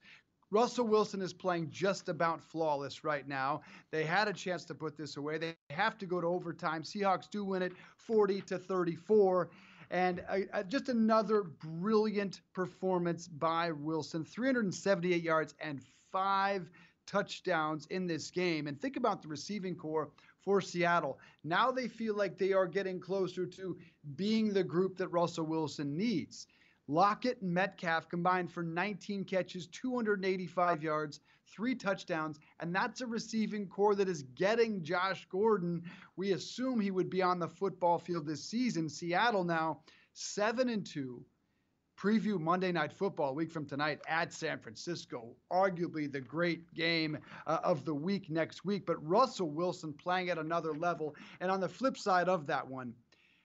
Russell 0.52 0.88
Wilson 0.88 1.22
is 1.22 1.34
playing 1.34 1.70
just 1.70 2.10
about 2.10 2.41
flawless 2.41 3.04
right 3.04 3.28
now. 3.28 3.62
They 3.91 4.04
had 4.04 4.28
a 4.28 4.34
chance 4.34 4.66
to 4.66 4.76
put 4.76 4.97
this 4.97 5.18
away. 5.18 5.38
They 5.38 5.56
have 5.70 5.97
to 6.00 6.06
go 6.06 6.20
to 6.20 6.28
overtime. 6.28 6.84
Seahawks 6.84 7.30
do 7.30 7.45
win 7.45 7.62
it 7.62 7.74
40 7.97 8.41
to 8.41 8.58
34. 8.58 9.50
And 9.91 10.24
uh, 10.54 10.64
just 10.64 10.89
another 10.89 11.43
brilliant 11.43 12.41
performance 12.54 13.28
by 13.28 13.72
Wilson 13.72 14.24
378 14.24 15.22
yards 15.22 15.56
and 15.60 15.82
five 16.12 16.70
touchdowns 17.06 17.88
in 17.88 18.06
this 18.06 18.30
game. 18.30 18.68
And 18.68 18.80
think 18.80 18.97
about 18.97 19.22
the 19.22 19.28
receiving 19.28 19.76
corps 19.76 20.10
for 20.41 20.62
Seattle. 20.62 21.20
Now 21.43 21.72
they 21.72 21.88
feel 21.88 22.16
like 22.16 22.38
they 22.38 22.54
are 22.54 22.68
getting 22.68 23.00
closer 23.00 23.45
to 23.45 23.78
being 24.16 24.54
the 24.54 24.64
group 24.64 24.97
that 24.97 25.08
Russell 25.10 25.45
Wilson 25.45 25.97
needs. 25.97 26.47
Lockett 26.90 27.40
and 27.42 27.54
Metcalf 27.54 28.10
combined 28.10 28.52
for 28.52 28.64
19 28.64 29.24
catches, 29.24 29.68
285 29.68 30.82
yards, 30.82 31.20
three 31.46 31.76
touchdowns, 31.76 32.40
and 32.62 32.74
that's 32.74 33.02
a 33.02 33.06
receiving 33.06 33.68
corps 33.68 33.94
that 33.94 34.10
is 34.10 34.24
getting 34.34 34.84
Josh 34.84 35.28
Gordon. 35.30 35.84
We 36.16 36.32
assume 36.32 36.80
he 36.80 36.90
would 36.90 37.12
be 37.12 37.22
on 37.22 37.38
the 37.38 37.48
football 37.48 38.00
field 38.00 38.26
this 38.26 38.44
season. 38.44 38.90
Seattle 38.90 39.44
now 39.44 39.82
7 40.14 40.68
and 40.68 40.84
2. 40.84 41.24
Preview 41.96 42.40
Monday 42.40 42.72
Night 42.72 42.94
Football 42.94 43.36
week 43.36 43.52
from 43.52 43.68
tonight 43.68 44.00
at 44.08 44.34
San 44.34 44.58
Francisco. 44.58 45.36
Arguably 45.52 46.12
the 46.12 46.22
great 46.22 46.74
game 46.74 47.20
uh, 47.46 47.60
of 47.64 47.86
the 47.86 47.94
week 47.94 48.32
next 48.32 48.66
week, 48.66 48.88
but 48.88 49.06
Russell 49.06 49.52
Wilson 49.52 49.94
playing 49.94 50.30
at 50.30 50.38
another 50.40 50.74
level. 50.74 51.14
And 51.40 51.52
on 51.52 51.60
the 51.60 51.70
flip 51.70 51.98
side 51.98 52.30
of 52.30 52.48
that 52.48 52.66
one, 52.66 52.96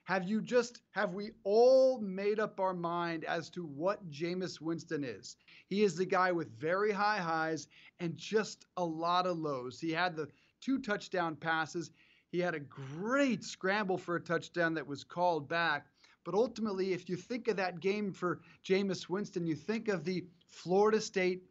have 0.05 0.23
you 0.23 0.41
just 0.41 0.81
have 0.91 1.13
we 1.13 1.31
all 1.43 1.99
made 1.99 2.39
up 2.39 2.59
our 2.59 2.73
mind 2.75 3.25
as 3.25 3.49
to 3.49 3.65
what 3.65 4.09
Jameis 4.09 4.61
Winston 4.61 5.03
is? 5.03 5.35
He 5.67 5.83
is 5.83 5.95
the 5.95 6.05
guy 6.05 6.31
with 6.31 6.57
very 6.59 6.91
high 6.91 7.17
highs 7.17 7.67
and 7.99 8.15
just 8.15 8.65
a 8.77 8.85
lot 8.85 9.25
of 9.25 9.39
lows. 9.39 9.79
He 9.79 9.91
had 9.91 10.15
the 10.15 10.29
two 10.61 10.79
touchdown 10.79 11.35
passes. 11.35 11.89
He 12.31 12.39
had 12.39 12.53
a 12.53 12.59
great 12.59 13.43
scramble 13.43 13.97
for 13.97 14.15
a 14.15 14.21
touchdown 14.21 14.75
that 14.75 14.87
was 14.87 15.03
called 15.03 15.49
back. 15.49 15.87
But 16.23 16.35
ultimately, 16.35 16.93
if 16.93 17.09
you 17.09 17.15
think 17.15 17.47
of 17.47 17.57
that 17.57 17.79
game 17.79 18.11
for 18.11 18.41
Jameis 18.63 19.09
Winston, 19.09 19.45
you 19.45 19.55
think 19.55 19.87
of 19.87 20.03
the 20.03 20.25
Florida 20.47 21.01
State 21.01 21.43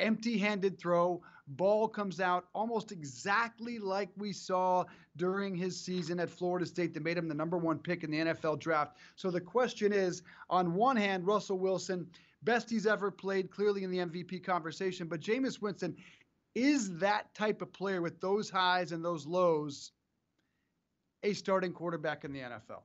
empty 0.00 0.36
handed 0.38 0.78
throw. 0.78 1.22
Ball 1.56 1.88
comes 1.88 2.20
out 2.20 2.46
almost 2.54 2.92
exactly 2.92 3.78
like 3.78 4.08
we 4.16 4.32
saw 4.32 4.84
during 5.16 5.54
his 5.56 5.78
season 5.78 6.20
at 6.20 6.30
Florida 6.30 6.64
State 6.64 6.94
that 6.94 7.02
made 7.02 7.18
him 7.18 7.28
the 7.28 7.34
number 7.34 7.58
one 7.58 7.78
pick 7.78 8.04
in 8.04 8.10
the 8.10 8.18
NFL 8.18 8.60
draft. 8.60 8.96
So 9.16 9.30
the 9.30 9.40
question 9.40 9.92
is 9.92 10.22
on 10.48 10.74
one 10.74 10.96
hand, 10.96 11.26
Russell 11.26 11.58
Wilson, 11.58 12.06
best 12.42 12.70
he's 12.70 12.86
ever 12.86 13.10
played, 13.10 13.50
clearly 13.50 13.82
in 13.82 13.90
the 13.90 13.98
MVP 13.98 14.44
conversation, 14.44 15.08
but 15.08 15.20
Jameis 15.20 15.60
Winston 15.60 15.96
is 16.54 16.96
that 16.98 17.34
type 17.34 17.62
of 17.62 17.72
player 17.72 18.00
with 18.00 18.20
those 18.20 18.48
highs 18.48 18.92
and 18.92 19.04
those 19.04 19.26
lows 19.26 19.92
a 21.22 21.32
starting 21.32 21.72
quarterback 21.72 22.24
in 22.24 22.32
the 22.32 22.40
NFL? 22.40 22.82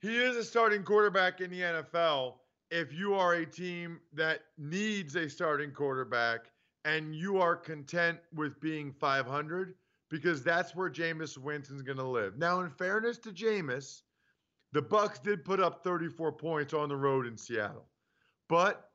He 0.00 0.16
is 0.16 0.36
a 0.36 0.44
starting 0.44 0.84
quarterback 0.84 1.40
in 1.40 1.50
the 1.50 1.60
NFL 1.60 2.34
if 2.70 2.92
you 2.92 3.14
are 3.14 3.34
a 3.34 3.46
team 3.46 3.98
that 4.12 4.42
needs 4.56 5.16
a 5.16 5.28
starting 5.28 5.72
quarterback 5.72 6.50
and 6.88 7.14
you 7.14 7.38
are 7.38 7.54
content 7.54 8.18
with 8.34 8.58
being 8.60 8.92
500 8.92 9.74
because 10.08 10.42
that's 10.42 10.74
where 10.74 10.88
Jameis 10.88 11.36
Winston's 11.36 11.82
going 11.82 11.98
to 11.98 12.04
live. 12.04 12.38
Now, 12.38 12.60
in 12.60 12.70
fairness 12.70 13.18
to 13.18 13.30
Jameis, 13.30 14.00
the 14.72 14.80
Bucks 14.80 15.18
did 15.18 15.44
put 15.44 15.60
up 15.60 15.84
34 15.84 16.32
points 16.32 16.72
on 16.72 16.88
the 16.88 16.96
road 16.96 17.26
in 17.26 17.36
Seattle. 17.36 17.86
But 18.48 18.88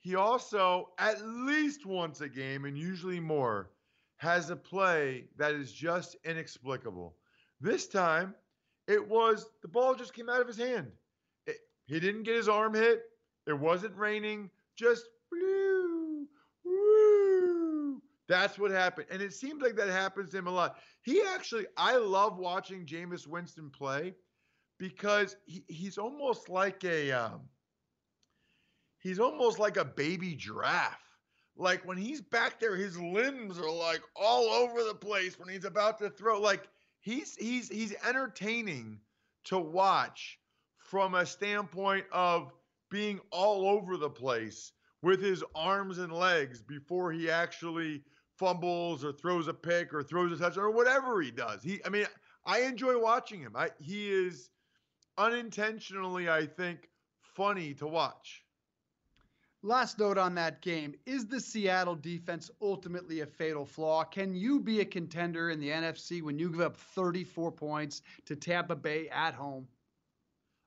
he 0.00 0.14
also 0.14 0.88
at 0.98 1.20
least 1.22 1.84
once 1.84 2.22
a 2.22 2.30
game 2.30 2.64
and 2.64 2.78
usually 2.78 3.20
more 3.20 3.72
has 4.16 4.48
a 4.48 4.56
play 4.56 5.24
that 5.36 5.52
is 5.54 5.70
just 5.70 6.16
inexplicable. 6.24 7.14
This 7.60 7.86
time, 7.86 8.34
it 8.88 9.06
was 9.06 9.50
the 9.60 9.68
ball 9.68 9.94
just 9.94 10.14
came 10.14 10.30
out 10.30 10.40
of 10.40 10.46
his 10.46 10.58
hand. 10.58 10.90
It, 11.46 11.56
he 11.84 12.00
didn't 12.00 12.22
get 12.22 12.36
his 12.36 12.48
arm 12.48 12.72
hit. 12.72 13.02
It 13.46 13.58
wasn't 13.58 13.96
raining, 13.96 14.48
just 14.76 15.04
That's 18.28 18.58
what 18.58 18.70
happened. 18.70 19.06
And 19.10 19.20
it 19.20 19.34
seems 19.34 19.62
like 19.62 19.76
that 19.76 19.88
happens 19.88 20.30
to 20.30 20.38
him 20.38 20.46
a 20.46 20.50
lot. 20.50 20.78
He 21.02 21.22
actually, 21.34 21.66
I 21.76 21.96
love 21.96 22.38
watching 22.38 22.86
Jameis 22.86 23.26
Winston 23.26 23.70
play 23.70 24.14
because 24.78 25.36
he, 25.46 25.64
he's 25.68 25.98
almost 25.98 26.48
like 26.48 26.84
a 26.84 27.12
um, 27.12 27.42
he's 28.98 29.20
almost 29.20 29.58
like 29.58 29.76
a 29.76 29.84
baby 29.84 30.34
giraffe. 30.34 30.98
Like 31.56 31.86
when 31.86 31.98
he's 31.98 32.20
back 32.20 32.58
there, 32.58 32.74
his 32.74 32.98
limbs 32.98 33.58
are 33.58 33.70
like 33.70 34.02
all 34.16 34.46
over 34.46 34.82
the 34.82 34.94
place 34.94 35.38
when 35.38 35.48
he's 35.48 35.64
about 35.64 35.98
to 35.98 36.10
throw. 36.10 36.40
Like 36.40 36.68
he's 37.00 37.36
he's 37.36 37.68
he's 37.68 37.94
entertaining 38.06 38.98
to 39.44 39.58
watch 39.58 40.38
from 40.78 41.14
a 41.14 41.26
standpoint 41.26 42.06
of 42.10 42.52
being 42.90 43.20
all 43.30 43.68
over 43.68 43.96
the 43.96 44.10
place 44.10 44.72
with 45.02 45.20
his 45.20 45.44
arms 45.54 45.98
and 45.98 46.12
legs 46.12 46.62
before 46.62 47.12
he 47.12 47.30
actually 47.30 48.02
fumbles 48.36 49.04
or 49.04 49.12
throws 49.12 49.48
a 49.48 49.54
pick 49.54 49.92
or 49.94 50.02
throws 50.02 50.32
a 50.32 50.36
touchdown 50.36 50.64
or 50.64 50.70
whatever 50.70 51.20
he 51.20 51.30
does. 51.30 51.62
He, 51.62 51.80
I 51.84 51.88
mean, 51.88 52.06
I 52.44 52.60
enjoy 52.60 52.98
watching 52.98 53.40
him. 53.40 53.52
I, 53.54 53.70
he 53.78 54.10
is 54.10 54.50
unintentionally, 55.16 56.28
I 56.28 56.46
think, 56.46 56.88
funny 57.20 57.74
to 57.74 57.86
watch. 57.86 58.44
Last 59.62 59.98
note 59.98 60.18
on 60.18 60.34
that 60.34 60.60
game 60.60 60.94
is 61.06 61.26
the 61.26 61.40
Seattle 61.40 61.94
defense 61.94 62.50
ultimately 62.60 63.20
a 63.20 63.26
fatal 63.26 63.64
flaw? 63.64 64.04
Can 64.04 64.34
you 64.34 64.60
be 64.60 64.80
a 64.80 64.84
contender 64.84 65.50
in 65.50 65.58
the 65.58 65.70
NFC 65.70 66.20
when 66.20 66.38
you 66.38 66.50
give 66.50 66.60
up 66.60 66.76
34 66.76 67.50
points 67.50 68.02
to 68.26 68.36
Tampa 68.36 68.76
Bay 68.76 69.08
at 69.08 69.32
home? 69.32 69.66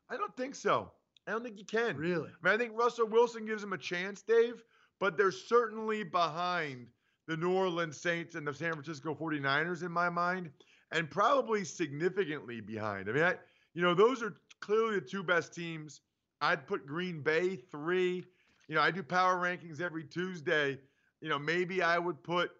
I 0.09 0.17
don't 0.17 0.35
think 0.35 0.55
so. 0.55 0.91
I 1.27 1.31
don't 1.31 1.43
think 1.43 1.59
you 1.59 1.65
can. 1.65 1.95
Really? 1.95 2.29
I, 2.29 2.45
mean, 2.45 2.55
I 2.55 2.57
think 2.57 2.71
Russell 2.75 3.07
Wilson 3.07 3.45
gives 3.45 3.61
him 3.61 3.73
a 3.73 3.77
chance, 3.77 4.23
Dave, 4.23 4.63
but 4.99 5.15
they're 5.15 5.31
certainly 5.31 6.03
behind 6.03 6.87
the 7.27 7.37
New 7.37 7.53
Orleans 7.53 7.99
Saints 7.99 8.35
and 8.35 8.47
the 8.47 8.53
San 8.53 8.73
Francisco 8.73 9.13
49ers 9.13 9.83
in 9.83 9.91
my 9.91 10.09
mind, 10.09 10.49
and 10.91 11.09
probably 11.09 11.63
significantly 11.63 12.61
behind. 12.61 13.09
I 13.09 13.11
mean, 13.11 13.23
I, 13.23 13.35
you 13.73 13.81
know, 13.81 13.93
those 13.93 14.23
are 14.23 14.35
clearly 14.61 14.95
the 14.95 15.05
two 15.05 15.23
best 15.23 15.53
teams. 15.53 16.01
I'd 16.41 16.65
put 16.67 16.85
Green 16.85 17.21
Bay 17.21 17.55
three. 17.55 18.23
You 18.67 18.75
know, 18.75 18.81
I 18.81 18.91
do 18.91 19.03
power 19.03 19.35
rankings 19.35 19.81
every 19.81 20.03
Tuesday. 20.03 20.77
You 21.21 21.29
know, 21.29 21.39
maybe 21.39 21.81
I 21.81 21.97
would 21.97 22.23
put 22.23 22.51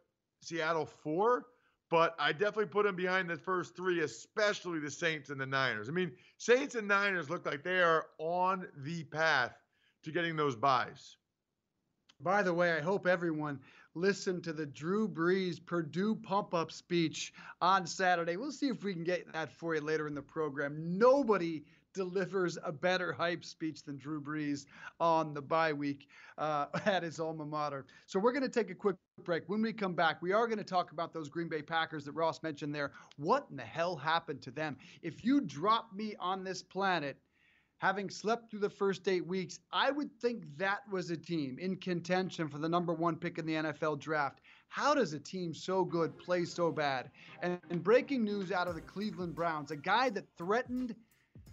Seattle 0.42 0.86
four 0.86 1.46
but 1.90 2.16
I 2.20 2.32
definitely 2.32 2.66
put 2.66 2.86
them 2.86 2.96
behind 2.96 3.30
the 3.30 3.38
first 3.38 3.76
three, 3.76 4.02
especially 4.02 4.80
the 4.80 4.92
Saints 4.92 5.30
and 5.30 5.40
the 5.40 5.46
Niners. 5.46 5.88
I 5.88 5.92
mean, 5.92 6.12
Saints 6.38 6.76
and 6.76 6.88
Niners 6.88 7.30
look 7.30 7.46
like 7.46 7.64
they 7.64 7.80
are 7.82 8.08
on 8.20 8.68
the 8.78 9.04
path 9.06 9.54
to 10.04 10.12
getting 10.12 10.36
those 10.36 10.56
byes. 10.56 11.16
By 12.20 12.44
the 12.44 12.54
way, 12.54 12.74
I 12.74 12.82
hope 12.82 13.08
everyone 13.08 13.60
listened 13.98 14.44
to 14.44 14.54
the 14.54 14.66
Drew 14.66 15.08
Brees 15.08 15.64
Purdue 15.64 16.16
pump 16.16 16.54
up 16.54 16.72
speech 16.72 17.34
on 17.62 17.88
Saturday. 17.88 18.38
We'll 18.38 18.52
see 18.52 18.68
if 18.68 18.84
we 18.84 18.94
can 18.94 19.04
get 19.04 19.32
that 19.34 19.52
for 19.52 19.76
you 19.76 19.82
later 19.82 20.08
in 20.08 20.14
the 20.14 20.22
program. 20.22 20.98
Nobody 20.98 21.64
delivers 21.94 22.60
a 22.64 22.72
better 22.72 23.12
hype 23.12 23.44
speech 23.44 23.84
than 23.84 23.98
Drew 23.98 24.22
Brees 24.22 24.66
on 25.00 25.34
the 25.34 25.42
bye 25.42 25.74
week 25.74 26.08
uh, 26.38 26.68
at 26.86 27.02
his 27.02 27.20
alma 27.20 27.46
mater. 27.46 27.86
So 28.06 28.20
we're 28.20 28.34
going 28.34 28.44
to 28.44 28.50
take 28.50 28.70
a 28.70 28.76
quick 28.76 28.96
break. 29.24 29.44
When 29.48 29.64
we 29.64 29.74
come 29.74 29.96
back, 29.96 30.22
we 30.22 30.32
are 30.32 30.46
going 30.46 30.60
to 30.60 30.64
talk 30.64 30.92
about 30.92 31.12
those 31.12 31.28
Green 31.28 31.50
Bay 31.50 31.64
Packers 31.64 32.06
that 32.06 32.12
Ross 32.12 32.44
mentioned 32.44 32.74
there. 32.74 32.92
What 33.18 33.48
in 33.50 33.58
the 33.58 33.64
hell 33.64 33.96
happened 33.96 34.44
to 34.44 34.52
them? 34.52 34.78
If 35.02 35.26
you 35.26 35.42
drop 35.42 35.92
me 35.92 36.16
on 36.20 36.44
this 36.44 36.62
planet, 36.62 37.18
having 37.80 38.10
slept 38.10 38.50
through 38.50 38.60
the 38.60 38.70
first 38.70 39.08
eight 39.08 39.26
weeks, 39.26 39.60
I 39.72 39.92
would 39.92 40.10
think 40.20 40.44
that 40.58 40.80
was 40.92 41.12
a 41.12 41.18
team 41.18 41.58
in 41.60 41.76
contention 41.78 42.48
for 42.48 42.58
the 42.58 42.70
number 42.70 42.94
one 42.94 43.16
pick 43.16 43.38
in 43.38 43.46
the 43.46 43.54
NFL 43.54 44.00
draft. 44.00 44.42
How 44.70 44.94
does 44.94 45.14
a 45.14 45.20
team 45.20 45.54
so 45.54 45.84
good 45.84 46.18
play 46.18 46.46
so 46.46 46.72
bad? 46.72 47.12
And, 47.42 47.60
breaking 47.84 48.24
news 48.24 48.52
out 48.52 48.68
of 48.68 48.76
the 48.76 48.82
Cleveland 48.82 49.36
Browns, 49.36 49.72
a 49.72 49.76
guy 49.76 50.10
that 50.10 50.26
threatened 50.38 50.96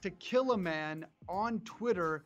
to 0.00 0.10
kill 0.10 0.52
a 0.52 0.58
man 0.58 1.06
on 1.28 1.60
Twitter 1.60 2.24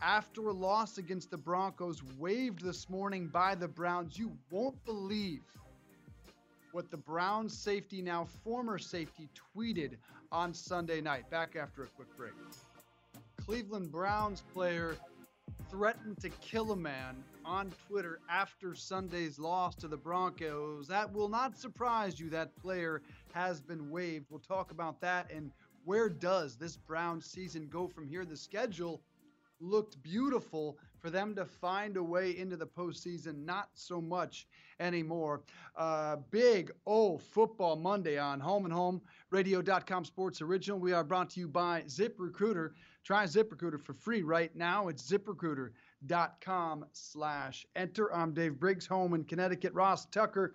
after 0.00 0.48
a 0.48 0.52
loss 0.52 0.98
against 0.98 1.30
the 1.30 1.38
Broncos, 1.38 2.02
waived 2.18 2.62
this 2.62 2.88
morning 2.88 3.26
by 3.26 3.54
the 3.54 3.66
Browns. 3.66 4.16
You 4.16 4.32
won't 4.50 4.82
believe 4.84 5.42
what 6.72 6.90
the 6.90 6.96
Browns 6.96 7.58
safety, 7.58 8.00
now 8.00 8.26
former 8.44 8.78
safety, 8.78 9.28
tweeted 9.56 9.96
on 10.30 10.54
Sunday 10.54 11.00
night. 11.00 11.28
Back 11.30 11.56
after 11.56 11.82
a 11.82 11.86
quick 11.86 12.14
break. 12.16 12.32
Cleveland 13.48 13.90
Browns 13.90 14.42
player 14.52 14.94
threatened 15.70 16.20
to 16.20 16.28
kill 16.28 16.72
a 16.72 16.76
man 16.76 17.24
on 17.46 17.72
Twitter 17.88 18.20
after 18.28 18.74
Sunday's 18.74 19.38
loss 19.38 19.74
to 19.76 19.88
the 19.88 19.96
Broncos. 19.96 20.86
That 20.86 21.10
will 21.10 21.30
not 21.30 21.56
surprise 21.56 22.20
you. 22.20 22.28
That 22.28 22.54
player 22.56 23.00
has 23.32 23.62
been 23.62 23.88
waived. 23.88 24.26
We'll 24.28 24.38
talk 24.38 24.70
about 24.70 25.00
that 25.00 25.32
and 25.32 25.50
where 25.86 26.10
does 26.10 26.56
this 26.56 26.76
Browns 26.76 27.24
season 27.24 27.68
go 27.70 27.88
from 27.88 28.06
here? 28.06 28.26
The 28.26 28.36
schedule 28.36 29.00
looked 29.60 30.02
beautiful 30.02 30.76
for 31.00 31.08
them 31.08 31.34
to 31.34 31.44
find 31.44 31.96
a 31.96 32.02
way 32.02 32.36
into 32.36 32.56
the 32.56 32.66
postseason. 32.66 33.44
Not 33.46 33.70
so 33.72 33.98
much 33.98 34.46
anymore. 34.80 35.42
Uh, 35.76 36.16
big 36.30 36.70
O 36.86 37.18
Football 37.18 37.76
Monday 37.76 38.18
on 38.18 38.40
Home 38.40 38.64
and 38.64 38.74
Home 38.74 39.00
Radio.com 39.30 40.04
Sports 40.04 40.42
Original. 40.42 40.78
We 40.78 40.92
are 40.92 41.04
brought 41.04 41.30
to 41.30 41.40
you 41.40 41.48
by 41.48 41.82
ZipRecruiter. 41.82 42.72
Try 43.08 43.24
ZipRecruiter 43.24 43.80
for 43.80 43.94
free 43.94 44.20
right 44.20 44.54
now. 44.54 44.88
It's 44.88 45.10
ZipRecruiter.com 45.10 46.84
slash 46.92 47.64
enter. 47.74 48.14
I'm 48.14 48.34
Dave 48.34 48.60
Briggs, 48.60 48.86
home 48.86 49.14
in 49.14 49.24
Connecticut. 49.24 49.72
Ross 49.72 50.04
Tucker 50.10 50.54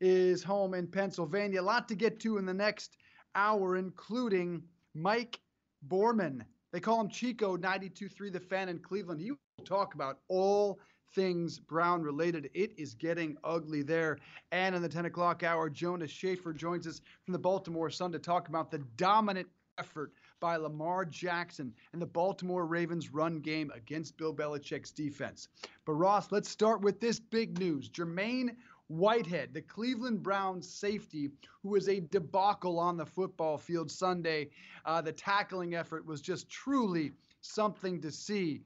is 0.00 0.42
home 0.42 0.72
in 0.72 0.86
Pennsylvania. 0.86 1.60
A 1.60 1.62
lot 1.62 1.88
to 1.88 1.94
get 1.94 2.18
to 2.20 2.38
in 2.38 2.46
the 2.46 2.54
next 2.54 2.96
hour, 3.34 3.76
including 3.76 4.62
Mike 4.94 5.40
Borman. 5.88 6.40
They 6.72 6.80
call 6.80 7.02
him 7.02 7.10
Chico 7.10 7.58
92.3 7.58 8.32
The 8.32 8.40
Fan 8.40 8.70
in 8.70 8.78
Cleveland. 8.78 9.20
He 9.20 9.32
will 9.32 9.38
talk 9.66 9.92
about 9.92 10.20
all 10.28 10.80
things 11.14 11.58
Brown 11.58 12.00
related. 12.02 12.48
It 12.54 12.72
is 12.78 12.94
getting 12.94 13.36
ugly 13.44 13.82
there. 13.82 14.16
And 14.52 14.74
in 14.74 14.80
the 14.80 14.88
10 14.88 15.04
o'clock 15.04 15.42
hour, 15.42 15.68
Jonas 15.68 16.10
Shaffer 16.10 16.54
joins 16.54 16.86
us 16.86 17.02
from 17.26 17.32
the 17.32 17.38
Baltimore 17.38 17.90
Sun 17.90 18.12
to 18.12 18.18
talk 18.18 18.48
about 18.48 18.70
the 18.70 18.78
dominant 18.96 19.48
effort 19.76 20.14
by 20.40 20.56
Lamar 20.56 21.04
Jackson 21.04 21.72
and 21.92 22.02
the 22.02 22.06
Baltimore 22.06 22.66
Ravens 22.66 23.12
run 23.12 23.40
game 23.40 23.70
against 23.74 24.16
Bill 24.16 24.34
Belichick's 24.34 24.90
defense. 24.90 25.48
But 25.84 25.92
Ross, 25.92 26.32
let's 26.32 26.48
start 26.48 26.80
with 26.80 27.00
this 27.00 27.20
big 27.20 27.58
news. 27.58 27.88
Jermaine 27.88 28.56
Whitehead, 28.88 29.54
the 29.54 29.62
Cleveland 29.62 30.22
Browns 30.22 30.68
safety, 30.68 31.30
who 31.62 31.68
was 31.68 31.88
a 31.88 32.00
debacle 32.00 32.80
on 32.80 32.96
the 32.96 33.06
football 33.06 33.56
field 33.56 33.88
Sunday. 33.88 34.50
Uh, 34.84 35.00
the 35.00 35.12
tackling 35.12 35.76
effort 35.76 36.04
was 36.04 36.20
just 36.20 36.48
truly 36.48 37.12
something 37.40 38.00
to 38.00 38.10
see. 38.10 38.62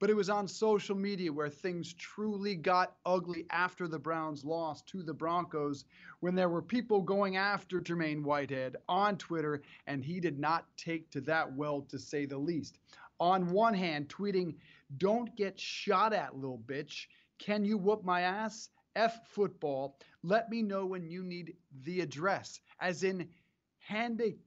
But 0.00 0.08
it 0.08 0.16
was 0.16 0.30
on 0.30 0.48
social 0.48 0.96
media 0.96 1.30
where 1.30 1.50
things 1.50 1.92
truly 1.92 2.54
got 2.54 2.96
ugly 3.04 3.44
after 3.50 3.86
the 3.86 3.98
Browns 3.98 4.46
lost 4.46 4.86
to 4.88 5.02
the 5.02 5.12
Broncos 5.12 5.84
when 6.20 6.34
there 6.34 6.48
were 6.48 6.62
people 6.62 7.02
going 7.02 7.36
after 7.36 7.82
Jermaine 7.82 8.22
Whitehead 8.22 8.76
on 8.88 9.18
Twitter, 9.18 9.62
and 9.86 10.02
he 10.02 10.18
did 10.18 10.38
not 10.38 10.66
take 10.78 11.10
to 11.10 11.20
that 11.22 11.52
well, 11.52 11.82
to 11.82 11.98
say 11.98 12.24
the 12.24 12.38
least. 12.38 12.78
On 13.20 13.50
one 13.52 13.74
hand, 13.74 14.08
tweeting, 14.08 14.56
Don't 14.96 15.36
get 15.36 15.60
shot 15.60 16.14
at, 16.14 16.34
little 16.34 16.62
bitch. 16.66 17.06
Can 17.38 17.62
you 17.62 17.76
whoop 17.76 18.02
my 18.02 18.22
ass? 18.22 18.70
F 18.96 19.28
football. 19.28 19.98
Let 20.22 20.48
me 20.48 20.62
know 20.62 20.86
when 20.86 21.10
you 21.10 21.22
need 21.22 21.56
the 21.84 22.00
address, 22.00 22.60
as 22.80 23.04
in 23.04 23.28
handing 23.78 24.38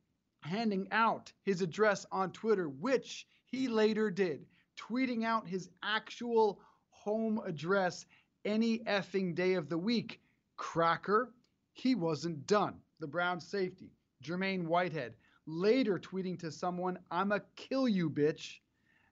handing 0.41 0.87
out 0.91 1.31
his 1.43 1.61
address 1.61 2.05
on 2.11 2.31
Twitter, 2.31 2.67
which 2.67 3.27
he 3.45 3.67
later 3.67 4.11
did, 4.11 4.45
tweeting 4.77 5.23
out 5.23 5.47
his 5.47 5.69
actual 5.83 6.59
home 6.89 7.41
address 7.45 8.05
any 8.45 8.79
effing 8.79 9.35
day 9.35 9.53
of 9.53 9.69
the 9.69 9.77
week. 9.77 10.21
Cracker, 10.57 11.33
he 11.73 11.95
wasn't 11.95 12.45
done. 12.47 12.75
The 12.99 13.07
Brown 13.07 13.39
safety, 13.39 13.91
Jermaine 14.23 14.65
Whitehead, 14.65 15.15
later 15.45 15.99
tweeting 15.99 16.39
to 16.39 16.51
someone, 16.51 16.97
I'm 17.11 17.31
a 17.31 17.41
kill 17.55 17.87
you, 17.87 18.09
bitch. 18.09 18.59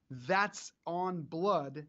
That's 0.10 0.72
on 0.86 1.24
blood 1.24 1.86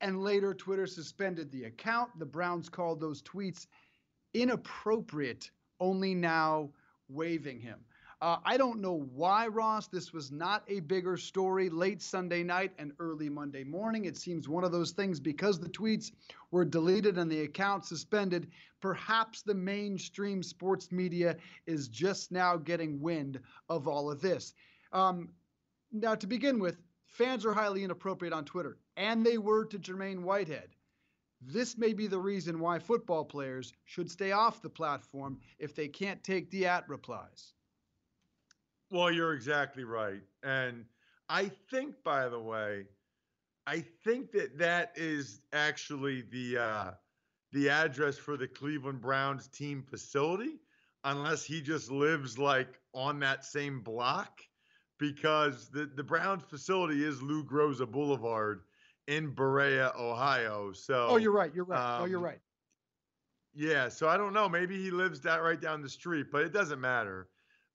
and 0.00 0.22
later 0.22 0.54
Twitter 0.54 0.86
suspended 0.86 1.50
the 1.50 1.64
account. 1.64 2.18
The 2.18 2.26
Browns 2.26 2.68
called 2.68 3.00
those 3.00 3.22
tweets 3.22 3.66
inappropriate, 4.34 5.50
only 5.80 6.14
now 6.14 6.70
waiving 7.08 7.60
him. 7.60 7.78
Uh, 8.22 8.38
I 8.46 8.56
don't 8.56 8.80
know 8.80 9.06
why, 9.14 9.46
Ross, 9.46 9.88
this 9.88 10.10
was 10.10 10.32
not 10.32 10.64
a 10.68 10.80
bigger 10.80 11.18
story 11.18 11.68
late 11.68 12.00
Sunday 12.00 12.42
night 12.42 12.72
and 12.78 12.92
early 12.98 13.28
Monday 13.28 13.62
morning. 13.62 14.06
It 14.06 14.16
seems 14.16 14.48
one 14.48 14.64
of 14.64 14.72
those 14.72 14.92
things 14.92 15.20
because 15.20 15.60
the 15.60 15.68
tweets 15.68 16.12
were 16.50 16.64
deleted 16.64 17.18
and 17.18 17.30
the 17.30 17.42
account 17.42 17.84
suspended. 17.84 18.50
Perhaps 18.80 19.42
the 19.42 19.54
mainstream 19.54 20.42
sports 20.42 20.90
media 20.90 21.36
is 21.66 21.88
just 21.88 22.32
now 22.32 22.56
getting 22.56 23.02
wind 23.02 23.38
of 23.68 23.86
all 23.86 24.10
of 24.10 24.22
this. 24.22 24.54
Um, 24.94 25.28
now, 25.92 26.14
to 26.14 26.26
begin 26.26 26.58
with, 26.58 26.80
fans 27.08 27.44
are 27.44 27.52
highly 27.52 27.84
inappropriate 27.84 28.32
on 28.32 28.46
Twitter 28.46 28.78
and 28.96 29.26
they 29.26 29.36
were 29.36 29.66
to 29.66 29.78
Jermaine 29.78 30.22
Whitehead. 30.22 30.70
This 31.42 31.76
may 31.76 31.92
be 31.92 32.06
the 32.06 32.18
reason 32.18 32.60
why 32.60 32.78
football 32.78 33.26
players 33.26 33.74
should 33.84 34.10
stay 34.10 34.32
off 34.32 34.62
the 34.62 34.70
platform 34.70 35.38
if 35.58 35.74
they 35.74 35.86
can't 35.86 36.24
take 36.24 36.50
the 36.50 36.64
at 36.66 36.88
replies. 36.88 37.52
Well, 38.90 39.10
you're 39.10 39.34
exactly 39.34 39.84
right. 39.84 40.22
And 40.42 40.84
I 41.28 41.50
think, 41.70 41.94
by 42.04 42.28
the 42.28 42.38
way, 42.38 42.84
I 43.66 43.84
think 44.04 44.30
that 44.32 44.58
that 44.58 44.92
is 44.94 45.40
actually 45.52 46.22
the 46.30 46.58
uh, 46.58 46.90
the 47.52 47.68
address 47.68 48.16
for 48.16 48.36
the 48.36 48.46
Cleveland 48.46 49.00
Browns 49.00 49.48
team 49.48 49.82
facility, 49.82 50.60
unless 51.04 51.44
he 51.44 51.60
just 51.60 51.90
lives 51.90 52.38
like 52.38 52.78
on 52.94 53.18
that 53.20 53.44
same 53.44 53.80
block, 53.80 54.40
because 54.98 55.68
the 55.68 55.90
the 55.96 56.04
Browns 56.04 56.44
facility 56.44 57.04
is 57.04 57.20
Lou 57.20 57.44
Groza 57.44 57.90
Boulevard, 57.90 58.62
in 59.08 59.30
Berea, 59.30 59.92
Ohio. 59.98 60.72
So 60.72 61.08
Oh, 61.10 61.16
you're 61.16 61.32
right. 61.32 61.52
You're 61.54 61.64
right. 61.64 61.78
Um, 61.78 62.02
oh, 62.02 62.06
you're 62.06 62.18
um, 62.18 62.24
right. 62.24 62.40
Yeah, 63.54 63.88
so 63.88 64.08
I 64.08 64.16
don't 64.16 64.34
know. 64.34 64.48
Maybe 64.48 64.80
he 64.80 64.90
lives 64.90 65.20
that 65.22 65.42
right 65.42 65.60
down 65.60 65.80
the 65.80 65.88
street, 65.88 66.26
but 66.30 66.42
it 66.42 66.52
doesn't 66.52 66.80
matter. 66.80 67.28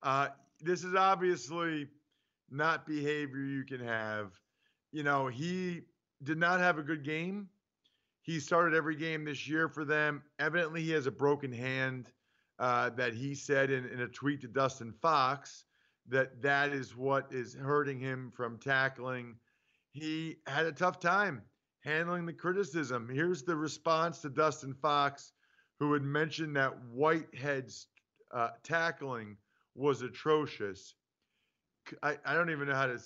Uh, 0.03 0.27
this 0.63 0.83
is 0.83 0.95
obviously 0.95 1.87
not 2.49 2.85
behavior 2.85 3.39
you 3.39 3.63
can 3.63 3.79
have. 3.79 4.31
You 4.91 5.03
know, 5.03 5.27
he 5.27 5.81
did 6.23 6.37
not 6.37 6.59
have 6.59 6.77
a 6.77 6.83
good 6.83 7.03
game. 7.03 7.47
He 8.23 8.39
started 8.39 8.75
every 8.75 8.95
game 8.95 9.25
this 9.25 9.47
year 9.47 9.67
for 9.67 9.85
them. 9.85 10.21
Evidently, 10.39 10.81
he 10.81 10.91
has 10.91 11.07
a 11.07 11.11
broken 11.11 11.51
hand 11.51 12.11
uh, 12.59 12.89
that 12.91 13.13
he 13.13 13.33
said 13.33 13.71
in, 13.71 13.85
in 13.87 14.01
a 14.01 14.07
tweet 14.07 14.41
to 14.41 14.47
Dustin 14.47 14.91
Fox 14.91 15.65
that 16.07 16.41
that 16.41 16.71
is 16.71 16.95
what 16.95 17.27
is 17.31 17.55
hurting 17.55 17.99
him 17.99 18.31
from 18.35 18.57
tackling 18.59 19.35
he 19.91 20.37
had 20.47 20.65
a 20.65 20.71
tough 20.71 20.99
time 20.99 21.41
handling 21.83 22.25
the 22.25 22.33
criticism. 22.33 23.09
Here's 23.11 23.43
the 23.43 23.55
response 23.55 24.19
to 24.21 24.29
Dustin 24.29 24.73
Fox, 24.73 25.33
who 25.79 25.93
had 25.93 26.03
mentioned 26.03 26.55
that 26.55 26.73
Whitehead's 26.93 27.87
uh, 28.31 28.49
tackling 28.63 29.35
was 29.75 30.01
atrocious. 30.01 30.95
I, 32.03 32.17
I 32.25 32.33
don't 32.33 32.49
even 32.51 32.67
know 32.67 32.75
how 32.75 32.87
to. 32.87 32.99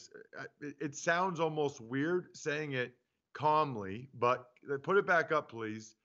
It, 0.62 0.76
it 0.80 0.96
sounds 0.96 1.40
almost 1.40 1.80
weird 1.82 2.28
saying 2.34 2.74
it 2.74 2.94
calmly, 3.34 4.10
but 4.14 4.48
put 4.84 4.98
it 4.98 5.06
back 5.06 5.32
up, 5.32 5.50
please. 5.50 5.96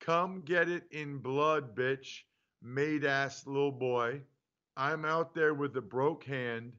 Come 0.00 0.42
get 0.42 0.68
it 0.68 0.84
in 0.92 1.18
blood, 1.18 1.74
bitch. 1.76 2.20
Made 2.62 3.04
ass 3.04 3.46
little 3.46 3.72
boy. 3.72 4.22
I'm 4.76 5.04
out 5.04 5.34
there 5.34 5.54
with 5.54 5.76
a 5.76 5.82
broke 5.82 6.24
hand. 6.24 6.72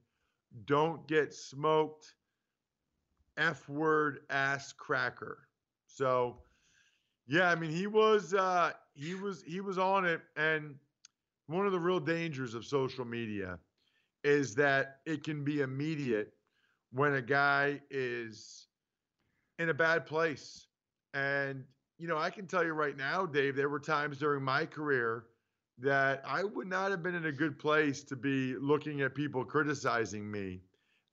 Don't 0.65 1.07
get 1.07 1.33
smoked. 1.33 2.15
F 3.37 3.67
word 3.69 4.19
ass 4.29 4.73
cracker. 4.73 5.47
So 5.87 6.37
yeah, 7.27 7.49
I 7.49 7.55
mean 7.55 7.71
he 7.71 7.87
was 7.87 8.33
uh 8.33 8.71
he 8.93 9.15
was 9.15 9.43
he 9.43 9.61
was 9.61 9.77
on 9.77 10.05
it 10.05 10.21
and 10.35 10.75
one 11.51 11.65
of 11.65 11.71
the 11.71 11.79
real 11.79 11.99
dangers 11.99 12.53
of 12.53 12.65
social 12.65 13.05
media 13.05 13.59
is 14.23 14.55
that 14.55 14.97
it 15.05 15.23
can 15.23 15.43
be 15.43 15.61
immediate 15.61 16.33
when 16.91 17.15
a 17.15 17.21
guy 17.21 17.81
is 17.89 18.67
in 19.59 19.69
a 19.69 19.73
bad 19.73 20.05
place. 20.05 20.67
And 21.13 21.63
you 21.97 22.07
know, 22.07 22.17
I 22.17 22.31
can 22.31 22.47
tell 22.47 22.63
you 22.63 22.73
right 22.73 22.97
now, 22.97 23.27
Dave, 23.27 23.55
there 23.55 23.69
were 23.69 23.79
times 23.79 24.17
during 24.17 24.43
my 24.43 24.65
career 24.65 25.25
that 25.77 26.21
I 26.25 26.43
would 26.43 26.67
not 26.67 26.89
have 26.91 27.03
been 27.03 27.15
in 27.15 27.25
a 27.27 27.31
good 27.31 27.59
place 27.59 28.03
to 28.05 28.15
be 28.15 28.55
looking 28.55 29.01
at 29.01 29.13
people 29.13 29.45
criticizing 29.45 30.29
me 30.29 30.61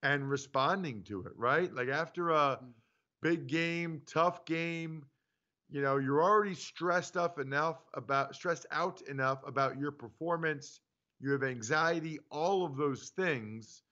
and 0.02 0.30
responding 0.30 1.02
to 1.04 1.22
it, 1.22 1.32
right? 1.36 1.72
Like 1.74 1.88
after 1.88 2.30
a 2.30 2.58
mm. 2.62 2.68
big 3.22 3.48
game, 3.48 4.00
tough 4.06 4.44
game, 4.46 5.04
you 5.70 5.82
know, 5.82 5.98
you're 5.98 6.22
already 6.22 6.54
stressed 6.54 7.16
up 7.16 7.38
enough 7.38 7.76
about 7.94 8.34
stressed 8.34 8.66
out 8.70 9.02
enough 9.02 9.40
about 9.46 9.78
your 9.78 9.92
performance, 9.92 10.80
you 11.20 11.30
have 11.32 11.42
anxiety, 11.42 12.18
all 12.30 12.64
of 12.64 12.76
those 12.76 13.10
things, 13.10 13.82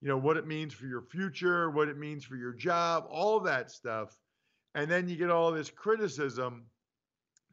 you 0.00 0.08
know, 0.08 0.16
what 0.18 0.36
it 0.36 0.46
means 0.46 0.72
for 0.72 0.86
your 0.86 1.02
future, 1.02 1.70
what 1.70 1.88
it 1.88 1.98
means 1.98 2.24
for 2.24 2.36
your 2.36 2.52
job, 2.52 3.06
all 3.10 3.40
that 3.40 3.70
stuff. 3.70 4.16
And 4.74 4.90
then 4.90 5.08
you 5.08 5.16
get 5.16 5.30
all 5.30 5.52
this 5.52 5.70
criticism. 5.70 6.66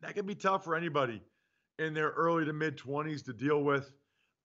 That 0.01 0.15
can 0.15 0.25
be 0.25 0.35
tough 0.35 0.65
for 0.65 0.75
anybody 0.75 1.21
in 1.79 1.93
their 1.93 2.09
early 2.09 2.45
to 2.45 2.53
mid 2.53 2.77
20s 2.77 3.23
to 3.25 3.33
deal 3.33 3.63
with. 3.63 3.91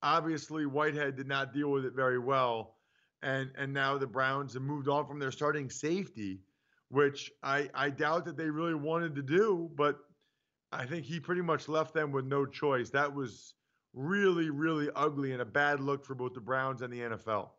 Obviously, 0.02 0.64
Whitehead 0.64 1.16
did 1.16 1.26
not 1.26 1.52
deal 1.52 1.70
with 1.70 1.84
it 1.84 1.94
very 1.94 2.20
well 2.20 2.76
and 3.22 3.50
and 3.56 3.72
now 3.72 3.98
the 3.98 4.06
Browns 4.06 4.54
have 4.54 4.62
moved 4.62 4.88
on 4.88 5.06
from 5.06 5.18
their 5.18 5.32
starting 5.32 5.70
safety, 5.70 6.40
which 6.90 7.30
I 7.42 7.68
I 7.74 7.90
doubt 7.90 8.24
that 8.26 8.36
they 8.36 8.50
really 8.50 8.74
wanted 8.74 9.14
to 9.16 9.22
do, 9.22 9.70
but 9.74 9.98
I 10.72 10.86
think 10.86 11.04
he 11.04 11.20
pretty 11.20 11.42
much 11.42 11.68
left 11.68 11.94
them 11.94 12.12
with 12.12 12.26
no 12.26 12.46
choice. 12.46 12.90
That 12.90 13.12
was 13.12 13.54
really 13.94 14.50
really 14.50 14.88
ugly 14.94 15.32
and 15.32 15.42
a 15.42 15.46
bad 15.46 15.80
look 15.80 16.04
for 16.04 16.14
both 16.14 16.34
the 16.34 16.40
Browns 16.40 16.82
and 16.82 16.92
the 16.92 17.00
NFL. 17.00 17.50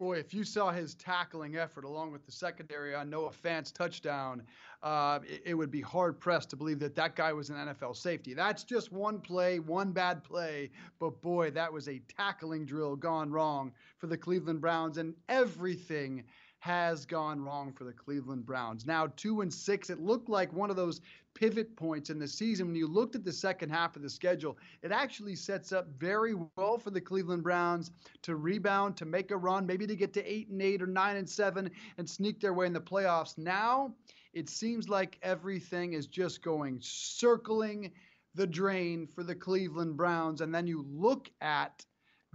Boy, 0.00 0.16
if 0.16 0.32
you 0.32 0.44
saw 0.44 0.72
his 0.72 0.94
tackling 0.94 1.56
effort 1.56 1.84
along 1.84 2.10
with 2.10 2.24
the 2.24 2.32
secondary 2.32 2.94
on 2.94 3.10
Noah 3.10 3.30
Fant's 3.30 3.70
touchdown, 3.70 4.42
uh, 4.82 5.18
it, 5.28 5.42
it, 5.44 5.54
would 5.54 5.70
be 5.70 5.82
hard 5.82 6.18
pressed 6.18 6.48
to 6.50 6.56
believe 6.56 6.78
that 6.78 6.94
that 6.94 7.14
guy 7.14 7.34
was 7.34 7.50
an 7.50 7.56
NFL 7.56 7.94
safety. 7.94 8.32
That's 8.32 8.64
just 8.64 8.92
one 8.92 9.20
play, 9.20 9.58
one 9.58 9.92
bad 9.92 10.24
play. 10.24 10.70
But 10.98 11.20
boy, 11.20 11.50
that 11.50 11.70
was 11.70 11.86
a 11.86 12.00
tackling 12.16 12.64
drill 12.64 12.96
gone 12.96 13.30
wrong 13.30 13.72
for 13.98 14.06
the 14.06 14.16
Cleveland 14.16 14.62
Browns, 14.62 14.96
and 14.96 15.12
everything 15.28 16.24
has 16.60 17.06
gone 17.06 17.42
wrong 17.42 17.72
for 17.72 17.84
the 17.84 17.92
Cleveland 17.92 18.44
Browns. 18.44 18.86
Now, 18.86 19.08
two 19.16 19.40
and 19.40 19.52
six, 19.52 19.88
it 19.88 19.98
looked 19.98 20.28
like 20.28 20.52
one 20.52 20.68
of 20.68 20.76
those 20.76 21.00
pivot 21.34 21.74
points 21.74 22.10
in 22.10 22.18
the 22.18 22.28
season. 22.28 22.66
When 22.66 22.76
you 22.76 22.86
looked 22.86 23.14
at 23.14 23.24
the 23.24 23.32
second 23.32 23.70
half 23.70 23.96
of 23.96 24.02
the 24.02 24.10
schedule, 24.10 24.58
it 24.82 24.92
actually 24.92 25.36
sets 25.36 25.72
up 25.72 25.88
very 25.98 26.34
well 26.56 26.76
for 26.76 26.90
the 26.90 27.00
Cleveland 27.00 27.42
Browns 27.42 27.90
to 28.22 28.36
rebound, 28.36 28.96
to 28.98 29.06
make 29.06 29.30
a 29.30 29.36
run, 29.36 29.66
maybe 29.66 29.86
to 29.86 29.96
get 29.96 30.12
to 30.14 30.30
eight 30.30 30.48
and 30.48 30.60
eight 30.60 30.82
or 30.82 30.86
nine 30.86 31.16
and 31.16 31.28
seven 31.28 31.70
and 31.96 32.08
sneak 32.08 32.40
their 32.40 32.52
way 32.52 32.66
in 32.66 32.74
the 32.74 32.80
playoffs. 32.80 33.38
Now, 33.38 33.94
it 34.34 34.50
seems 34.50 34.88
like 34.88 35.18
everything 35.22 35.94
is 35.94 36.06
just 36.06 36.42
going 36.42 36.78
circling 36.82 37.90
the 38.34 38.46
drain 38.46 39.06
for 39.06 39.24
the 39.24 39.34
Cleveland 39.34 39.96
Browns. 39.96 40.42
And 40.42 40.54
then 40.54 40.66
you 40.66 40.84
look 40.88 41.30
at 41.40 41.84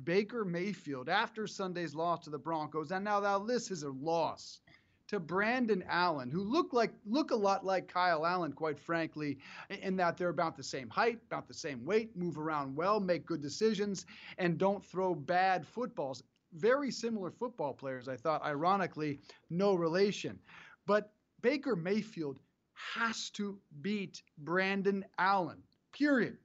Baker 0.04 0.46
Mayfield 0.46 1.10
after 1.10 1.48
Sunday's 1.48 1.96
loss 1.96 2.24
to 2.26 2.30
the 2.30 2.38
Broncos, 2.38 2.92
and 2.92 3.04
now, 3.04 3.20
now 3.20 3.40
this 3.40 3.72
is 3.72 3.84
a 3.84 3.90
loss 3.90 4.60
to 5.08 5.20
Brandon 5.20 5.84
Allen, 5.88 6.32
who 6.32 6.44
look 6.44 6.74
like 6.74 6.92
look 7.06 7.32
a 7.32 7.36
lot 7.36 7.66
like 7.66 7.88
Kyle 7.88 8.26
Allen, 8.26 8.52
quite 8.52 8.80
frankly, 8.80 9.38
in 9.70 9.96
that 9.98 10.18
they're 10.18 10.30
about 10.30 10.58
the 10.58 10.64
same 10.64 10.90
height, 10.90 11.20
about 11.28 11.48
the 11.48 11.54
same 11.54 11.86
weight, 11.86 12.16
move 12.16 12.38
around 12.38 12.76
well, 12.76 13.00
make 13.00 13.26
good 13.26 13.42
decisions, 13.42 14.06
and 14.38 14.58
don't 14.58 14.84
throw 14.84 15.14
bad 15.14 15.66
footballs. 15.66 16.24
Very 16.54 16.90
similar 16.90 17.32
football 17.32 17.74
players, 17.74 18.08
I 18.08 18.16
thought. 18.16 18.44
Ironically, 18.44 19.20
no 19.50 19.76
relation. 19.76 20.40
But 20.86 21.12
Baker 21.42 21.76
Mayfield 21.76 22.40
has 22.74 23.30
to 23.32 23.60
beat 23.82 24.24
Brandon 24.40 25.06
Allen. 25.18 25.62
Period. 25.92 26.38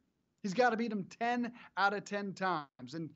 He's 0.43 0.55
got 0.55 0.71
to 0.71 0.77
beat 0.77 0.93
him 0.93 1.07
10 1.19 1.53
out 1.77 1.95
of 1.95 2.05
10 2.05 2.33
times. 2.33 2.95
And 2.95 3.11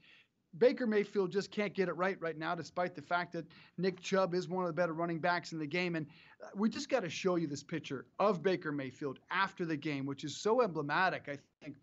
Baker 0.59 0.86
Mayfield 0.86 1.32
just 1.32 1.50
can't 1.50 1.74
get 1.74 1.88
it 1.88 1.96
right 1.96 2.20
right 2.20 2.38
now, 2.38 2.55
despite 2.55 2.94
the 2.94 3.02
fact 3.02 3.32
that 3.32 3.46
Nick 3.78 4.00
Chubb 4.00 4.34
is 4.34 4.48
one 4.48 4.64
of 4.64 4.68
the 4.68 4.74
better 4.74 4.92
running 4.92 5.18
backs 5.18 5.52
in 5.52 5.59
the 5.59 5.66
game. 5.66 5.96
And 5.96 6.07
uh, 6.42 6.48
we 6.55 6.68
just 6.68 6.88
got 6.88 7.02
to 7.02 7.11
show 7.11 7.36
you 7.36 7.46
this 7.46 7.62
picture 7.62 8.07
of 8.18 8.42
Baker 8.42 8.72
Mayfield 8.72 9.18
after 9.30 9.64
the 9.64 9.76
game, 9.76 10.07
which 10.07 10.24
is 10.24 10.36
so 10.36 10.62
emblematic, 10.62 11.24
I 11.28 11.38
think, 11.62 11.76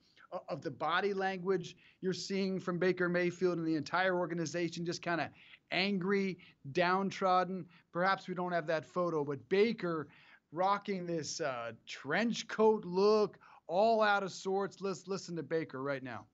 of 0.48 0.62
the 0.62 0.72
body 0.72 1.14
language 1.14 1.76
you're 2.00 2.14
seeing 2.14 2.60
from 2.60 2.80
Baker 2.80 3.10
Mayfield 3.10 3.58
and 3.58 3.68
the 3.68 3.76
entire 3.76 4.18
organization, 4.18 4.86
just 4.86 5.02
kind 5.02 5.20
of 5.20 5.28
angry, 5.72 6.38
downtrodden. 6.72 7.66
Perhaps 7.92 8.28
we 8.28 8.34
don't 8.36 8.54
have 8.54 8.68
that 8.68 8.86
photo, 8.86 9.26
but 9.26 9.48
Baker 9.50 10.08
rocking 10.54 11.06
this 11.06 11.42
uh, 11.42 11.72
trench 11.86 12.48
coat 12.48 12.86
look, 12.86 13.38
all 13.68 14.02
out 14.02 14.24
of 14.24 14.32
sorts. 14.32 14.82
Let's 14.82 15.08
listen 15.08 15.36
to 15.36 15.44
Baker 15.44 15.82
right 15.82 16.04
now. 16.04 16.26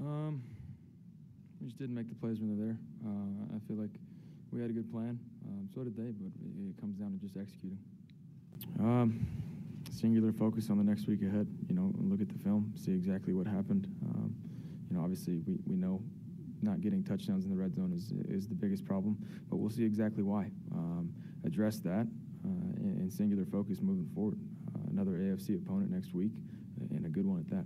Um, 0.00 0.42
we 1.60 1.66
just 1.66 1.78
didn't 1.78 1.94
make 1.94 2.08
the 2.08 2.14
plays 2.14 2.38
when 2.38 2.56
they're 2.56 2.66
there. 2.66 2.78
Uh, 3.04 3.56
I 3.56 3.58
feel 3.66 3.76
like 3.76 3.90
we 4.52 4.60
had 4.60 4.70
a 4.70 4.72
good 4.72 4.90
plan. 4.90 5.18
Um, 5.46 5.68
so 5.74 5.82
did 5.82 5.96
they, 5.96 6.12
but 6.12 6.26
it, 6.26 6.70
it, 6.70 6.80
comes 6.80 6.96
down 6.96 7.12
to 7.12 7.18
just 7.18 7.36
executing. 7.36 7.78
Um, 8.78 9.26
singular 9.90 10.32
focus 10.32 10.70
on 10.70 10.78
the 10.78 10.84
next 10.84 11.06
week 11.06 11.22
ahead. 11.22 11.48
You 11.68 11.74
know, 11.74 11.92
look 11.98 12.20
at 12.20 12.28
the 12.28 12.38
film, 12.38 12.72
see 12.76 12.92
exactly 12.92 13.34
what 13.34 13.46
happened. 13.46 13.86
Um, 14.04 14.34
you 14.90 14.96
know, 14.96 15.02
obviously 15.02 15.40
we, 15.46 15.58
we 15.66 15.76
know 15.76 16.00
not 16.62 16.80
getting 16.80 17.02
touchdowns 17.02 17.44
in 17.44 17.50
the 17.50 17.56
red 17.56 17.74
zone 17.74 17.92
is 17.92 18.12
is 18.28 18.48
the 18.48 18.54
biggest 18.54 18.84
problem, 18.84 19.16
but 19.48 19.56
we'll 19.56 19.70
see 19.70 19.84
exactly 19.84 20.22
why. 20.22 20.50
Um, 20.72 21.12
address 21.44 21.78
that 21.80 22.06
uh, 22.44 22.74
and, 22.78 22.98
and, 22.98 23.12
singular 23.12 23.44
focus 23.44 23.80
moving 23.80 24.08
forward. 24.14 24.38
Uh, 24.74 24.90
another 24.90 25.12
AFC 25.12 25.56
opponent 25.56 25.90
next 25.90 26.14
week, 26.14 26.32
and 26.90 27.06
a 27.06 27.08
good 27.08 27.26
one 27.26 27.38
at 27.38 27.48
that. 27.50 27.64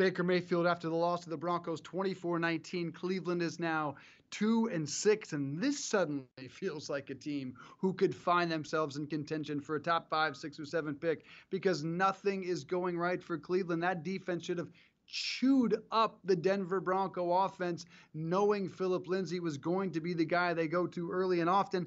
Baker 0.00 0.24
Mayfield 0.24 0.66
after 0.66 0.88
the 0.88 0.94
loss 0.94 1.24
to 1.24 1.28
the 1.28 1.36
Broncos 1.36 1.82
24-19. 1.82 2.94
Cleveland 2.94 3.42
is 3.42 3.60
now 3.60 3.96
2 4.30 4.70
and 4.72 4.88
6 4.88 5.32
and 5.34 5.60
this 5.60 5.84
suddenly 5.84 6.24
feels 6.48 6.88
like 6.88 7.10
a 7.10 7.14
team 7.14 7.54
who 7.76 7.92
could 7.92 8.14
find 8.14 8.50
themselves 8.50 8.96
in 8.96 9.06
contention 9.06 9.60
for 9.60 9.76
a 9.76 9.80
top 9.80 10.08
5, 10.08 10.38
6 10.38 10.58
or 10.58 10.64
7 10.64 10.94
pick 10.94 11.26
because 11.50 11.84
nothing 11.84 12.44
is 12.44 12.64
going 12.64 12.96
right 12.96 13.22
for 13.22 13.36
Cleveland. 13.36 13.82
That 13.82 14.02
defense 14.02 14.46
should 14.46 14.56
have 14.56 14.70
chewed 15.06 15.76
up 15.92 16.18
the 16.24 16.36
Denver 16.36 16.80
Bronco 16.80 17.30
offense 17.30 17.84
knowing 18.14 18.70
Phillip 18.70 19.06
Lindsay 19.06 19.38
was 19.38 19.58
going 19.58 19.90
to 19.90 20.00
be 20.00 20.14
the 20.14 20.24
guy 20.24 20.54
they 20.54 20.66
go 20.66 20.86
to 20.86 21.10
early 21.10 21.40
and 21.40 21.50
often. 21.50 21.86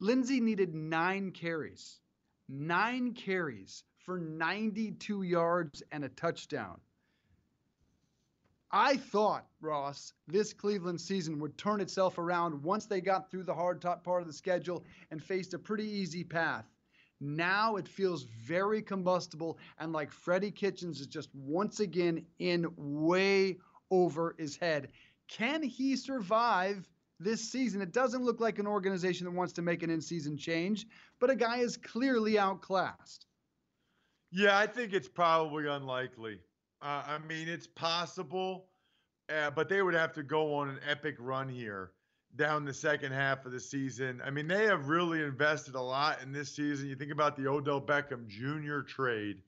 Lindsay 0.00 0.40
needed 0.40 0.74
9 0.74 1.32
carries. 1.32 2.00
9 2.48 3.12
carries 3.12 3.84
for 4.06 4.18
92 4.18 5.20
yards 5.20 5.82
and 5.92 6.02
a 6.02 6.08
touchdown. 6.08 6.80
I 8.72 8.96
thought, 8.96 9.46
Ross, 9.60 10.12
this 10.28 10.52
Cleveland 10.52 11.00
season 11.00 11.40
would 11.40 11.58
turn 11.58 11.80
itself 11.80 12.18
around 12.18 12.62
once 12.62 12.86
they 12.86 13.00
got 13.00 13.30
through 13.30 13.42
the 13.42 13.54
hard 13.54 13.80
top 13.80 14.04
part 14.04 14.22
of 14.22 14.28
the 14.28 14.32
schedule 14.32 14.84
and 15.10 15.22
faced 15.22 15.54
a 15.54 15.58
pretty 15.58 15.84
easy 15.84 16.22
path. 16.22 16.66
Now 17.20 17.76
it 17.76 17.88
feels 17.88 18.22
very 18.22 18.80
combustible 18.80 19.58
and 19.78 19.92
like 19.92 20.12
Freddie 20.12 20.52
Kitchens 20.52 21.00
is 21.00 21.08
just 21.08 21.34
once 21.34 21.80
again 21.80 22.24
in 22.38 22.66
way 22.76 23.58
over 23.90 24.36
his 24.38 24.56
head. 24.56 24.88
Can 25.26 25.62
he 25.62 25.96
survive 25.96 26.88
this 27.18 27.40
season? 27.50 27.82
It 27.82 27.92
doesn't 27.92 28.24
look 28.24 28.40
like 28.40 28.58
an 28.58 28.66
organization 28.66 29.24
that 29.24 29.32
wants 29.32 29.52
to 29.54 29.62
make 29.62 29.82
an 29.82 29.90
in 29.90 30.00
season 30.00 30.36
change, 30.36 30.86
but 31.18 31.28
a 31.28 31.36
guy 31.36 31.58
is 31.58 31.76
clearly 31.76 32.38
outclassed. 32.38 33.26
Yeah, 34.30 34.56
I 34.56 34.68
think 34.68 34.92
it's 34.92 35.08
probably 35.08 35.66
unlikely. 35.66 36.38
Uh, 36.82 37.02
I 37.06 37.18
mean, 37.28 37.48
it's 37.48 37.66
possible, 37.66 38.66
uh, 39.28 39.50
but 39.50 39.68
they 39.68 39.82
would 39.82 39.94
have 39.94 40.12
to 40.14 40.22
go 40.22 40.54
on 40.54 40.70
an 40.70 40.80
epic 40.88 41.16
run 41.18 41.48
here 41.48 41.92
down 42.36 42.64
the 42.64 42.72
second 42.72 43.12
half 43.12 43.44
of 43.44 43.52
the 43.52 43.60
season. 43.60 44.22
I 44.24 44.30
mean, 44.30 44.46
they 44.46 44.64
have 44.64 44.88
really 44.88 45.20
invested 45.20 45.74
a 45.74 45.80
lot 45.80 46.22
in 46.22 46.32
this 46.32 46.54
season. 46.54 46.88
You 46.88 46.96
think 46.96 47.12
about 47.12 47.36
the 47.36 47.48
Odell 47.48 47.80
Beckham 47.80 48.26
Jr. 48.28 48.80
trade, 48.80 49.42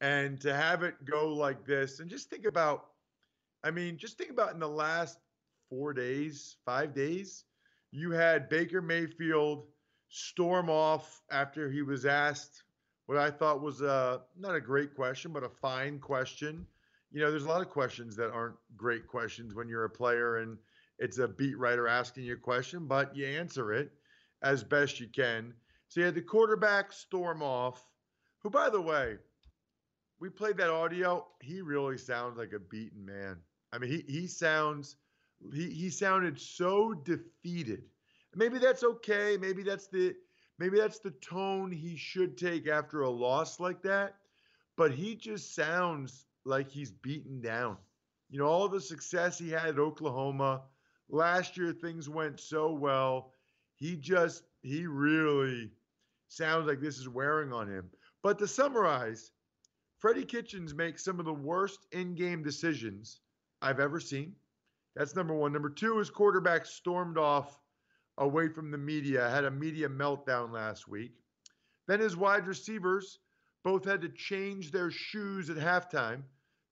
and 0.00 0.40
to 0.42 0.54
have 0.54 0.82
it 0.82 1.04
go 1.04 1.28
like 1.28 1.64
this, 1.64 1.98
and 1.98 2.08
just 2.08 2.30
think 2.30 2.44
about, 2.44 2.86
I 3.64 3.70
mean, 3.72 3.96
just 3.96 4.16
think 4.16 4.30
about 4.30 4.52
in 4.52 4.60
the 4.60 4.68
last 4.68 5.18
four 5.70 5.92
days, 5.92 6.56
five 6.64 6.94
days, 6.94 7.44
you 7.90 8.12
had 8.12 8.48
Baker 8.48 8.82
Mayfield 8.82 9.64
storm 10.10 10.70
off 10.70 11.22
after 11.30 11.70
he 11.70 11.82
was 11.82 12.06
asked 12.06 12.62
what 13.08 13.16
I 13.16 13.30
thought 13.30 13.62
was 13.62 13.80
a 13.80 14.20
not 14.38 14.54
a 14.54 14.60
great 14.60 14.94
question, 14.94 15.32
but 15.32 15.42
a 15.42 15.48
fine 15.48 15.98
question. 15.98 16.66
You 17.10 17.22
know, 17.22 17.30
there's 17.30 17.46
a 17.46 17.48
lot 17.48 17.62
of 17.62 17.70
questions 17.70 18.14
that 18.16 18.30
aren't 18.30 18.56
great 18.76 19.06
questions 19.06 19.54
when 19.54 19.66
you're 19.66 19.86
a 19.86 19.90
player 19.90 20.36
and 20.36 20.58
it's 20.98 21.16
a 21.16 21.26
beat 21.26 21.56
writer 21.56 21.88
asking 21.88 22.24
you 22.24 22.34
a 22.34 22.36
question, 22.36 22.86
but 22.86 23.16
you 23.16 23.24
answer 23.24 23.72
it 23.72 23.92
as 24.42 24.62
best 24.62 25.00
you 25.00 25.08
can. 25.08 25.54
So 25.88 26.00
you 26.00 26.06
had 26.06 26.16
the 26.16 26.20
quarterback 26.20 26.92
storm 26.92 27.42
off, 27.42 27.82
who, 28.40 28.50
by 28.50 28.68
the 28.68 28.80
way, 28.80 29.16
we 30.20 30.28
played 30.28 30.58
that 30.58 30.68
audio. 30.68 31.26
He 31.40 31.62
really 31.62 31.96
sounds 31.96 32.36
like 32.36 32.52
a 32.52 32.58
beaten 32.58 33.06
man. 33.06 33.38
I 33.72 33.78
mean, 33.78 33.90
he 33.90 34.04
he 34.06 34.26
sounds 34.26 34.96
he 35.54 35.70
he 35.70 35.88
sounded 35.88 36.38
so 36.38 36.92
defeated. 36.92 37.84
Maybe 38.34 38.58
that's 38.58 38.84
okay. 38.84 39.38
Maybe 39.40 39.62
that's 39.62 39.86
the 39.86 40.14
Maybe 40.58 40.78
that's 40.78 40.98
the 40.98 41.12
tone 41.12 41.70
he 41.70 41.96
should 41.96 42.36
take 42.36 42.66
after 42.66 43.02
a 43.02 43.10
loss 43.10 43.60
like 43.60 43.82
that. 43.82 44.16
But 44.76 44.92
he 44.92 45.14
just 45.14 45.54
sounds 45.54 46.26
like 46.44 46.68
he's 46.68 46.90
beaten 46.90 47.40
down. 47.40 47.76
You 48.30 48.38
know, 48.38 48.46
all 48.46 48.68
the 48.68 48.80
success 48.80 49.38
he 49.38 49.50
had 49.50 49.66
at 49.66 49.78
Oklahoma. 49.78 50.62
Last 51.08 51.56
year, 51.56 51.72
things 51.72 52.08
went 52.08 52.40
so 52.40 52.72
well. 52.72 53.32
He 53.74 53.96
just, 53.96 54.42
he 54.62 54.86
really 54.86 55.70
sounds 56.28 56.66
like 56.66 56.80
this 56.80 56.98
is 56.98 57.08
wearing 57.08 57.52
on 57.52 57.68
him. 57.68 57.88
But 58.22 58.38
to 58.40 58.46
summarize, 58.46 59.30
Freddie 59.98 60.24
Kitchens 60.24 60.74
makes 60.74 61.04
some 61.04 61.18
of 61.18 61.24
the 61.24 61.32
worst 61.32 61.86
in 61.92 62.14
game 62.14 62.42
decisions 62.42 63.20
I've 63.62 63.80
ever 63.80 64.00
seen. 64.00 64.34
That's 64.94 65.16
number 65.16 65.34
one. 65.34 65.52
Number 65.52 65.70
two, 65.70 65.98
his 65.98 66.10
quarterback 66.10 66.66
stormed 66.66 67.18
off 67.18 67.58
away 68.18 68.48
from 68.48 68.70
the 68.70 68.78
media, 68.78 69.30
had 69.30 69.44
a 69.44 69.50
media 69.50 69.88
meltdown 69.88 70.52
last 70.52 70.88
week. 70.88 71.12
Then 71.86 72.00
his 72.00 72.16
wide 72.16 72.46
receivers 72.46 73.18
both 73.64 73.84
had 73.84 74.00
to 74.02 74.08
change 74.08 74.70
their 74.70 74.90
shoes 74.90 75.50
at 75.50 75.56
halftime 75.56 76.22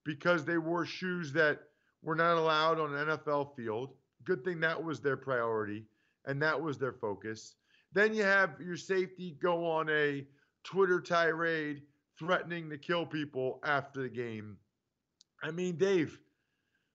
because 0.05 0.45
they 0.45 0.57
wore 0.57 0.85
shoes 0.85 1.33
that 1.33 1.59
were 2.03 2.15
not 2.15 2.37
allowed 2.37 2.79
on 2.79 2.95
an 2.95 3.07
NFL 3.07 3.55
field. 3.55 3.93
Good 4.23 4.43
thing 4.43 4.59
that 4.61 4.81
was 4.81 4.99
their 4.99 5.17
priority 5.17 5.85
and 6.25 6.41
that 6.41 6.61
was 6.61 6.77
their 6.77 6.93
focus. 6.93 7.55
Then 7.93 8.13
you 8.13 8.23
have 8.23 8.59
your 8.61 8.77
safety 8.77 9.37
go 9.41 9.65
on 9.65 9.89
a 9.89 10.25
Twitter 10.63 11.01
tirade 11.01 11.81
threatening 12.19 12.69
to 12.69 12.77
kill 12.77 13.05
people 13.05 13.59
after 13.63 14.01
the 14.01 14.09
game. 14.09 14.57
I 15.43 15.51
mean, 15.51 15.77
Dave, 15.77 16.19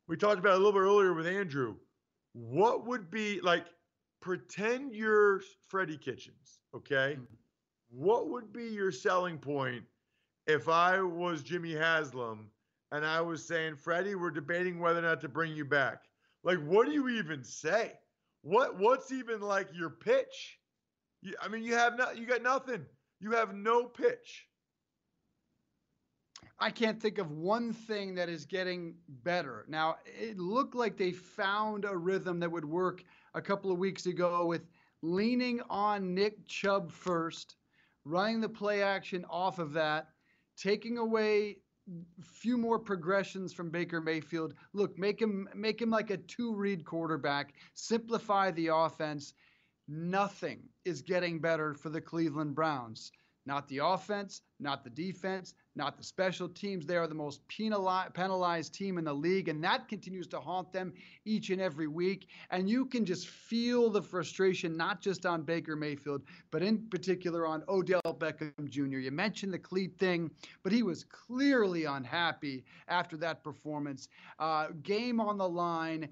we 0.08 0.16
talked 0.16 0.38
about 0.38 0.54
a 0.54 0.58
little 0.58 0.72
bit 0.72 0.80
earlier 0.80 1.14
with 1.14 1.26
Andrew. 1.26 1.76
What 2.32 2.86
would 2.86 3.10
be 3.10 3.40
like? 3.40 3.66
Pretend 4.22 4.94
you're 4.94 5.42
Freddie 5.66 5.98
Kitchens, 5.98 6.60
okay? 6.74 7.16
Mm-hmm. 7.18 7.34
What 7.90 8.30
would 8.30 8.52
be 8.52 8.64
your 8.64 8.92
selling 8.92 9.36
point 9.36 9.82
if 10.46 10.68
I 10.68 11.02
was 11.02 11.42
Jimmy 11.42 11.72
Haslam 11.72 12.48
and 12.92 13.04
I 13.04 13.20
was 13.20 13.44
saying, 13.44 13.76
Freddie, 13.76 14.14
we're 14.14 14.30
debating 14.30 14.78
whether 14.78 15.00
or 15.00 15.02
not 15.02 15.20
to 15.22 15.28
bring 15.28 15.54
you 15.54 15.64
back? 15.64 16.04
Like, 16.44 16.58
what 16.64 16.86
do 16.86 16.92
you 16.92 17.08
even 17.08 17.44
say? 17.44 17.92
What 18.42 18.78
What's 18.78 19.12
even 19.12 19.40
like 19.40 19.68
your 19.74 19.90
pitch? 19.90 20.58
You, 21.20 21.34
I 21.42 21.48
mean, 21.48 21.62
you 21.62 21.74
have 21.74 21.98
not, 21.98 22.16
you 22.16 22.24
got 22.26 22.42
nothing. 22.42 22.86
You 23.20 23.32
have 23.32 23.54
no 23.54 23.84
pitch. 23.84 24.46
I 26.58 26.70
can't 26.70 27.00
think 27.00 27.18
of 27.18 27.32
one 27.32 27.72
thing 27.72 28.14
that 28.14 28.28
is 28.28 28.44
getting 28.44 28.94
better. 29.08 29.64
Now, 29.68 29.96
it 30.04 30.38
looked 30.38 30.74
like 30.76 30.96
they 30.96 31.12
found 31.12 31.84
a 31.84 31.96
rhythm 31.96 32.38
that 32.40 32.50
would 32.50 32.64
work 32.64 33.02
a 33.34 33.42
couple 33.42 33.70
of 33.70 33.78
weeks 33.78 34.06
ago 34.06 34.46
with 34.46 34.62
leaning 35.02 35.60
on 35.68 36.14
Nick 36.14 36.46
Chubb 36.46 36.90
first, 36.92 37.56
running 38.04 38.40
the 38.40 38.48
play 38.48 38.82
action 38.82 39.24
off 39.28 39.58
of 39.58 39.72
that, 39.72 40.08
taking 40.56 40.98
away 40.98 41.58
few 42.22 42.56
more 42.56 42.78
progressions 42.78 43.52
from 43.52 43.70
Baker 43.70 44.00
Mayfield. 44.00 44.54
Look, 44.72 44.98
make 44.98 45.20
him 45.20 45.48
make 45.54 45.80
him 45.80 45.90
like 45.90 46.10
a 46.10 46.16
two-read 46.16 46.84
quarterback, 46.84 47.54
simplify 47.74 48.50
the 48.52 48.68
offense. 48.68 49.34
Nothing 49.88 50.60
is 50.84 51.02
getting 51.02 51.40
better 51.40 51.74
for 51.74 51.90
the 51.90 52.00
Cleveland 52.00 52.54
Browns. 52.54 53.10
Not 53.46 53.66
the 53.68 53.78
offense, 53.78 54.42
not 54.60 54.84
the 54.84 54.90
defense, 54.90 55.54
not 55.74 55.96
the 55.96 56.04
special 56.04 56.48
teams. 56.48 56.86
They 56.86 56.96
are 56.96 57.06
the 57.06 57.14
most 57.14 57.40
penalized 57.48 58.74
team 58.74 58.98
in 58.98 59.04
the 59.04 59.14
league, 59.14 59.48
and 59.48 59.62
that 59.64 59.88
continues 59.88 60.26
to 60.28 60.40
haunt 60.40 60.72
them 60.72 60.92
each 61.24 61.50
and 61.50 61.60
every 61.60 61.88
week. 61.88 62.28
And 62.50 62.68
you 62.68 62.86
can 62.86 63.04
just 63.04 63.28
feel 63.28 63.90
the 63.90 64.02
frustration, 64.02 64.76
not 64.76 65.00
just 65.00 65.24
on 65.24 65.42
Baker 65.42 65.76
Mayfield, 65.76 66.22
but 66.50 66.62
in 66.62 66.86
particular 66.90 67.46
on 67.46 67.62
Odell 67.68 68.00
Beckham 68.04 68.68
Jr. 68.68 68.98
You 68.98 69.10
mentioned 69.10 69.52
the 69.54 69.58
cleat 69.58 69.98
thing, 69.98 70.30
but 70.62 70.72
he 70.72 70.82
was 70.82 71.04
clearly 71.04 71.84
unhappy 71.84 72.64
after 72.88 73.16
that 73.18 73.42
performance. 73.42 74.08
Uh, 74.38 74.68
game 74.82 75.20
on 75.20 75.38
the 75.38 75.48
line. 75.48 76.08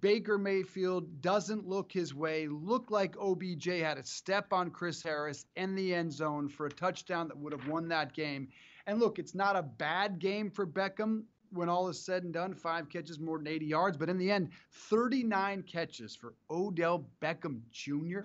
Baker 0.00 0.36
Mayfield 0.36 1.22
doesn't 1.22 1.66
look 1.66 1.90
his 1.90 2.14
way. 2.14 2.48
Looked 2.48 2.90
like 2.90 3.16
OBJ 3.16 3.64
had 3.80 3.96
a 3.96 4.04
step 4.04 4.52
on 4.52 4.70
Chris 4.70 5.02
Harris 5.02 5.46
in 5.56 5.74
the 5.74 5.94
end 5.94 6.12
zone 6.12 6.48
for 6.48 6.66
a 6.66 6.70
touchdown 6.70 7.28
that 7.28 7.38
would 7.38 7.52
have 7.52 7.66
won 7.66 7.88
that 7.88 8.12
game. 8.12 8.48
And 8.86 9.00
look, 9.00 9.18
it's 9.18 9.34
not 9.34 9.56
a 9.56 9.62
bad 9.62 10.18
game 10.18 10.50
for 10.50 10.66
Beckham 10.66 11.24
when 11.50 11.68
all 11.68 11.88
is 11.88 12.04
said 12.04 12.24
and 12.24 12.32
done. 12.32 12.54
Five 12.54 12.88
catches, 12.88 13.18
more 13.18 13.38
than 13.38 13.48
80 13.48 13.66
yards. 13.66 13.96
But 13.96 14.08
in 14.08 14.18
the 14.18 14.30
end, 14.30 14.50
39 14.72 15.62
catches 15.62 16.14
for 16.14 16.34
Odell 16.50 17.08
Beckham 17.20 17.60
Jr. 17.70 18.20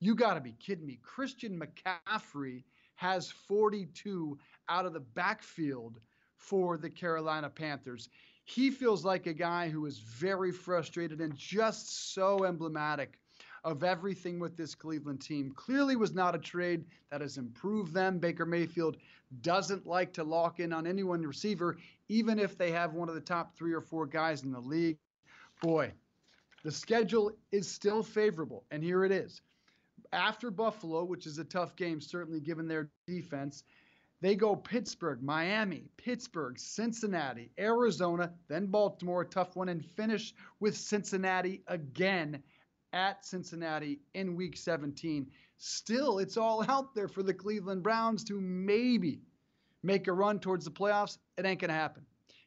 You 0.00 0.14
got 0.14 0.34
to 0.34 0.40
be 0.40 0.52
kidding 0.52 0.86
me. 0.86 0.98
Christian 1.02 1.60
McCaffrey 1.60 2.64
has 2.96 3.30
42 3.30 4.38
out 4.68 4.86
of 4.86 4.92
the 4.92 5.00
backfield 5.00 6.00
for 6.36 6.76
the 6.76 6.90
Carolina 6.90 7.48
Panthers 7.48 8.08
he 8.48 8.70
feels 8.70 9.04
like 9.04 9.26
a 9.26 9.34
guy 9.34 9.68
who 9.68 9.84
is 9.84 9.98
very 9.98 10.52
frustrated 10.52 11.20
and 11.20 11.36
just 11.36 12.14
so 12.14 12.44
emblematic 12.44 13.18
of 13.64 13.84
everything 13.84 14.38
with 14.38 14.56
this 14.56 14.74
Cleveland 14.74 15.20
team. 15.20 15.52
Clearly 15.56 15.96
was 15.96 16.14
not 16.14 16.34
a 16.34 16.38
trade 16.38 16.84
that 17.10 17.20
has 17.20 17.38
improved 17.38 17.92
them. 17.92 18.18
Baker 18.18 18.46
Mayfield 18.46 18.96
doesn't 19.42 19.86
like 19.86 20.12
to 20.14 20.24
lock 20.24 20.60
in 20.60 20.72
on 20.72 20.86
any 20.86 21.02
one 21.02 21.22
receiver, 21.22 21.76
even 22.08 22.38
if 22.38 22.56
they 22.56 22.70
have 22.70 22.94
one 22.94 23.08
of 23.08 23.14
the 23.14 23.20
top 23.20 23.56
three 23.56 23.72
or 23.72 23.80
four 23.80 24.06
guys 24.06 24.42
in 24.42 24.52
the 24.52 24.60
league. 24.60 24.98
Boy, 25.60 25.92
the 26.64 26.72
schedule 26.72 27.32
is 27.52 27.70
still 27.70 28.02
favorable, 28.02 28.64
and 28.70 28.82
here 28.82 29.04
it 29.04 29.12
is. 29.12 29.42
After 30.12 30.50
Buffalo, 30.50 31.04
which 31.04 31.26
is 31.26 31.38
a 31.38 31.44
tough 31.44 31.76
game, 31.76 32.00
certainly 32.00 32.40
given 32.40 32.66
their 32.66 32.90
defense, 33.06 33.64
they 34.20 34.34
go 34.34 34.56
Pittsburgh, 34.56 35.22
Miami, 35.22 35.90
Pittsburgh, 35.96 36.58
Cincinnati, 36.58 37.52
Arizona, 37.58 38.32
then 38.48 38.66
Baltimore, 38.66 39.22
a 39.22 39.26
tough 39.26 39.54
one, 39.54 39.68
and 39.68 39.84
finish 39.84 40.34
with 40.58 40.76
Cincinnati 40.76 41.62
again 41.68 42.42
at 42.92 43.24
Cincinnati 43.24 44.00
in 44.14 44.34
week 44.34 44.56
17. 44.56 45.26
Still, 45.58 46.18
it's 46.18 46.36
all 46.36 46.64
out 46.68 46.94
there 46.94 47.08
for 47.08 47.22
the 47.22 47.34
Cleveland 47.34 47.82
Browns 47.82 48.24
to 48.24 48.40
maybe 48.40 49.20
make 49.82 50.06
a 50.08 50.12
run 50.12 50.38
towards 50.38 50.64
the 50.64 50.70
playoffs. 50.70 51.18
It 51.36 51.46
ain't 51.46 51.60
going 51.60 51.68
to 51.68 51.74
happen. 51.74 52.04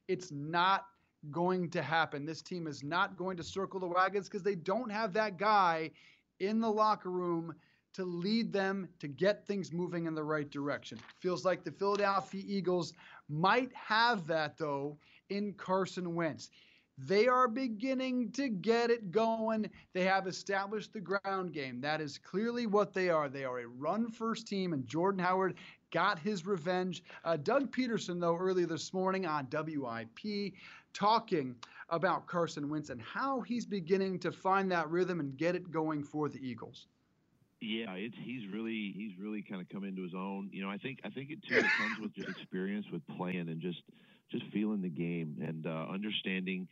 It's 0.08 0.32
not 0.32 0.86
going 1.30 1.70
to 1.70 1.82
happen. 1.82 2.26
This 2.26 2.42
team 2.42 2.68
is 2.68 2.84
not 2.84 3.18
going 3.18 3.38
to 3.38 3.44
circle 3.44 3.80
the 3.80 3.88
wagons 3.88 4.28
because 4.28 4.44
they 4.44 4.56
don't 4.56 4.92
have 4.92 5.14
that 5.14 5.38
guy 5.38 5.92
in 6.40 6.60
the 6.60 6.72
locker 6.72 7.12
room 7.12 7.54
to 7.94 8.06
lead 8.06 8.54
them 8.54 8.88
to 9.00 9.08
get 9.08 9.46
things 9.46 9.74
moving 9.74 10.06
in 10.06 10.16
the 10.16 10.24
right 10.24 10.50
direction. 10.50 10.98
Feels 11.20 11.44
like 11.44 11.64
the 11.64 11.72
Philadelphia 11.72 12.44
Eagles 12.46 12.94
might 13.30 13.72
have 13.74 14.26
that, 14.28 14.58
though, 14.58 14.98
in 15.30 15.54
Carson 15.54 16.16
Wentz. 16.16 16.50
They 16.98 17.28
are 17.28 17.48
beginning 17.48 18.32
to 18.34 18.50
get 18.50 18.92
it 18.92 19.12
going. 19.12 19.70
They 19.94 20.04
have 20.04 20.28
established 20.28 20.94
the 20.94 21.00
ground 21.00 21.54
game. 21.54 21.82
That 21.82 22.02
is 22.02 22.18
clearly 22.18 22.68
what 22.68 22.94
they 22.94 23.10
are. 23.10 23.30
They 23.30 23.44
are 23.44 23.60
a 23.60 23.68
run 23.68 24.10
first 24.10 24.48
team, 24.48 24.74
and 24.74 24.86
Jordan 24.86 25.24
Howard 25.24 25.56
got 25.92 26.20
his 26.20 26.46
revenge. 26.46 27.04
Uh, 27.24 27.38
Doug 27.38 27.72
Pederson, 27.72 28.20
though, 28.20 28.38
earlier 28.38 28.68
this 28.68 28.94
morning 28.94 29.26
on 29.26 29.48
WIP, 29.52 30.54
talking 30.94 31.56
about 31.90 32.26
Carson 32.28 32.70
Wentz 32.70 32.90
and 32.90 33.02
how 33.02 33.42
he's 33.42 33.66
beginning 33.66 34.20
to 34.20 34.32
find 34.32 34.72
that 34.72 34.90
rhythm 34.90 35.20
and 35.20 35.38
get 35.38 35.56
it 35.56 35.72
going 35.72 36.04
for 36.04 36.30
the 36.30 36.40
Eagles. 36.46 36.88
Yeah, 37.60 37.94
it's 37.94 38.18
he's 38.18 38.48
really 38.52 38.92
he's 38.96 39.12
really 39.20 39.44
kind 39.44 39.62
of 39.62 39.70
come 39.70 39.84
into 39.84 40.02
his 40.02 40.16
own. 40.16 40.50
You 40.52 40.64
know, 40.64 40.70
I 40.70 40.78
think 40.78 41.00
I 41.04 41.10
think 41.10 41.30
it 41.30 41.44
too 41.48 41.58
it 41.58 41.66
comes 41.78 42.00
with 42.00 42.14
just 42.16 42.30
experience 42.30 42.88
with 42.92 43.06
playing 43.16 43.50
and 43.50 43.62
just 43.62 43.84
just 44.32 44.44
feeling 44.54 44.82
the 44.82 44.90
game 44.90 45.38
and 45.46 45.66
uh, 45.66 45.88
understanding 45.92 46.68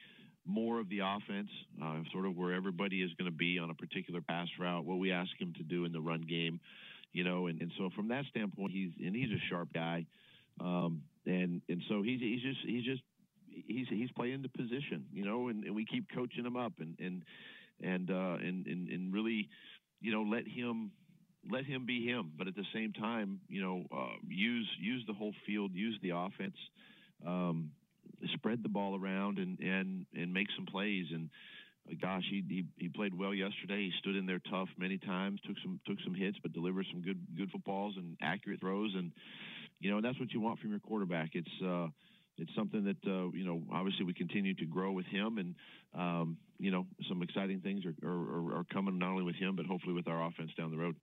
more 0.46 0.80
of 0.80 0.90
the 0.90 1.00
offense, 1.00 1.50
uh, 1.84 2.00
sort 2.12 2.26
of 2.26 2.36
where 2.36 2.54
everybody 2.54 3.02
is 3.02 3.12
going 3.20 3.30
to 3.30 3.38
be 3.38 3.60
on 3.60 3.70
a 3.70 3.74
particular 3.74 4.22
pass 4.22 4.48
route, 4.60 4.86
what 4.86 4.98
we 4.98 5.12
ask 5.12 5.30
him 5.40 5.54
to 5.58 5.64
do 5.64 5.86
in 5.86 5.92
the 5.92 6.02
run 6.02 6.22
game, 6.22 6.60
you 7.12 7.24
know, 7.24 7.48
and, 7.48 7.62
and 7.62 7.72
so 7.78 7.90
from 7.96 8.08
that 8.08 8.26
standpoint, 8.30 8.72
he's 8.72 8.92
and 9.00 9.16
he's 9.16 9.30
a 9.30 9.42
sharp 9.50 9.70
guy, 9.74 10.06
um, 10.60 11.02
and 11.26 11.62
and 11.70 11.84
so 11.88 12.02
he's 12.02 12.20
he's 12.20 12.42
just 12.42 12.60
he's 12.66 12.84
just 12.84 13.02
he's 13.68 13.88
he's 13.90 14.12
playing 14.12 14.42
the 14.42 14.50
position, 14.50 15.06
you 15.12 15.26
know, 15.26 15.50
and, 15.50 15.64
and 15.66 15.76
we 15.76 15.86
keep 15.86 16.06
coaching 16.16 16.46
him 16.46 16.56
up 16.56 16.74
and 16.80 16.96
and 17.00 17.24
and 17.84 18.10
uh, 18.10 18.38
and, 18.42 18.66
and 18.66 18.90
and 18.90 19.14
really 19.14 19.50
you 20.02 20.12
know, 20.12 20.24
let 20.24 20.48
him 20.48 20.92
let 21.50 21.66
him 21.66 21.86
be 21.86 22.06
him, 22.06 22.32
but 22.38 22.48
at 22.48 22.56
the 22.56 22.66
same 22.74 22.94
time, 22.94 23.40
you 23.48 23.62
know, 23.62 23.84
uh, 23.96 24.16
use 24.28 24.68
use 24.80 25.04
the 25.08 25.14
whole 25.14 25.34
field, 25.46 25.72
use 25.74 25.98
the 26.02 26.12
offense, 26.12 26.56
um, 27.26 27.72
spread 28.34 28.64
the 28.64 28.70
ball 28.70 29.00
around, 29.00 29.38
and 29.38 29.60
and 29.60 30.06
and 30.16 30.34
make 30.34 30.48
some 30.56 30.66
plays. 30.66 31.08
And 31.12 31.30
uh, 31.90 31.96
gosh, 32.02 32.24
he, 32.30 32.44
he 32.48 32.66
he 32.78 32.90
played 32.90 33.18
well 33.18 33.34
yesterday. 33.34 33.86
He 33.86 33.94
stood 34.00 34.16
in 34.16 34.26
there 34.26 34.42
tough 34.50 34.70
many 34.78 34.98
times, 34.98 35.40
took 35.46 35.58
some 35.64 35.80
took 35.86 35.98
some 36.04 36.16
hits, 36.16 36.38
but 36.42 36.54
delivered 36.54 36.86
some 36.92 37.02
good 37.02 37.20
good 37.38 37.52
footballs 37.52 37.96
and 37.98 38.18
accurate 38.22 38.60
throws. 38.60 38.94
And 38.96 39.12
you 39.80 39.92
know, 39.92 40.02
that's 40.02 40.20
what 40.20 40.32
you 40.32 40.42
want 40.42 40.60
from 40.60 40.72
your 40.72 40.80
quarterback. 40.80 41.32
It's 41.34 41.62
uh, 41.66 41.88
it's 42.40 42.54
something 42.56 42.84
that 42.86 42.98
uh, 43.06 43.30
you 43.32 43.46
know 43.46 43.62
obviously 43.72 44.06
we 44.06 44.14
continue 44.14 44.54
to 44.56 44.66
grow 44.66 44.92
with 44.92 45.06
him 45.06 45.38
and 45.38 45.56
um, 45.94 46.38
you 46.58 46.72
know 46.72 46.86
some 47.08 47.22
exciting 47.22 47.60
things 47.60 47.84
are, 47.86 48.08
are, 48.08 48.60
are, 48.60 48.66
coming 48.72 48.98
not 48.98 49.10
only 49.10 49.24
with 49.24 49.36
him 49.36 49.56
but 49.56 49.66
hopefully 49.66 49.94
with 49.94 50.08
our 50.08 50.26
offense 50.26 50.52
down 50.58 50.72
the 50.72 50.78
road 50.78 50.96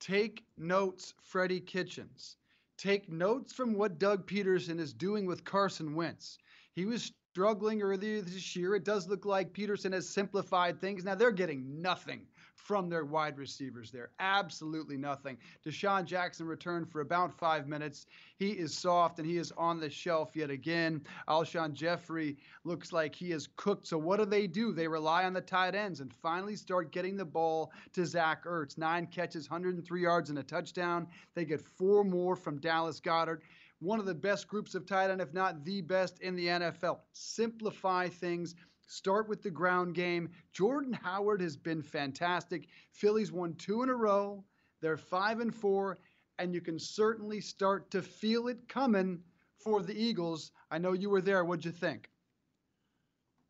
take 0.00 0.42
notes 0.58 1.14
freddie 1.22 1.60
kitchens 1.60 2.36
take 2.76 3.08
notes 3.08 3.52
from 3.52 3.74
what 3.74 3.98
doug 3.98 4.26
Pederson 4.26 4.78
is 4.78 4.92
doing 4.92 5.26
with 5.26 5.44
carson 5.44 5.94
wentz. 5.94 6.38
He 6.74 6.84
was 6.84 7.12
struggling 7.32 7.82
earlier 7.82 8.20
this 8.20 8.54
year. 8.54 8.74
It 8.74 8.84
does 8.84 9.08
look 9.08 9.24
like 9.24 9.52
Pederson 9.52 9.92
has 9.92 10.08
simplified 10.08 10.80
things. 10.80 11.04
Now 11.04 11.14
they're 11.14 11.32
getting 11.32 11.82
nothing 11.82 12.26
from 12.54 12.88
their 12.88 13.04
wide 13.04 13.36
receivers 13.36 13.90
there. 13.90 14.10
Absolutely 14.20 14.96
nothing. 14.96 15.36
DeSean 15.66 16.04
Jackson 16.04 16.46
returned 16.46 16.90
for 16.90 17.00
about 17.00 17.32
five 17.32 17.66
minutes. 17.66 18.06
He 18.36 18.50
is 18.50 18.76
soft 18.76 19.18
and 19.18 19.28
he 19.28 19.36
is 19.36 19.52
on 19.56 19.80
the 19.80 19.90
shelf 19.90 20.34
yet 20.34 20.50
again. 20.50 21.02
Alshon 21.28 21.72
Jeffery 21.72 22.36
looks 22.64 22.92
like 22.92 23.14
he 23.14 23.32
is 23.32 23.48
cooked. 23.56 23.86
So 23.86 23.98
what 23.98 24.18
do 24.18 24.24
they 24.24 24.46
do? 24.46 24.72
They 24.72 24.88
rely 24.88 25.24
on 25.24 25.32
the 25.32 25.40
tight 25.40 25.74
ends 25.74 26.00
and 26.00 26.12
finally 26.12 26.56
start 26.56 26.92
getting 26.92 27.16
the 27.16 27.24
ball 27.24 27.72
to 27.92 28.06
Zach 28.06 28.44
Ertz. 28.44 28.78
Nine 28.78 29.06
catches, 29.06 29.50
103 29.50 30.02
yards, 30.02 30.30
and 30.30 30.38
a 30.38 30.42
touchdown. 30.42 31.06
They 31.34 31.44
get 31.44 31.60
four 31.60 32.04
more 32.04 32.36
from 32.36 32.60
Dallas 32.60 33.00
Goedert 33.00 33.42
one 33.80 33.98
of 33.98 34.06
the 34.06 34.14
best 34.14 34.48
groups 34.48 34.74
of 34.74 34.86
tight 34.86 35.10
end, 35.10 35.20
if 35.20 35.34
not 35.34 35.64
the 35.64 35.82
best 35.82 36.20
in 36.20 36.34
the 36.34 36.46
NFL. 36.46 37.00
Simplify 37.12 38.08
things. 38.08 38.54
Start 38.86 39.28
with 39.28 39.42
the 39.42 39.50
ground 39.50 39.94
game. 39.94 40.30
Jordan 40.52 40.92
Howard 40.92 41.40
has 41.40 41.56
been 41.56 41.82
fantastic. 41.82 42.68
Phillies 42.92 43.32
won 43.32 43.54
two 43.54 43.82
in 43.82 43.88
a 43.88 43.94
row. 43.94 44.44
They're 44.80 44.96
five 44.96 45.40
and 45.40 45.54
four, 45.54 45.98
and 46.38 46.54
you 46.54 46.60
can 46.60 46.78
certainly 46.78 47.40
start 47.40 47.90
to 47.92 48.02
feel 48.02 48.48
it 48.48 48.68
coming 48.68 49.22
for 49.58 49.82
the 49.82 49.94
Eagles. 49.94 50.52
I 50.70 50.78
know 50.78 50.92
you 50.92 51.10
were 51.10 51.22
there. 51.22 51.44
What'd 51.44 51.64
you 51.64 51.72
think? 51.72 52.10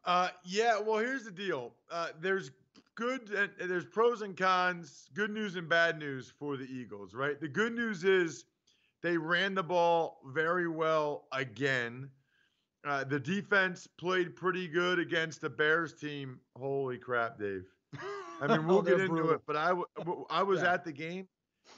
Uh, 0.05 0.28
yeah. 0.44 0.78
Well, 0.78 0.98
here's 0.98 1.24
the 1.24 1.31
deal. 1.31 1.74
Uh, 1.90 2.09
there's 2.20 2.51
good 2.94 3.31
and 3.31 3.51
there's 3.70 3.85
pros 3.86 4.23
and 4.23 4.36
cons, 4.36 5.09
good 5.15 5.31
news 5.31 5.56
and 5.56 5.69
bad 5.69 5.98
news 5.98 6.32
for 6.39 6.56
the 6.56 6.65
Eagles, 6.65 7.15
right? 7.15 7.40
The 7.40 7.48
good 7.48 7.74
news 7.74 8.05
is 8.05 8.44
they 9.02 9.16
ran 9.16 9.55
the 9.55 9.62
ball 9.62 10.20
very 10.27 10.69
well 10.69 11.27
again. 11.32 12.11
Uh, 12.86 13.02
the 13.05 13.19
defense 13.19 13.86
played 13.98 14.36
pretty 14.36 14.69
good 14.69 14.98
against 14.98 15.40
the 15.40 15.48
Bears 15.48 15.94
team. 15.94 16.39
Holy 16.59 16.98
crap, 16.98 17.39
Dave! 17.39 17.65
I 18.40 18.47
mean, 18.47 18.66
we'll 18.66 18.82
get 18.82 19.01
into 19.01 19.09
brutal. 19.09 19.31
it, 19.32 19.40
but 19.47 19.56
I 19.56 19.69
w- 19.69 19.86
w- 19.98 20.27
I 20.28 20.43
was 20.43 20.61
Yeah. 20.62 20.74
at 20.74 20.85
the 20.85 20.93
game. 20.93 21.27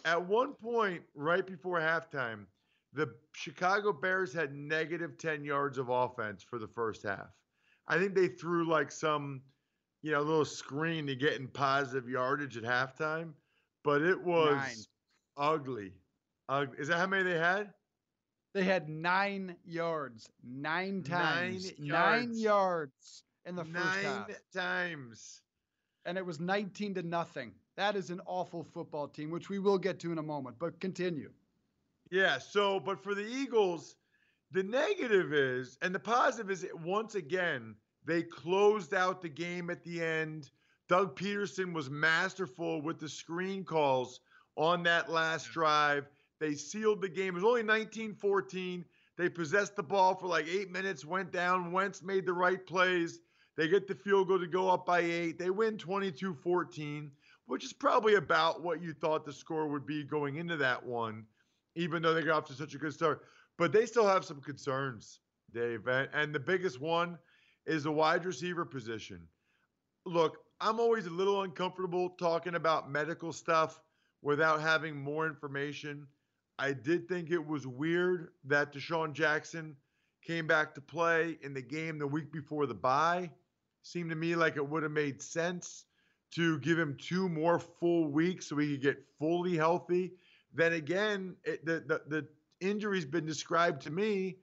At 0.04 0.24
one 0.26 0.54
point, 0.54 1.02
right 1.14 1.46
before 1.46 1.78
halftime, 1.78 2.46
the 2.92 3.14
Chicago 3.34 3.92
Bears 3.92 4.32
had 4.32 4.52
negative 4.52 5.16
10 5.16 5.44
yards 5.44 5.78
of 5.78 5.90
offense 5.90 6.42
for 6.42 6.58
the 6.58 6.66
first 6.66 7.04
half. 7.04 7.28
I 7.86 7.98
think 7.98 8.14
they 8.16 8.26
threw 8.26 8.68
like 8.68 8.90
some, 8.90 9.42
you 10.02 10.10
know, 10.10 10.22
little 10.22 10.44
screen 10.44 11.06
to 11.06 11.14
get 11.14 11.34
in 11.34 11.46
positive 11.46 12.08
yardage 12.08 12.56
at 12.56 12.64
halftime, 12.64 13.32
but 13.84 14.02
it 14.02 14.20
was 14.20 14.56
Nine. 14.56 14.74
ugly. 15.36 15.92
Ugly. 16.48 16.78
Is 16.78 16.88
that 16.88 16.98
how 16.98 17.06
many 17.06 17.22
they 17.22 17.38
had? 17.38 17.72
They 18.56 18.64
had 18.64 18.88
nine 18.88 19.54
yards, 19.66 20.30
nine 20.42 21.02
times, 21.02 21.74
Nine 21.78 21.88
nine 21.88 22.22
yards. 22.28 22.40
yards 22.40 23.22
in 23.44 23.54
the 23.54 23.64
first 23.66 23.84
Nine 23.84 24.02
half, 24.04 24.28
times. 24.54 25.42
and 26.06 26.16
it 26.16 26.24
was 26.24 26.40
19 26.40 26.94
to 26.94 27.02
nothing. 27.02 27.52
That 27.76 27.96
is 27.96 28.08
an 28.08 28.22
awful 28.24 28.64
football 28.64 29.08
team, 29.08 29.30
which 29.30 29.50
we 29.50 29.58
will 29.58 29.76
get 29.76 30.00
to 30.00 30.10
in 30.10 30.16
a 30.16 30.22
moment. 30.22 30.56
But 30.58 30.80
continue. 30.80 31.30
Yeah. 32.10 32.38
So, 32.38 32.80
but 32.80 33.02
for 33.04 33.14
the 33.14 33.26
Eagles, 33.26 33.96
the 34.52 34.62
negative 34.62 35.34
is, 35.34 35.76
and 35.82 35.94
the 35.94 35.98
positive 35.98 36.50
is, 36.50 36.66
once 36.82 37.14
again, 37.14 37.74
they 38.06 38.22
closed 38.22 38.94
out 38.94 39.20
the 39.20 39.28
game 39.28 39.68
at 39.68 39.84
the 39.84 40.02
end. 40.02 40.50
Doug 40.88 41.14
Pederson 41.14 41.74
was 41.74 41.90
masterful 41.90 42.80
with 42.80 43.00
the 43.00 43.08
screen 43.10 43.64
calls 43.64 44.20
on 44.56 44.82
that 44.84 45.10
last 45.10 45.50
drive. 45.50 46.08
They 46.40 46.54
sealed 46.54 47.00
the 47.00 47.08
game. 47.08 47.28
It 47.28 47.34
was 47.34 47.44
only 47.44 47.62
19 47.62 48.14
14. 48.14 48.84
They 49.16 49.28
possessed 49.28 49.76
the 49.76 49.82
ball 49.82 50.14
for 50.14 50.26
like 50.26 50.46
eight 50.46 50.70
minutes, 50.70 51.04
went 51.04 51.32
down. 51.32 51.72
Wentz 51.72 52.02
made 52.02 52.26
the 52.26 52.32
right 52.32 52.64
plays. 52.66 53.20
They 53.56 53.68
get 53.68 53.88
the 53.88 53.94
field 53.94 54.28
goal 54.28 54.38
to 54.38 54.46
go 54.46 54.68
up 54.68 54.84
by 54.84 55.00
eight. 55.00 55.38
They 55.38 55.48
win 55.48 55.78
22 55.78 56.34
14, 56.34 57.10
which 57.46 57.64
is 57.64 57.72
probably 57.72 58.14
about 58.16 58.62
what 58.62 58.82
you 58.82 58.92
thought 58.92 59.24
the 59.24 59.32
score 59.32 59.68
would 59.68 59.86
be 59.86 60.04
going 60.04 60.36
into 60.36 60.56
that 60.58 60.84
one, 60.84 61.24
even 61.74 62.02
though 62.02 62.12
they 62.12 62.22
got 62.22 62.36
off 62.36 62.44
to 62.46 62.52
such 62.52 62.74
a 62.74 62.78
good 62.78 62.92
start. 62.92 63.22
But 63.56 63.72
they 63.72 63.86
still 63.86 64.06
have 64.06 64.24
some 64.26 64.42
concerns, 64.42 65.20
Dave. 65.54 65.86
And, 65.86 66.10
and 66.12 66.34
the 66.34 66.40
biggest 66.40 66.78
one 66.78 67.18
is 67.64 67.84
the 67.84 67.92
wide 67.92 68.26
receiver 68.26 68.66
position. 68.66 69.26
Look, 70.04 70.38
I'm 70.60 70.78
always 70.78 71.06
a 71.06 71.10
little 71.10 71.42
uncomfortable 71.42 72.10
talking 72.10 72.54
about 72.54 72.90
medical 72.90 73.32
stuff 73.32 73.80
without 74.20 74.60
having 74.60 74.96
more 74.96 75.26
information. 75.26 76.06
I 76.58 76.72
did 76.72 77.08
think 77.08 77.30
it 77.30 77.46
was 77.46 77.66
weird 77.66 78.30
that 78.44 78.72
DeSean 78.72 79.12
Jackson 79.12 79.76
came 80.22 80.46
back 80.46 80.74
to 80.74 80.80
play 80.80 81.38
in 81.42 81.54
the 81.54 81.62
game 81.62 81.98
the 81.98 82.06
week 82.06 82.32
before 82.32 82.66
the 82.66 82.74
bye. 82.74 83.30
Seemed 83.82 84.10
to 84.10 84.16
me 84.16 84.34
like 84.34 84.56
it 84.56 84.68
would 84.68 84.82
have 84.82 84.92
made 84.92 85.22
sense 85.22 85.84
to 86.34 86.58
give 86.60 86.78
him 86.78 86.96
two 87.00 87.28
more 87.28 87.58
full 87.58 88.08
weeks 88.10 88.48
so 88.48 88.56
he 88.56 88.72
could 88.72 88.82
get 88.82 89.04
fully 89.18 89.56
healthy. 89.56 90.12
Then 90.52 90.72
again, 90.72 91.36
it, 91.44 91.64
the, 91.64 91.84
the 91.86 92.02
the 92.08 92.28
injury's 92.60 93.04
been 93.04 93.26
described 93.26 93.82
to 93.82 93.90
me 93.90 94.38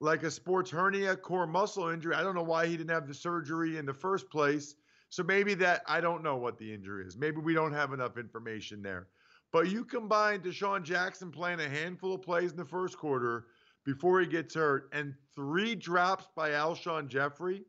like 0.00 0.24
a 0.24 0.30
sports 0.30 0.70
hernia, 0.70 1.14
core 1.14 1.46
muscle 1.46 1.88
injury. 1.90 2.14
I 2.14 2.22
don't 2.22 2.34
know 2.34 2.42
why 2.42 2.66
he 2.66 2.76
didn't 2.76 2.90
have 2.90 3.06
the 3.06 3.14
surgery 3.14 3.76
in 3.76 3.86
the 3.86 3.94
first 3.94 4.30
place. 4.30 4.74
So 5.10 5.22
maybe 5.22 5.54
that 5.54 5.82
I 5.86 6.00
don't 6.00 6.22
know 6.22 6.36
what 6.36 6.58
the 6.58 6.72
injury 6.72 7.06
is. 7.06 7.16
Maybe 7.16 7.36
we 7.36 7.54
don't 7.54 7.74
have 7.74 7.92
enough 7.92 8.16
information 8.16 8.82
there. 8.82 9.08
But 9.52 9.70
you 9.70 9.84
combine 9.84 10.40
DeSean 10.40 10.82
Jackson 10.82 11.30
playing 11.30 11.60
a 11.60 11.68
handful 11.68 12.14
of 12.14 12.22
plays 12.22 12.52
in 12.52 12.56
the 12.56 12.64
first 12.64 12.96
quarter 12.96 13.46
before 13.84 14.20
he 14.20 14.26
gets 14.26 14.54
hurt 14.54 14.88
and 14.92 15.14
three 15.36 15.74
drops 15.74 16.26
by 16.34 16.50
Alshon 16.50 17.08
Jeffery, 17.08 17.62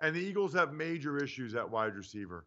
and 0.00 0.14
the 0.14 0.20
Eagles 0.20 0.52
have 0.52 0.72
major 0.72 1.16
issues 1.22 1.54
at 1.54 1.68
wide 1.68 1.94
receiver. 1.94 2.46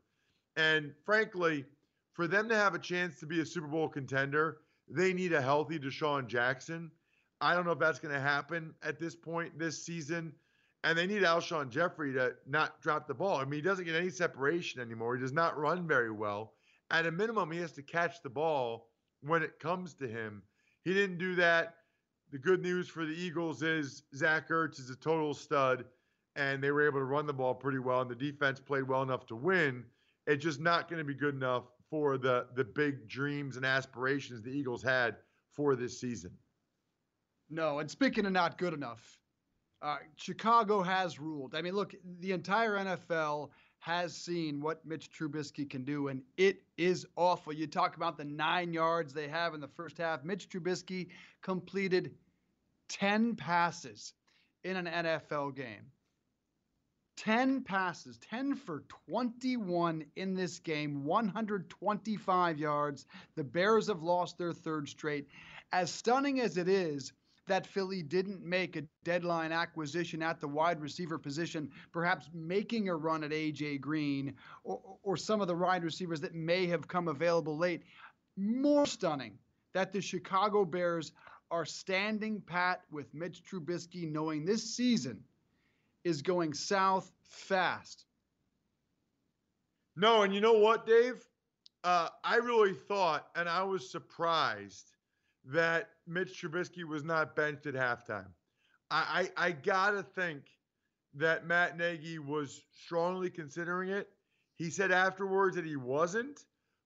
And 0.57 0.93
frankly, 1.05 1.65
for 2.13 2.27
them 2.27 2.47
to 2.49 2.55
have 2.55 2.75
a 2.75 2.79
chance 2.79 3.19
to 3.19 3.25
be 3.25 3.39
a 3.39 3.45
Super 3.45 3.67
Bowl 3.67 3.89
contender, 3.89 4.59
they 4.87 5.13
need 5.13 5.33
a 5.33 5.41
healthy 5.41 5.79
DeSean 5.79 6.27
Jackson. 6.27 6.91
I 7.39 7.55
don't 7.55 7.65
know 7.65 7.71
if 7.71 7.79
that's 7.79 7.99
going 7.99 8.13
to 8.13 8.21
happen 8.21 8.75
at 8.83 8.99
this 8.99 9.15
point 9.15 9.57
this 9.57 9.83
season. 9.83 10.33
And 10.83 10.97
they 10.97 11.07
need 11.07 11.21
Alshon 11.21 11.69
Jeffery 11.69 12.13
to 12.13 12.33
not 12.47 12.81
drop 12.81 13.07
the 13.07 13.13
ball. 13.13 13.37
I 13.37 13.45
mean, 13.45 13.53
he 13.53 13.61
doesn't 13.61 13.85
get 13.85 13.95
any 13.95 14.09
separation 14.09 14.81
anymore. 14.81 15.15
He 15.15 15.21
does 15.21 15.31
not 15.31 15.57
run 15.57 15.87
very 15.87 16.11
well. 16.11 16.53
At 16.91 17.05
a 17.05 17.11
minimum, 17.11 17.49
he 17.51 17.59
has 17.59 17.71
to 17.73 17.81
catch 17.81 18.21
the 18.21 18.29
ball 18.29 18.89
when 19.21 19.41
it 19.41 19.59
comes 19.59 19.93
to 19.95 20.07
him. 20.07 20.43
He 20.83 20.93
didn't 20.93 21.17
do 21.17 21.35
that. 21.35 21.75
The 22.31 22.37
good 22.37 22.61
news 22.61 22.87
for 22.87 23.05
the 23.05 23.13
Eagles 23.13 23.63
is 23.63 24.03
Zach 24.13 24.49
Ertz 24.49 24.79
is 24.79 24.89
a 24.89 24.95
total 24.95 25.33
stud, 25.33 25.85
and 26.35 26.63
they 26.63 26.71
were 26.71 26.85
able 26.85 26.99
to 26.99 27.05
run 27.05 27.25
the 27.25 27.33
ball 27.33 27.53
pretty 27.53 27.79
well, 27.79 28.01
and 28.01 28.11
the 28.11 28.15
defense 28.15 28.59
played 28.59 28.87
well 28.87 29.03
enough 29.03 29.25
to 29.27 29.35
win. 29.35 29.85
It's 30.27 30.43
just 30.43 30.59
not 30.59 30.89
going 30.89 30.99
to 30.99 31.05
be 31.05 31.13
good 31.13 31.33
enough 31.33 31.63
for 31.89 32.17
the 32.17 32.47
the 32.55 32.63
big 32.63 33.07
dreams 33.07 33.57
and 33.57 33.65
aspirations 33.65 34.41
the 34.41 34.51
Eagles 34.51 34.83
had 34.83 35.17
for 35.51 35.75
this 35.75 35.99
season. 35.99 36.31
No, 37.49 37.79
and 37.79 37.89
speaking 37.91 38.25
of 38.25 38.31
not 38.31 38.57
good 38.57 38.73
enough, 38.73 39.19
uh, 39.81 39.97
Chicago 40.15 40.81
has 40.81 41.19
ruled. 41.19 41.53
I 41.53 41.61
mean, 41.61 41.73
look, 41.73 41.93
the 42.19 42.31
entire 42.31 42.77
NFL 42.77 43.49
has 43.81 44.15
seen 44.15 44.61
what 44.61 44.85
Mitch 44.85 45.09
Trubisky 45.11 45.67
can 45.67 45.83
do, 45.83 46.07
and 46.07 46.21
it 46.37 46.61
is 46.77 47.05
awful. 47.15 47.51
You 47.51 47.65
talk 47.65 47.95
about 47.95 48.15
the 48.15 48.23
nine 48.23 48.73
yards 48.73 49.11
they 49.11 49.27
have 49.27 49.55
in 49.55 49.59
the 49.59 49.67
first 49.67 49.97
half. 49.97 50.23
Mitch 50.23 50.49
Trubisky 50.49 51.07
completed 51.41 52.11
10 52.89 53.35
passes 53.35 54.13
in 54.63 54.75
an 54.77 54.85
NFL 54.85 55.55
game. 55.55 55.87
10 57.17 57.63
passes, 57.63 58.19
10 58.29 58.53
for 58.53 58.83
21 59.07 60.05
in 60.15 60.35
this 60.35 60.59
game, 60.59 61.03
125 61.03 62.59
yards. 62.59 63.07
The 63.35 63.43
Bears 63.43 63.87
have 63.87 64.03
lost 64.03 64.37
their 64.37 64.53
third 64.53 64.89
straight. 64.89 65.27
As 65.71 65.91
stunning 65.91 66.39
as 66.39 66.57
it 66.57 66.67
is, 66.67 67.13
that 67.47 67.67
Philly 67.67 68.03
didn't 68.03 68.43
make 68.43 68.75
a 68.75 68.83
deadline 69.03 69.51
acquisition 69.51 70.21
at 70.21 70.39
the 70.39 70.47
wide 70.47 70.79
receiver 70.79 71.17
position, 71.17 71.69
perhaps 71.91 72.29
making 72.33 72.89
a 72.89 72.95
run 72.95 73.23
at 73.23 73.31
AJ 73.31 73.81
Green 73.81 74.35
or, 74.63 74.79
or 75.03 75.17
some 75.17 75.41
of 75.41 75.47
the 75.47 75.55
wide 75.55 75.83
receivers 75.83 76.21
that 76.21 76.35
may 76.35 76.67
have 76.67 76.87
come 76.87 77.07
available 77.07 77.57
late. 77.57 77.83
More 78.37 78.85
stunning 78.85 79.37
that 79.73 79.91
the 79.91 80.01
Chicago 80.01 80.65
Bears 80.65 81.11
are 81.49 81.65
standing 81.65 82.41
pat 82.41 82.81
with 82.91 83.13
Mitch 83.13 83.43
Trubisky, 83.43 84.09
knowing 84.09 84.45
this 84.45 84.75
season 84.75 85.21
is 86.03 86.21
going 86.21 86.53
south 86.53 87.11
fast. 87.23 88.05
No, 89.95 90.21
and 90.21 90.33
you 90.33 90.39
know 90.39 90.53
what, 90.53 90.85
Dave? 90.85 91.27
Uh, 91.83 92.07
I 92.23 92.37
really 92.37 92.73
thought, 92.73 93.27
and 93.35 93.49
I 93.49 93.63
was 93.63 93.91
surprised 93.91 94.91
that 95.45 95.89
Mitch 96.07 96.41
Trubisky 96.41 96.83
was 96.83 97.03
not 97.03 97.35
benched 97.35 97.65
at 97.65 97.73
halftime. 97.73 98.27
I, 98.89 99.29
I, 99.37 99.47
I 99.47 99.51
gotta 99.51 100.03
think 100.03 100.43
that 101.15 101.45
Matt 101.45 101.77
Nagy 101.77 102.19
was 102.19 102.61
strongly 102.71 103.29
considering 103.29 103.89
it. 103.89 104.09
He 104.55 104.69
said 104.69 104.91
afterwards 104.91 105.55
that 105.55 105.65
he 105.65 105.75
wasn't, 105.75 106.45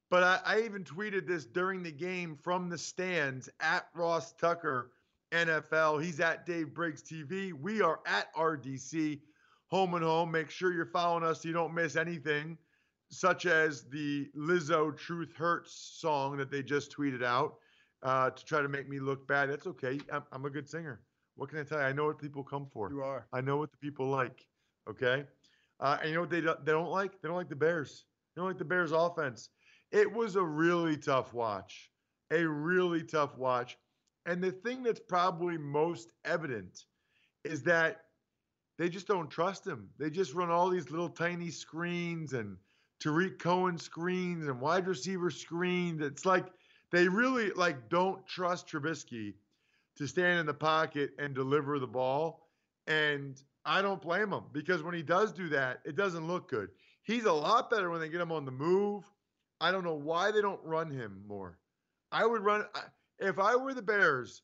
but 0.10 0.23
I, 0.23 0.40
I 0.45 0.61
even 0.61 0.84
tweeted 0.84 1.27
this 1.27 1.45
during 1.45 1.84
the 1.84 1.91
game 1.91 2.38
from 2.41 2.69
the 2.69 2.77
stands 2.77 3.49
at 3.60 3.88
Ross 3.94 4.34
Tucker 4.34 4.91
NFL. 5.32 6.02
He's 6.03 6.19
at 6.19 6.45
Dave 6.45 6.73
Briggs 6.73 7.03
TV. 7.03 7.53
We 7.53 7.82
are 7.82 7.99
at 8.06 8.34
RDC 8.36 9.19
Home 9.68 9.94
and 9.95 10.03
Home. 10.03 10.32
Make 10.32 10.49
sure 10.49 10.72
you're 10.72 10.86
following 10.86 11.23
us 11.23 11.41
so 11.41 11.48
you 11.49 11.53
don't 11.53 11.73
miss 11.73 11.95
anything, 11.95 12.57
such 13.10 13.45
as 13.45 13.84
the 13.90 14.30
Lizzo 14.38 14.95
Truth 14.95 15.36
Hurts 15.36 15.73
song 15.99 16.38
that 16.38 16.49
they 16.49 16.64
just 16.64 16.95
tweeted 16.95 17.23
out 17.23 17.56
uh, 18.06 18.30
to 18.30 18.45
try 18.45 18.61
to 18.61 18.69
make 18.69 18.88
me 18.88 18.99
look 18.99 19.27
bad. 19.27 19.49
That's 19.49 19.68
okay. 19.68 19.99
I'm, 20.14 20.23
I'm 20.32 20.45
a 20.45 20.49
good 20.49 20.69
singer. 20.69 21.02
What 21.36 21.49
can 21.49 21.60
I 21.60 21.64
tell 21.64 21.80
you? 21.80 21.86
I 21.86 21.91
know 21.91 22.06
what 22.06 22.19
people 22.19 22.44
come 22.44 22.68
for. 22.72 22.90
You 22.90 23.02
are. 23.02 23.27
I 23.34 23.41
know 23.41 23.57
what 23.57 23.72
the 23.72 23.77
people 23.77 24.07
like. 24.07 24.45
Okay. 24.90 25.26
Uh, 25.80 25.98
and 25.99 26.10
you 26.10 26.15
know 26.15 26.22
what 26.22 26.30
they 26.30 26.40
don't, 26.41 26.64
they 26.65 26.72
don't 26.72 26.91
like? 26.91 27.19
They 27.22 27.27
don't 27.27 27.36
like 27.36 27.49
the 27.49 27.56
Bears. 27.56 28.06
They 28.36 28.40
don't 28.40 28.48
like 28.48 28.60
the 28.60 28.64
Bears 28.64 28.91
offense. 28.91 29.49
It 29.91 30.10
was 30.11 30.36
a 30.36 30.44
really 30.44 30.98
tough 30.98 31.34
watch. 31.34 31.91
A 32.32 32.48
really 32.48 33.03
tough 33.03 33.36
watch. 33.38 33.76
And 34.27 34.41
the 34.41 34.52
thing 34.52 34.84
that's 34.84 34.99
probably 34.99 35.57
most 35.57 36.11
evident 36.23 36.86
is 37.44 37.64
that 37.64 38.02
they 38.77 38.88
just 38.88 39.07
don't 39.07 39.30
trust 39.30 39.65
him. 39.65 39.90
They 39.98 40.10
just 40.10 40.34
run 40.34 40.52
all 40.52 40.69
these 40.69 40.91
little 40.91 41.10
tiny 41.10 41.49
screens 41.49 42.34
and 42.34 42.57
Tarik 42.99 43.40
Cohen 43.40 43.77
screens 43.77 44.48
and 44.48 44.61
wide 44.61 44.88
receiver 44.88 45.30
screens. 45.30 46.02
It's 46.02 46.26
like 46.26 46.45
they 46.91 47.07
really 47.07 47.52
like 47.52 47.90
don't 47.90 48.26
trust 48.28 48.68
Trubisky 48.68 49.34
to 49.98 50.07
stand 50.07 50.40
in 50.40 50.45
the 50.45 50.53
pocket 50.53 51.12
and 51.20 51.34
deliver 51.34 51.80
the 51.80 51.88
ball. 51.88 52.49
And 52.88 53.41
I 53.66 53.82
don't 53.82 54.02
blame 54.02 54.32
him 54.32 54.44
because 54.52 54.84
when 54.84 54.94
he 54.94 55.02
does 55.02 55.32
do 55.32 55.49
that, 55.49 55.80
it 55.86 55.95
doesn't 55.95 56.28
look 56.28 56.49
good. 56.49 56.70
He's 57.03 57.26
a 57.26 57.34
lot 57.34 57.70
better 57.70 57.90
when 57.90 57.99
they 57.99 58.10
get 58.10 58.22
him 58.22 58.32
on 58.32 58.45
the 58.45 58.52
move. 58.52 59.03
I 59.62 59.72
don't 59.72 59.84
know 59.84 59.95
why 59.95 60.32
they 60.32 60.41
don't 60.41 60.64
run 60.64 60.91
him 60.91 61.24
more. 61.28 61.57
I 62.12 62.26
would 62.26 62.41
run 62.41 62.66
if 63.20 63.40
I 63.40 63.56
were 63.56 63.74
the 63.74 63.82
Bears, 63.82 64.41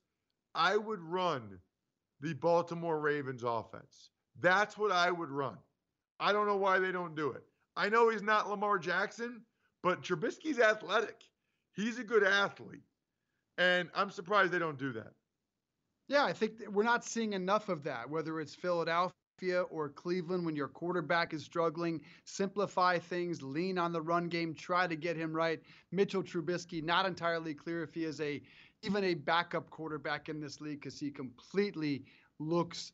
I 0.56 0.78
would 0.78 1.02
run 1.02 1.60
the 2.22 2.34
Baltimore 2.34 3.00
Ravens 3.00 3.44
offense. 3.44 4.10
That's 4.40 4.78
what 4.78 4.92
I 4.92 5.12
would 5.12 5.30
run. 5.30 5.58
I 6.20 6.32
don't 6.32 6.48
know 6.48 6.58
why 6.58 6.80
they 6.80 6.92
don't 6.92 7.16
do 7.16 7.32
it. 7.32 7.44
I 7.76 7.90
know 7.90 8.10
he's 8.10 8.22
not 8.22 8.50
Lamar 8.50 8.78
Jackson, 8.78 9.42
but 9.84 10.04
Trubisky's 10.04 10.60
athletic. 10.60 11.24
He's 11.74 12.00
a 12.00 12.04
good 12.04 12.24
athlete. 12.24 12.84
And 13.58 13.90
I'm 13.94 14.10
surprised 14.10 14.52
they 14.52 14.60
don't 14.60 14.78
do 14.78 14.92
that. 14.94 15.14
Yeah, 16.08 16.26
I 16.26 16.34
think 16.34 16.54
we're 16.72 16.84
not 16.84 17.06
seeing 17.06 17.34
enough 17.34 17.70
of 17.70 17.84
that, 17.84 18.10
whether 18.10 18.40
it's 18.40 18.56
Philadelphia 18.56 19.62
or 19.70 19.90
Cleveland 19.90 20.46
when 20.46 20.56
your 20.56 20.68
quarterback 20.68 21.34
is 21.34 21.44
struggling. 21.44 22.02
Simplify 22.26 23.00
things, 23.00 23.42
lean 23.42 23.78
on 23.78 23.92
the 23.92 24.02
run 24.02 24.28
game, 24.28 24.54
try 24.54 24.88
to 24.88 24.96
get 24.96 25.16
him 25.16 25.34
right. 25.34 25.62
Mitchell 25.92 26.24
Trubisky, 26.24 26.84
not 26.84 27.06
entirely 27.06 27.54
clear 27.54 27.84
if 27.84 27.94
he 27.94 28.06
is 28.06 28.20
a 28.20 28.42
even 28.84 29.04
a 29.04 29.14
backup 29.14 29.70
quarterback 29.70 30.28
in 30.28 30.40
this 30.40 30.60
league 30.60 30.82
because 30.82 31.00
he 31.00 31.12
completely 31.12 32.04
looks 32.40 32.94